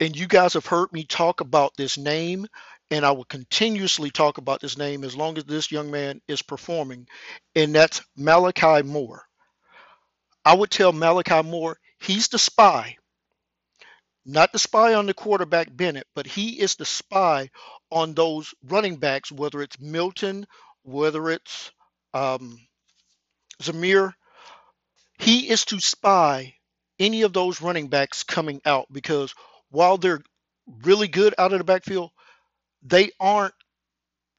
and 0.00 0.16
you 0.16 0.26
guys 0.26 0.54
have 0.54 0.66
heard 0.66 0.92
me 0.92 1.04
talk 1.04 1.40
about 1.40 1.76
this 1.76 1.98
name, 1.98 2.46
and 2.90 3.04
I 3.04 3.10
will 3.12 3.24
continuously 3.24 4.10
talk 4.10 4.38
about 4.38 4.60
this 4.60 4.78
name 4.78 5.04
as 5.04 5.16
long 5.16 5.36
as 5.38 5.44
this 5.44 5.70
young 5.70 5.90
man 5.90 6.20
is 6.28 6.42
performing, 6.42 7.06
and 7.54 7.74
that's 7.74 8.00
Malachi 8.16 8.82
Moore. 8.82 9.27
I 10.48 10.54
would 10.54 10.70
tell 10.70 10.94
Malachi 10.94 11.42
Moore 11.42 11.78
he's 12.00 12.28
the 12.28 12.38
spy, 12.38 12.96
not 14.24 14.50
the 14.50 14.58
spy 14.58 14.94
on 14.94 15.04
the 15.04 15.12
quarterback 15.12 15.68
Bennett, 15.70 16.06
but 16.14 16.26
he 16.26 16.58
is 16.58 16.76
the 16.76 16.86
spy 16.86 17.50
on 17.92 18.14
those 18.14 18.54
running 18.64 18.96
backs, 18.96 19.30
whether 19.30 19.60
it's 19.60 19.78
Milton, 19.78 20.46
whether 20.84 21.28
it's 21.28 21.70
um, 22.14 22.58
Zamir. 23.60 24.14
He 25.18 25.50
is 25.50 25.66
to 25.66 25.80
spy 25.80 26.54
any 26.98 27.20
of 27.22 27.34
those 27.34 27.60
running 27.60 27.88
backs 27.88 28.22
coming 28.22 28.62
out 28.64 28.86
because 28.90 29.34
while 29.68 29.98
they're 29.98 30.22
really 30.82 31.08
good 31.08 31.34
out 31.36 31.52
of 31.52 31.58
the 31.58 31.64
backfield, 31.64 32.10
they 32.82 33.10
aren't 33.20 33.52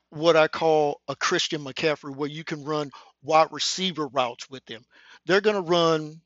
what 0.10 0.36
I 0.36 0.48
call 0.48 1.02
a 1.08 1.16
Christian 1.16 1.64
McCaffrey, 1.64 2.16
where 2.16 2.28
you 2.30 2.44
can 2.44 2.64
run 2.64 2.90
wide 3.22 3.50
receiver 3.52 4.08
routes 4.08 4.50
with 4.50 4.66
them. 4.66 4.84
They're 5.30 5.42
going 5.42 5.64
to 5.64 5.72
run 5.72 6.22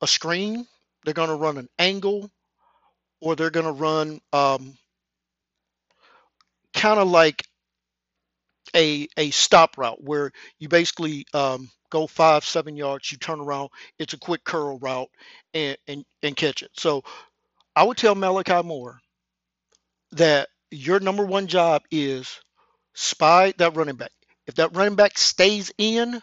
a 0.00 0.06
screen, 0.06 0.68
they're 1.04 1.14
going 1.14 1.30
to 1.30 1.34
run 1.34 1.58
an 1.58 1.68
angle, 1.80 2.30
or 3.20 3.34
they're 3.34 3.50
going 3.50 3.66
to 3.66 3.72
run 3.72 4.20
um, 4.32 4.78
kind 6.74 7.00
of 7.00 7.08
like 7.08 7.42
a 8.76 9.08
a 9.16 9.30
stop 9.30 9.76
route 9.78 10.00
where 10.00 10.30
you 10.60 10.68
basically 10.68 11.26
um, 11.34 11.68
go 11.90 12.06
five 12.06 12.44
seven 12.44 12.76
yards, 12.76 13.10
you 13.10 13.18
turn 13.18 13.40
around, 13.40 13.70
it's 13.98 14.14
a 14.14 14.18
quick 14.18 14.44
curl 14.44 14.78
route, 14.78 15.10
and 15.52 15.76
and, 15.88 16.04
and 16.22 16.36
catch 16.36 16.62
it. 16.62 16.70
So 16.74 17.02
I 17.74 17.82
would 17.82 17.96
tell 17.96 18.14
Malachi 18.14 18.62
Moore 18.62 19.00
that 20.12 20.50
your 20.70 21.00
number 21.00 21.26
one 21.26 21.48
job 21.48 21.82
is 21.90 22.38
spy 22.94 23.54
that 23.58 23.74
running 23.74 23.96
back. 23.96 24.12
If 24.46 24.54
that 24.54 24.76
running 24.76 24.94
back 24.94 25.18
stays 25.18 25.72
in, 25.78 26.22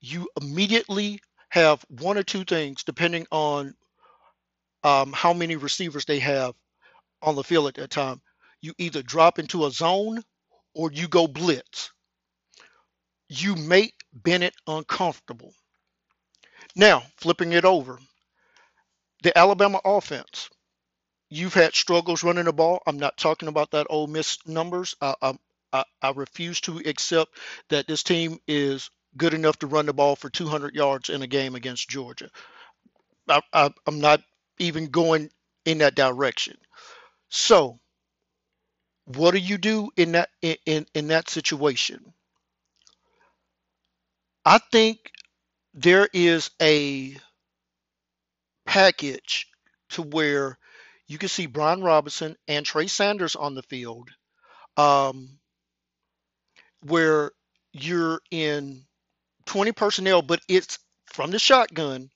you 0.00 0.28
immediately 0.40 1.20
have 1.50 1.84
one 1.88 2.18
or 2.18 2.22
two 2.22 2.44
things 2.44 2.84
depending 2.84 3.26
on 3.30 3.74
um, 4.84 5.12
how 5.12 5.32
many 5.32 5.56
receivers 5.56 6.04
they 6.04 6.18
have 6.20 6.54
on 7.22 7.34
the 7.34 7.44
field 7.44 7.68
at 7.68 7.74
that 7.74 7.90
time. 7.90 8.20
You 8.60 8.74
either 8.78 9.02
drop 9.02 9.38
into 9.38 9.66
a 9.66 9.70
zone 9.70 10.22
or 10.74 10.92
you 10.92 11.08
go 11.08 11.26
blitz. 11.26 11.90
You 13.28 13.56
make 13.56 13.94
Bennett 14.12 14.54
uncomfortable. 14.66 15.52
Now, 16.76 17.02
flipping 17.16 17.52
it 17.52 17.64
over, 17.64 17.98
the 19.22 19.36
Alabama 19.36 19.80
offense 19.84 20.48
you've 21.30 21.54
had 21.54 21.74
struggles 21.74 22.24
running 22.24 22.44
the 22.44 22.52
ball. 22.52 22.82
I'm 22.86 22.98
not 22.98 23.16
talking 23.16 23.48
about 23.48 23.72
that 23.72 23.86
Ole 23.90 24.06
Miss 24.06 24.38
numbers. 24.46 24.94
I, 25.00 25.34
I, 25.72 25.84
I 26.02 26.10
refuse 26.12 26.60
to 26.62 26.78
accept 26.78 27.30
that 27.68 27.86
this 27.86 28.02
team 28.02 28.38
is 28.46 28.90
good 29.18 29.34
enough 29.34 29.58
to 29.58 29.66
run 29.66 29.86
the 29.86 29.92
ball 29.92 30.16
for 30.16 30.30
200 30.30 30.74
yards 30.74 31.10
in 31.10 31.22
a 31.22 31.26
game 31.26 31.54
against 31.54 31.90
Georgia. 31.90 32.30
I, 33.28 33.42
I, 33.52 33.70
I'm 33.86 34.00
not 34.00 34.22
even 34.58 34.86
going 34.86 35.30
in 35.66 35.78
that 35.78 35.94
direction. 35.94 36.56
So, 37.28 37.78
what 39.04 39.32
do 39.32 39.38
you 39.38 39.58
do 39.58 39.90
in 39.96 40.12
that 40.12 40.30
in, 40.42 40.56
in, 40.66 40.86
in 40.94 41.08
that 41.08 41.28
situation? 41.28 42.14
I 44.44 44.58
think 44.72 45.10
there 45.74 46.08
is 46.12 46.50
a 46.60 47.16
package 48.66 49.46
to 49.90 50.02
where 50.02 50.58
you 51.06 51.18
can 51.18 51.28
see 51.28 51.46
Brian 51.46 51.82
Robinson 51.82 52.36
and 52.48 52.64
Trey 52.64 52.86
Sanders 52.86 53.36
on 53.36 53.54
the 53.54 53.62
field, 53.62 54.10
um, 54.76 55.38
where 56.82 57.32
you're 57.72 58.20
in 58.30 58.84
20 59.48 59.72
personnel, 59.72 60.22
but 60.22 60.40
it's 60.48 60.78
from 61.06 61.30
the 61.30 61.38
shotgun. 61.38 62.10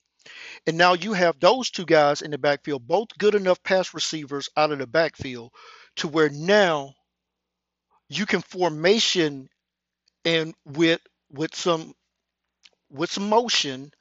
And 0.65 0.77
now 0.77 0.93
you 0.93 1.13
have 1.13 1.39
those 1.39 1.69
two 1.69 1.85
guys 1.85 2.21
in 2.21 2.31
the 2.31 2.37
backfield, 2.37 2.87
both 2.87 3.09
good 3.17 3.35
enough 3.35 3.61
pass 3.63 3.93
receivers 3.93 4.49
out 4.55 4.71
of 4.71 4.79
the 4.79 4.87
backfield 4.87 5.51
to 5.97 6.07
where 6.07 6.29
now 6.29 6.93
you 8.07 8.25
can 8.25 8.41
formation 8.41 9.49
and 10.23 10.53
with 10.65 11.01
with 11.31 11.53
some 11.55 11.93
with 12.89 13.11
some 13.11 13.27
motion, 13.27 13.91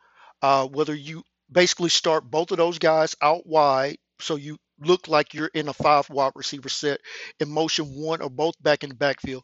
uh, 0.42 0.66
whether 0.68 0.94
you 0.94 1.24
basically 1.50 1.88
start 1.88 2.30
both 2.30 2.50
of 2.50 2.58
those 2.58 2.78
guys 2.78 3.16
out 3.22 3.46
wide, 3.46 3.96
so 4.20 4.36
you 4.36 4.58
look 4.78 5.08
like 5.08 5.34
you're 5.34 5.50
in 5.54 5.68
a 5.68 5.72
five 5.72 6.08
wide 6.10 6.32
receiver 6.34 6.68
set 6.68 7.00
in 7.40 7.48
motion 7.48 7.86
one 7.86 8.20
or 8.20 8.30
both 8.30 8.54
back 8.62 8.84
in 8.84 8.90
the 8.90 8.94
backfield, 8.94 9.42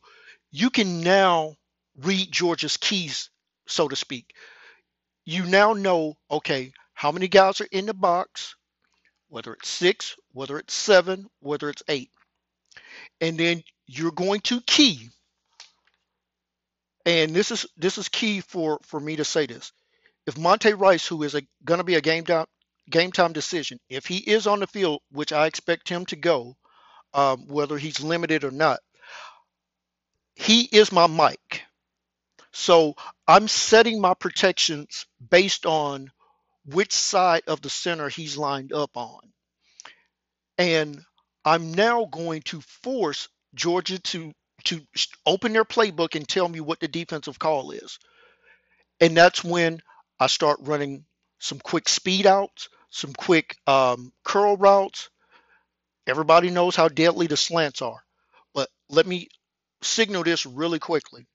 you 0.51 0.71
can 0.71 1.01
now 1.01 1.55
read 1.97 2.31
Georgia's 2.31 2.77
keys, 2.77 3.31
so 3.69 3.89
to 3.89 3.97
speak. 3.97 4.35
You 5.25 5.45
now 5.45 5.73
know, 5.73 6.15
okay, 6.31 6.73
how 6.95 7.13
many 7.13 7.29
guys 7.29 7.61
are 7.61 7.69
in 7.71 7.87
the 7.87 7.95
box, 7.95 8.57
whether 9.29 9.53
it's 9.53 9.69
six, 9.69 10.17
whether 10.33 10.59
it's 10.59 10.75
seven, 10.75 11.27
whether 11.41 11.69
it's 11.69 11.83
eight. 11.89 12.11
And 13.21 13.39
then 13.39 13.63
you're 13.87 14.11
going 14.13 14.41
to 14.43 14.61
key. 14.63 15.11
And 17.07 17.35
this 17.35 17.51
is 17.51 17.67
this 17.77 17.99
is 17.99 18.09
key 18.09 18.41
for 18.41 18.81
for 18.83 19.01
me 19.01 19.17
to 19.17 19.25
say 19.25 19.47
this. 19.47 19.73
If 20.27 20.37
Monty 20.37 20.75
Rice, 20.75 21.07
who 21.07 21.23
is 21.23 21.37
going 21.65 21.79
to 21.79 21.85
be 21.85 21.95
a 21.95 22.01
game 22.01 22.25
down 22.25 22.47
game 22.91 23.13
time 23.13 23.33
decision. 23.33 23.79
If 23.89 24.07
he 24.07 24.19
is 24.19 24.47
on 24.47 24.61
the 24.61 24.67
field, 24.67 25.01
which 25.11 25.33
I 25.33 25.47
expect 25.47 25.89
him 25.89 26.07
to 26.07 26.17
go, 26.17 26.57
um, 27.15 27.47
whether 27.47 27.79
he's 27.79 28.01
limited 28.01 28.45
or 28.45 28.51
not, 28.51 28.81
he 30.35 30.63
is 30.63 30.93
my 30.93 31.07
Mike. 31.07 31.63
So 32.53 32.95
I'm 33.27 33.49
setting 33.49 34.01
my 34.01 34.15
protections 34.15 35.07
based 35.31 35.67
on 35.67 36.11
which 36.65 36.93
side 36.93 37.43
of 37.47 37.61
the 37.61 37.71
center 37.71 38.09
he's 38.09 38.37
lined 38.37 38.73
up 38.73 38.97
on. 38.97 39.21
And 40.57 41.01
I'm 41.45 41.73
now 41.73 42.07
going 42.07 42.43
to 42.43 42.61
force 42.61 43.29
Georgia 43.55 43.99
to 43.99 44.33
to 44.65 44.81
open 45.25 45.53
their 45.53 45.65
playbook 45.65 46.17
and 46.17 46.29
tell 46.29 46.49
me 46.49 46.61
what 46.61 46.81
the 46.81 46.89
defensive 46.89 47.39
call 47.39 47.71
is. 47.71 47.99
And 49.01 49.17
that's 49.17 49.45
when 49.45 49.81
I 50.19 50.27
start 50.27 50.59
running 50.63 51.05
some 51.39 51.61
quick 51.61 51.89
speed 51.89 52.27
outs, 52.27 52.69
some 52.91 53.13
quick 53.13 53.57
um, 53.67 54.13
curl 54.25 54.57
routes. 54.57 55.11
Everybody 56.09 56.51
knows 56.51 56.75
how 56.75 56.89
deadly 56.89 57.29
the 57.29 57.37
slants 57.37 57.83
are. 57.83 58.03
But 58.53 58.69
let 58.89 59.07
me 59.07 59.29
signal 59.83 60.25
this 60.25 60.45
really 60.45 60.81
quickly. 60.81 61.27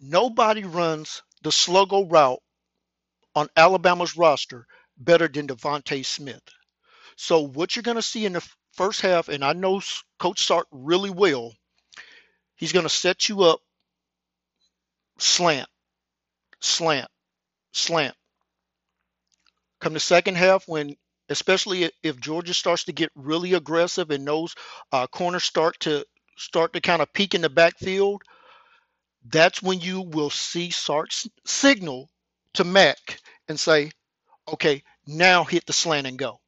Nobody 0.00 0.64
runs 0.64 1.22
the 1.42 1.50
sluggo 1.50 2.10
route 2.10 2.42
on 3.34 3.48
Alabama's 3.56 4.16
roster 4.16 4.66
better 4.96 5.28
than 5.28 5.48
DeVonta 5.48 6.04
Smith. 6.04 6.42
So 7.16 7.40
what 7.40 7.74
you're 7.74 7.82
going 7.82 7.96
to 7.96 8.02
see 8.02 8.24
in 8.26 8.32
the 8.32 8.48
first 8.74 9.00
half, 9.00 9.28
and 9.28 9.44
I 9.44 9.52
know 9.52 9.80
Coach 10.18 10.46
Sark 10.46 10.66
really 10.70 11.10
well, 11.10 11.52
he's 12.56 12.72
going 12.72 12.84
to 12.84 12.88
set 12.90 13.28
you 13.28 13.42
up 13.42 13.60
slant, 15.18 15.68
slant, 16.60 17.08
slant. 17.72 18.14
Come 19.80 19.94
the 19.94 20.00
second 20.00 20.36
half, 20.36 20.66
when 20.66 20.96
especially 21.28 21.90
if 22.02 22.20
Georgia 22.20 22.54
starts 22.54 22.84
to 22.84 22.92
get 22.92 23.10
really 23.14 23.54
aggressive 23.54 24.10
and 24.10 24.26
those 24.26 24.54
uh, 24.92 25.06
corners 25.06 25.44
start 25.44 25.78
to 25.80 26.04
start 26.36 26.72
to 26.72 26.80
kind 26.80 27.02
of 27.02 27.12
peak 27.12 27.34
in 27.34 27.42
the 27.42 27.50
backfield, 27.50 28.22
that's 29.30 29.62
when 29.62 29.80
you 29.80 30.02
will 30.02 30.30
see 30.30 30.70
Sark 30.70 31.10
signal 31.46 32.08
to 32.54 32.64
Mac 32.64 33.20
and 33.48 33.58
say, 33.58 33.90
okay, 34.52 34.82
now 35.06 35.44
hit 35.44 35.66
the 35.66 35.72
slant 35.72 36.06
and 36.06 36.18
go. 36.18 36.38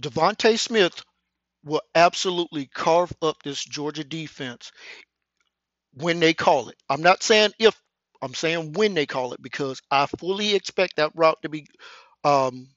DeVonta 0.00 0.58
Smith 0.58 1.02
will 1.64 1.82
absolutely 1.94 2.66
carve 2.66 3.12
up 3.22 3.36
this 3.42 3.64
Georgia 3.64 4.04
defense 4.04 4.72
when 5.94 6.20
they 6.20 6.34
call 6.34 6.68
it. 6.68 6.76
I'm 6.88 7.02
not 7.02 7.22
saying 7.22 7.52
if, 7.58 7.80
I'm 8.22 8.34
saying 8.34 8.72
when 8.72 8.94
they 8.94 9.06
call 9.06 9.32
it 9.32 9.42
because 9.42 9.80
I 9.90 10.06
fully 10.06 10.54
expect 10.54 10.96
that 10.96 11.12
route 11.14 11.38
to 11.42 11.48
be 11.48 11.66
um, 12.24 12.68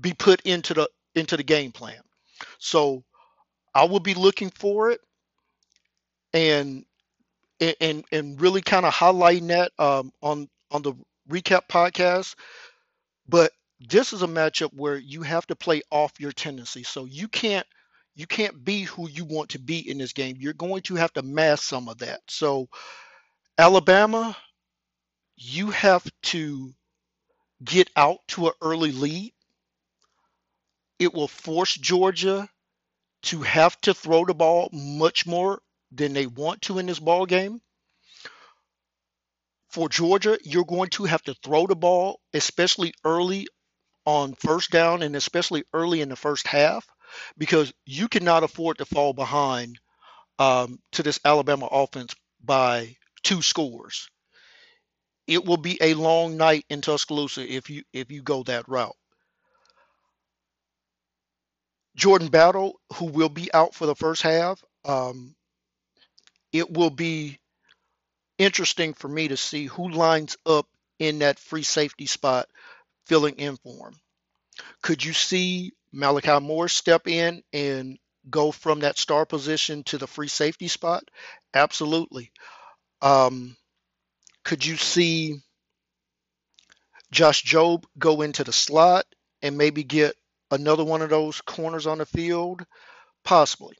be 0.00 0.14
put 0.14 0.40
into 0.42 0.74
the 0.74 0.88
into 1.14 1.36
the 1.36 1.42
game 1.42 1.72
plan. 1.72 2.00
So 2.58 3.02
I 3.74 3.84
will 3.84 4.00
be 4.00 4.14
looking 4.14 4.50
for 4.50 4.90
it 4.90 5.00
and 6.32 6.84
and 7.60 8.04
and 8.10 8.40
really 8.40 8.62
kind 8.62 8.86
of 8.86 8.92
highlighting 8.92 9.48
that 9.48 9.72
um, 9.78 10.12
on 10.22 10.48
on 10.70 10.82
the 10.82 10.94
recap 11.28 11.68
podcast. 11.68 12.34
But 13.28 13.52
this 13.80 14.12
is 14.12 14.22
a 14.22 14.26
matchup 14.26 14.70
where 14.74 14.96
you 14.96 15.22
have 15.22 15.46
to 15.48 15.56
play 15.56 15.82
off 15.90 16.20
your 16.20 16.32
tendency. 16.32 16.82
So 16.82 17.04
you 17.04 17.28
can't 17.28 17.66
you 18.14 18.26
can't 18.26 18.64
be 18.64 18.82
who 18.82 19.08
you 19.08 19.24
want 19.24 19.50
to 19.50 19.58
be 19.58 19.88
in 19.88 19.98
this 19.98 20.12
game. 20.12 20.36
You're 20.38 20.52
going 20.52 20.82
to 20.82 20.96
have 20.96 21.12
to 21.14 21.22
mask 21.22 21.64
some 21.64 21.88
of 21.88 21.98
that. 21.98 22.20
So 22.28 22.68
Alabama, 23.58 24.36
you 25.36 25.70
have 25.70 26.06
to 26.22 26.72
get 27.64 27.90
out 27.96 28.18
to 28.28 28.48
an 28.48 28.52
early 28.60 28.92
lead. 28.92 29.32
It 30.98 31.14
will 31.14 31.28
force 31.28 31.74
Georgia 31.74 32.48
to 33.22 33.42
have 33.42 33.80
to 33.82 33.94
throw 33.94 34.24
the 34.24 34.34
ball 34.34 34.68
much 34.72 35.26
more 35.26 35.60
than 35.94 36.12
they 36.12 36.26
want 36.26 36.62
to 36.62 36.78
in 36.78 36.86
this 36.86 36.98
ball 36.98 37.26
game. 37.26 37.60
For 39.68 39.88
Georgia, 39.88 40.38
you're 40.44 40.64
going 40.64 40.90
to 40.90 41.04
have 41.04 41.22
to 41.22 41.34
throw 41.34 41.66
the 41.66 41.76
ball, 41.76 42.20
especially 42.34 42.92
early 43.04 43.46
on 44.04 44.34
first 44.34 44.70
down 44.70 45.02
and 45.02 45.14
especially 45.16 45.64
early 45.72 46.00
in 46.00 46.08
the 46.08 46.16
first 46.16 46.46
half 46.46 46.86
because 47.38 47.72
you 47.86 48.08
cannot 48.08 48.42
afford 48.42 48.78
to 48.78 48.84
fall 48.84 49.12
behind 49.12 49.78
um, 50.38 50.78
to 50.92 51.02
this 51.02 51.20
Alabama 51.24 51.66
offense 51.66 52.14
by 52.42 52.96
two 53.22 53.42
scores. 53.42 54.08
It 55.26 55.44
will 55.44 55.56
be 55.56 55.78
a 55.80 55.94
long 55.94 56.36
night 56.36 56.64
in 56.68 56.80
Tuscaloosa 56.80 57.46
if 57.50 57.70
you 57.70 57.84
if 57.92 58.10
you 58.10 58.22
go 58.22 58.42
that 58.44 58.68
route. 58.68 58.96
Jordan 61.94 62.28
Battle, 62.28 62.80
who 62.94 63.06
will 63.06 63.28
be 63.28 63.52
out 63.52 63.74
for 63.74 63.86
the 63.86 63.94
first 63.94 64.22
half, 64.22 64.62
um, 64.84 65.34
it 66.52 66.70
will 66.70 66.90
be 66.90 67.38
interesting 68.38 68.94
for 68.94 69.08
me 69.08 69.28
to 69.28 69.36
see 69.36 69.66
who 69.66 69.90
lines 69.90 70.36
up 70.46 70.66
in 70.98 71.20
that 71.20 71.38
free 71.38 71.62
safety 71.62 72.06
spot 72.06 72.48
filling 73.06 73.36
in 73.36 73.56
for 73.58 73.88
him. 73.88 74.00
Could 74.82 75.04
you 75.04 75.12
see 75.12 75.72
Malachi 75.92 76.40
Moore 76.40 76.68
step 76.68 77.08
in 77.08 77.42
and 77.52 77.98
go 78.30 78.52
from 78.52 78.80
that 78.80 78.98
star 78.98 79.26
position 79.26 79.84
to 79.84 79.98
the 79.98 80.06
free 80.06 80.28
safety 80.28 80.68
spot? 80.68 81.04
Absolutely. 81.54 82.32
Um, 83.02 83.56
could 84.44 84.64
you 84.64 84.76
see 84.76 85.40
Josh 87.12 87.44
Jobe 87.44 87.84
go 87.98 88.22
into 88.22 88.42
the 88.44 88.52
slot 88.52 89.06
and 89.40 89.56
maybe 89.56 89.84
get 89.84 90.16
another 90.50 90.84
one 90.84 91.02
of 91.02 91.10
those 91.10 91.40
corners 91.40 91.86
on 91.86 91.98
the 91.98 92.06
field? 92.06 92.64
Possibly. 93.24 93.76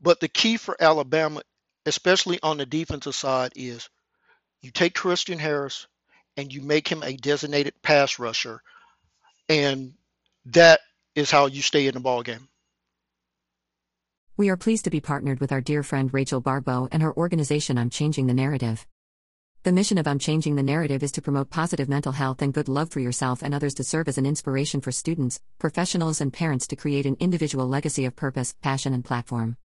But 0.00 0.20
the 0.20 0.28
key 0.28 0.56
for 0.56 0.76
Alabama, 0.80 1.42
especially 1.86 2.38
on 2.42 2.58
the 2.58 2.66
defensive 2.66 3.14
side, 3.14 3.52
is 3.56 3.88
you 4.60 4.70
take 4.70 4.94
Christian 4.94 5.38
Harris 5.38 5.86
and 6.36 6.52
you 6.52 6.62
make 6.62 6.86
him 6.86 7.02
a 7.02 7.16
designated 7.16 7.74
pass 7.82 8.18
rusher, 8.18 8.62
and 9.48 9.94
that 10.46 10.80
is 11.14 11.30
how 11.30 11.46
you 11.46 11.62
stay 11.62 11.86
in 11.86 11.94
the 11.94 12.00
ball 12.00 12.22
game. 12.22 12.48
We 14.36 14.50
are 14.50 14.56
pleased 14.56 14.84
to 14.84 14.90
be 14.90 15.00
partnered 15.00 15.40
with 15.40 15.50
our 15.50 15.60
dear 15.60 15.82
friend 15.82 16.14
Rachel 16.14 16.40
Baribeau 16.40 16.88
and 16.92 17.02
her 17.02 17.16
organization 17.16 17.76
I'm 17.76 17.90
Changing 17.90 18.28
the 18.28 18.34
Narrative. 18.34 18.86
The 19.64 19.72
mission 19.72 19.98
of 19.98 20.06
I'm 20.06 20.20
Changing 20.20 20.54
the 20.54 20.62
Narrative 20.62 21.02
is 21.02 21.10
to 21.12 21.22
promote 21.22 21.50
positive 21.50 21.88
mental 21.88 22.12
health 22.12 22.40
and 22.40 22.54
good 22.54 22.68
love 22.68 22.90
for 22.90 23.00
yourself 23.00 23.42
and 23.42 23.52
others 23.52 23.74
to 23.74 23.84
serve 23.84 24.06
as 24.06 24.16
an 24.16 24.26
inspiration 24.26 24.80
for 24.80 24.92
students, 24.92 25.40
professionals, 25.58 26.20
and 26.20 26.32
parents 26.32 26.68
to 26.68 26.76
create 26.76 27.04
an 27.04 27.16
individual 27.18 27.66
legacy 27.66 28.04
of 28.04 28.14
purpose, 28.14 28.54
passion, 28.62 28.94
and 28.94 29.04
platform. 29.04 29.56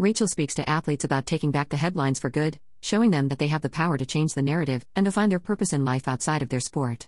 Rachel 0.00 0.26
speaks 0.26 0.54
to 0.54 0.66
athletes 0.66 1.04
about 1.04 1.26
taking 1.26 1.50
back 1.50 1.68
the 1.68 1.76
headlines 1.76 2.18
for 2.18 2.30
good, 2.30 2.58
showing 2.80 3.10
them 3.10 3.28
that 3.28 3.38
they 3.38 3.48
have 3.48 3.60
the 3.60 3.68
power 3.68 3.98
to 3.98 4.06
change 4.06 4.32
the 4.32 4.40
narrative 4.40 4.86
and 4.96 5.04
to 5.04 5.12
find 5.12 5.30
their 5.30 5.38
purpose 5.38 5.74
in 5.74 5.84
life 5.84 6.08
outside 6.08 6.40
of 6.40 6.48
their 6.48 6.58
sport. 6.58 7.06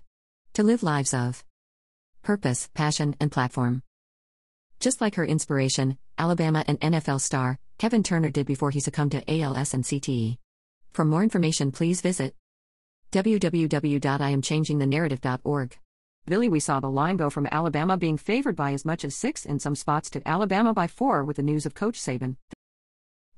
To 0.52 0.62
live 0.62 0.82
lives 0.82 1.14
of 1.14 1.42
purpose, 2.20 2.68
passion, 2.74 3.16
and 3.18 3.32
platform. 3.32 3.82
Just 4.78 5.00
like 5.00 5.14
her 5.14 5.24
inspiration, 5.24 5.96
Alabama 6.18 6.66
and 6.68 6.78
NFL 6.80 7.22
star, 7.22 7.58
Kevin 7.78 8.02
Turner 8.02 8.28
did 8.28 8.46
before 8.46 8.70
he 8.70 8.80
succumbed 8.80 9.12
to 9.12 9.24
ALS 9.26 9.72
and 9.72 9.84
CTE. 9.84 10.36
For 10.92 11.06
more 11.06 11.22
information, 11.22 11.72
please 11.72 12.02
visit 12.02 12.34
www.iamchangingthenarrative.org. 13.10 15.78
Billy, 16.26 16.48
we 16.50 16.60
saw 16.60 16.78
the 16.78 16.90
line 16.90 17.16
go 17.16 17.30
from 17.30 17.48
Alabama 17.50 17.96
being 17.96 18.18
favored 18.18 18.54
by 18.54 18.74
as 18.74 18.84
much 18.84 19.02
as 19.02 19.16
six 19.16 19.46
in 19.46 19.58
some 19.58 19.76
spots 19.76 20.10
to 20.10 20.20
Alabama 20.28 20.74
by 20.74 20.86
four 20.86 21.24
with 21.24 21.36
the 21.36 21.42
news 21.42 21.64
of 21.64 21.74
Coach 21.74 21.98
Saban. 21.98 22.36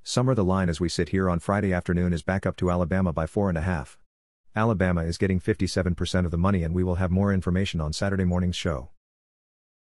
Summer 0.06 0.34
the 0.34 0.44
line 0.44 0.68
as 0.68 0.80
we 0.80 0.90
sit 0.90 1.08
here 1.08 1.30
on 1.30 1.38
Friday 1.38 1.72
afternoon 1.72 2.12
is 2.12 2.22
back 2.22 2.44
up 2.44 2.56
to 2.56 2.70
Alabama 2.70 3.10
by 3.10 3.26
four 3.26 3.48
and 3.48 3.56
a 3.56 3.62
half. 3.62 3.96
Alabama 4.54 5.02
is 5.02 5.16
getting 5.16 5.40
57% 5.40 6.26
of 6.26 6.30
the 6.30 6.36
money, 6.36 6.62
and 6.62 6.74
we 6.74 6.84
will 6.84 6.96
have 6.96 7.10
more 7.10 7.32
information 7.32 7.80
on 7.80 7.94
Saturday 7.94 8.24
morning's 8.24 8.54
show. 8.54 8.90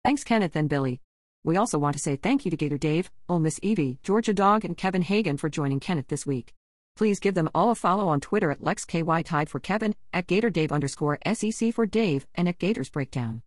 Thanks, 0.06 0.24
Kenneth 0.24 0.56
and 0.56 0.70
Billy. 0.70 1.02
We 1.44 1.58
also 1.58 1.78
want 1.78 1.98
to 1.98 2.02
say 2.02 2.16
thank 2.16 2.46
you 2.46 2.52
to 2.52 2.56
Gator 2.56 2.78
Dave, 2.78 3.12
Ole 3.28 3.40
Miss 3.40 3.60
Evie, 3.62 4.00
Georgia 4.02 4.34
Dawg, 4.34 4.64
and 4.64 4.78
Kevin 4.78 5.02
Hagan 5.02 5.36
for 5.36 5.50
joining 5.50 5.82
Kenneth 5.82 6.08
this 6.08 6.26
week. 6.26 6.54
Please 6.96 7.20
give 7.20 7.36
them 7.36 7.50
all 7.54 7.72
a 7.72 7.76
follow 7.76 8.08
on 8.08 8.22
Twitter 8.22 8.50
at 8.50 8.62
LexKY 8.62 9.26
Tide 9.26 9.50
for 9.50 9.60
Kevin, 9.60 9.94
at 10.14 10.28
Gator 10.28 10.50
Dave 10.50 10.72
underscore 10.72 11.20
SEC 11.34 11.74
for 11.74 11.86
Dave, 11.86 12.26
and 12.34 12.48
at 12.48 12.60
Gators 12.60 12.90
Breakdown. 12.90 13.42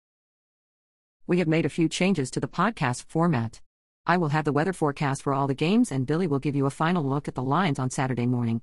We 1.27 1.39
have 1.39 1.49
made 1.49 1.65
a 1.65 1.71
few 1.71 1.89
changes 1.89 2.31
to 2.33 2.41
the 2.41 2.47
podcast 2.47 3.05
format. 3.05 3.63
I 4.07 4.16
will 4.16 4.30
have 4.30 4.44
the 4.44 4.53
weather 4.53 4.72
forecast 4.72 5.22
for 5.22 5.34
all 5.34 5.46
the 5.46 5.55
games, 5.55 5.92
and 5.92 6.07
Billy 6.07 6.26
will 6.26 6.38
give 6.38 6.57
you 6.57 6.66
a 6.66 6.70
final 6.70 7.05
look 7.05 7.28
at 7.28 7.34
the 7.34 7.42
lines 7.42 7.78
on 7.78 7.90
Saturday 7.90 8.26
morning. 8.26 8.62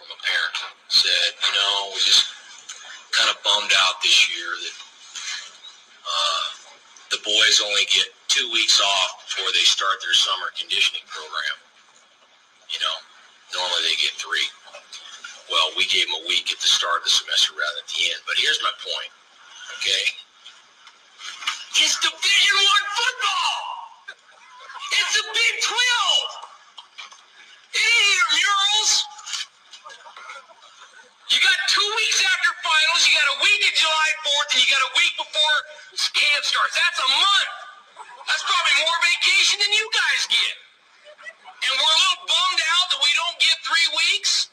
from 0.00 0.08
a 0.08 0.16
parent 0.24 0.56
said, 0.94 1.28
you 1.34 1.52
know, 1.58 1.90
we 1.90 1.98
just 2.02 2.30
kind 3.10 3.30
of 3.30 3.38
bummed 3.42 3.74
out 3.86 3.98
this 4.02 4.30
year 4.30 4.50
that 4.54 4.76
uh, 6.06 6.44
the 7.10 7.20
boys 7.26 7.62
only 7.66 7.86
get 7.90 8.06
two 8.30 8.46
weeks 8.54 8.78
off 8.78 9.26
before 9.26 9.50
they 9.50 9.66
start 9.66 9.98
their 10.02 10.14
summer 10.14 10.50
conditioning 10.54 11.02
program. 11.10 11.58
You 12.70 12.78
know, 12.82 12.96
Normally 13.54 13.86
they 13.86 13.94
get 14.02 14.10
three. 14.18 14.50
Well, 15.46 15.70
we 15.78 15.86
gave 15.86 16.10
them 16.10 16.18
a 16.18 16.26
week 16.26 16.50
at 16.50 16.58
the 16.58 16.66
start 16.66 17.04
of 17.04 17.06
the 17.06 17.14
semester 17.14 17.54
rather 17.54 17.78
than 17.78 17.86
at 17.86 17.90
the 17.94 18.02
end. 18.10 18.20
But 18.26 18.34
here's 18.34 18.58
my 18.66 18.74
point, 18.82 19.12
okay? 19.78 20.04
It's 21.78 21.94
Division 22.02 22.58
One 22.58 22.86
football. 22.98 23.54
It's 24.90 25.12
the 25.14 25.24
Big 25.30 25.54
12. 25.62 26.23
You 31.34 31.42
got 31.42 31.58
two 31.66 31.88
weeks 31.98 32.22
after 32.22 32.50
finals. 32.62 33.02
You 33.10 33.18
got 33.18 33.26
a 33.34 33.38
week 33.42 33.58
in 33.66 33.74
July 33.74 34.10
4th, 34.22 34.48
and 34.54 34.58
you 34.62 34.68
got 34.70 34.84
a 34.86 34.92
week 34.94 35.14
before 35.18 35.56
camp 36.14 36.42
starts. 36.46 36.78
That's 36.78 37.00
a 37.02 37.10
month. 37.10 37.50
That's 38.30 38.44
probably 38.46 38.76
more 38.86 38.98
vacation 39.02 39.58
than 39.58 39.74
you 39.74 39.86
guys 39.90 40.30
get. 40.30 40.54
And 41.58 41.72
we're 41.74 41.90
a 41.90 42.00
little 42.06 42.22
bummed 42.30 42.62
out 42.70 42.86
that 42.94 43.00
we 43.02 43.10
don't 43.18 43.38
get 43.42 43.56
three 43.66 43.88
weeks. 43.98 44.46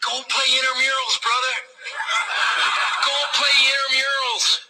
Go 0.00 0.16
play 0.32 0.48
intramurals, 0.48 1.16
brother. 1.20 1.56
Go 3.04 3.16
play 3.36 3.56
intramurals. 3.68 4.61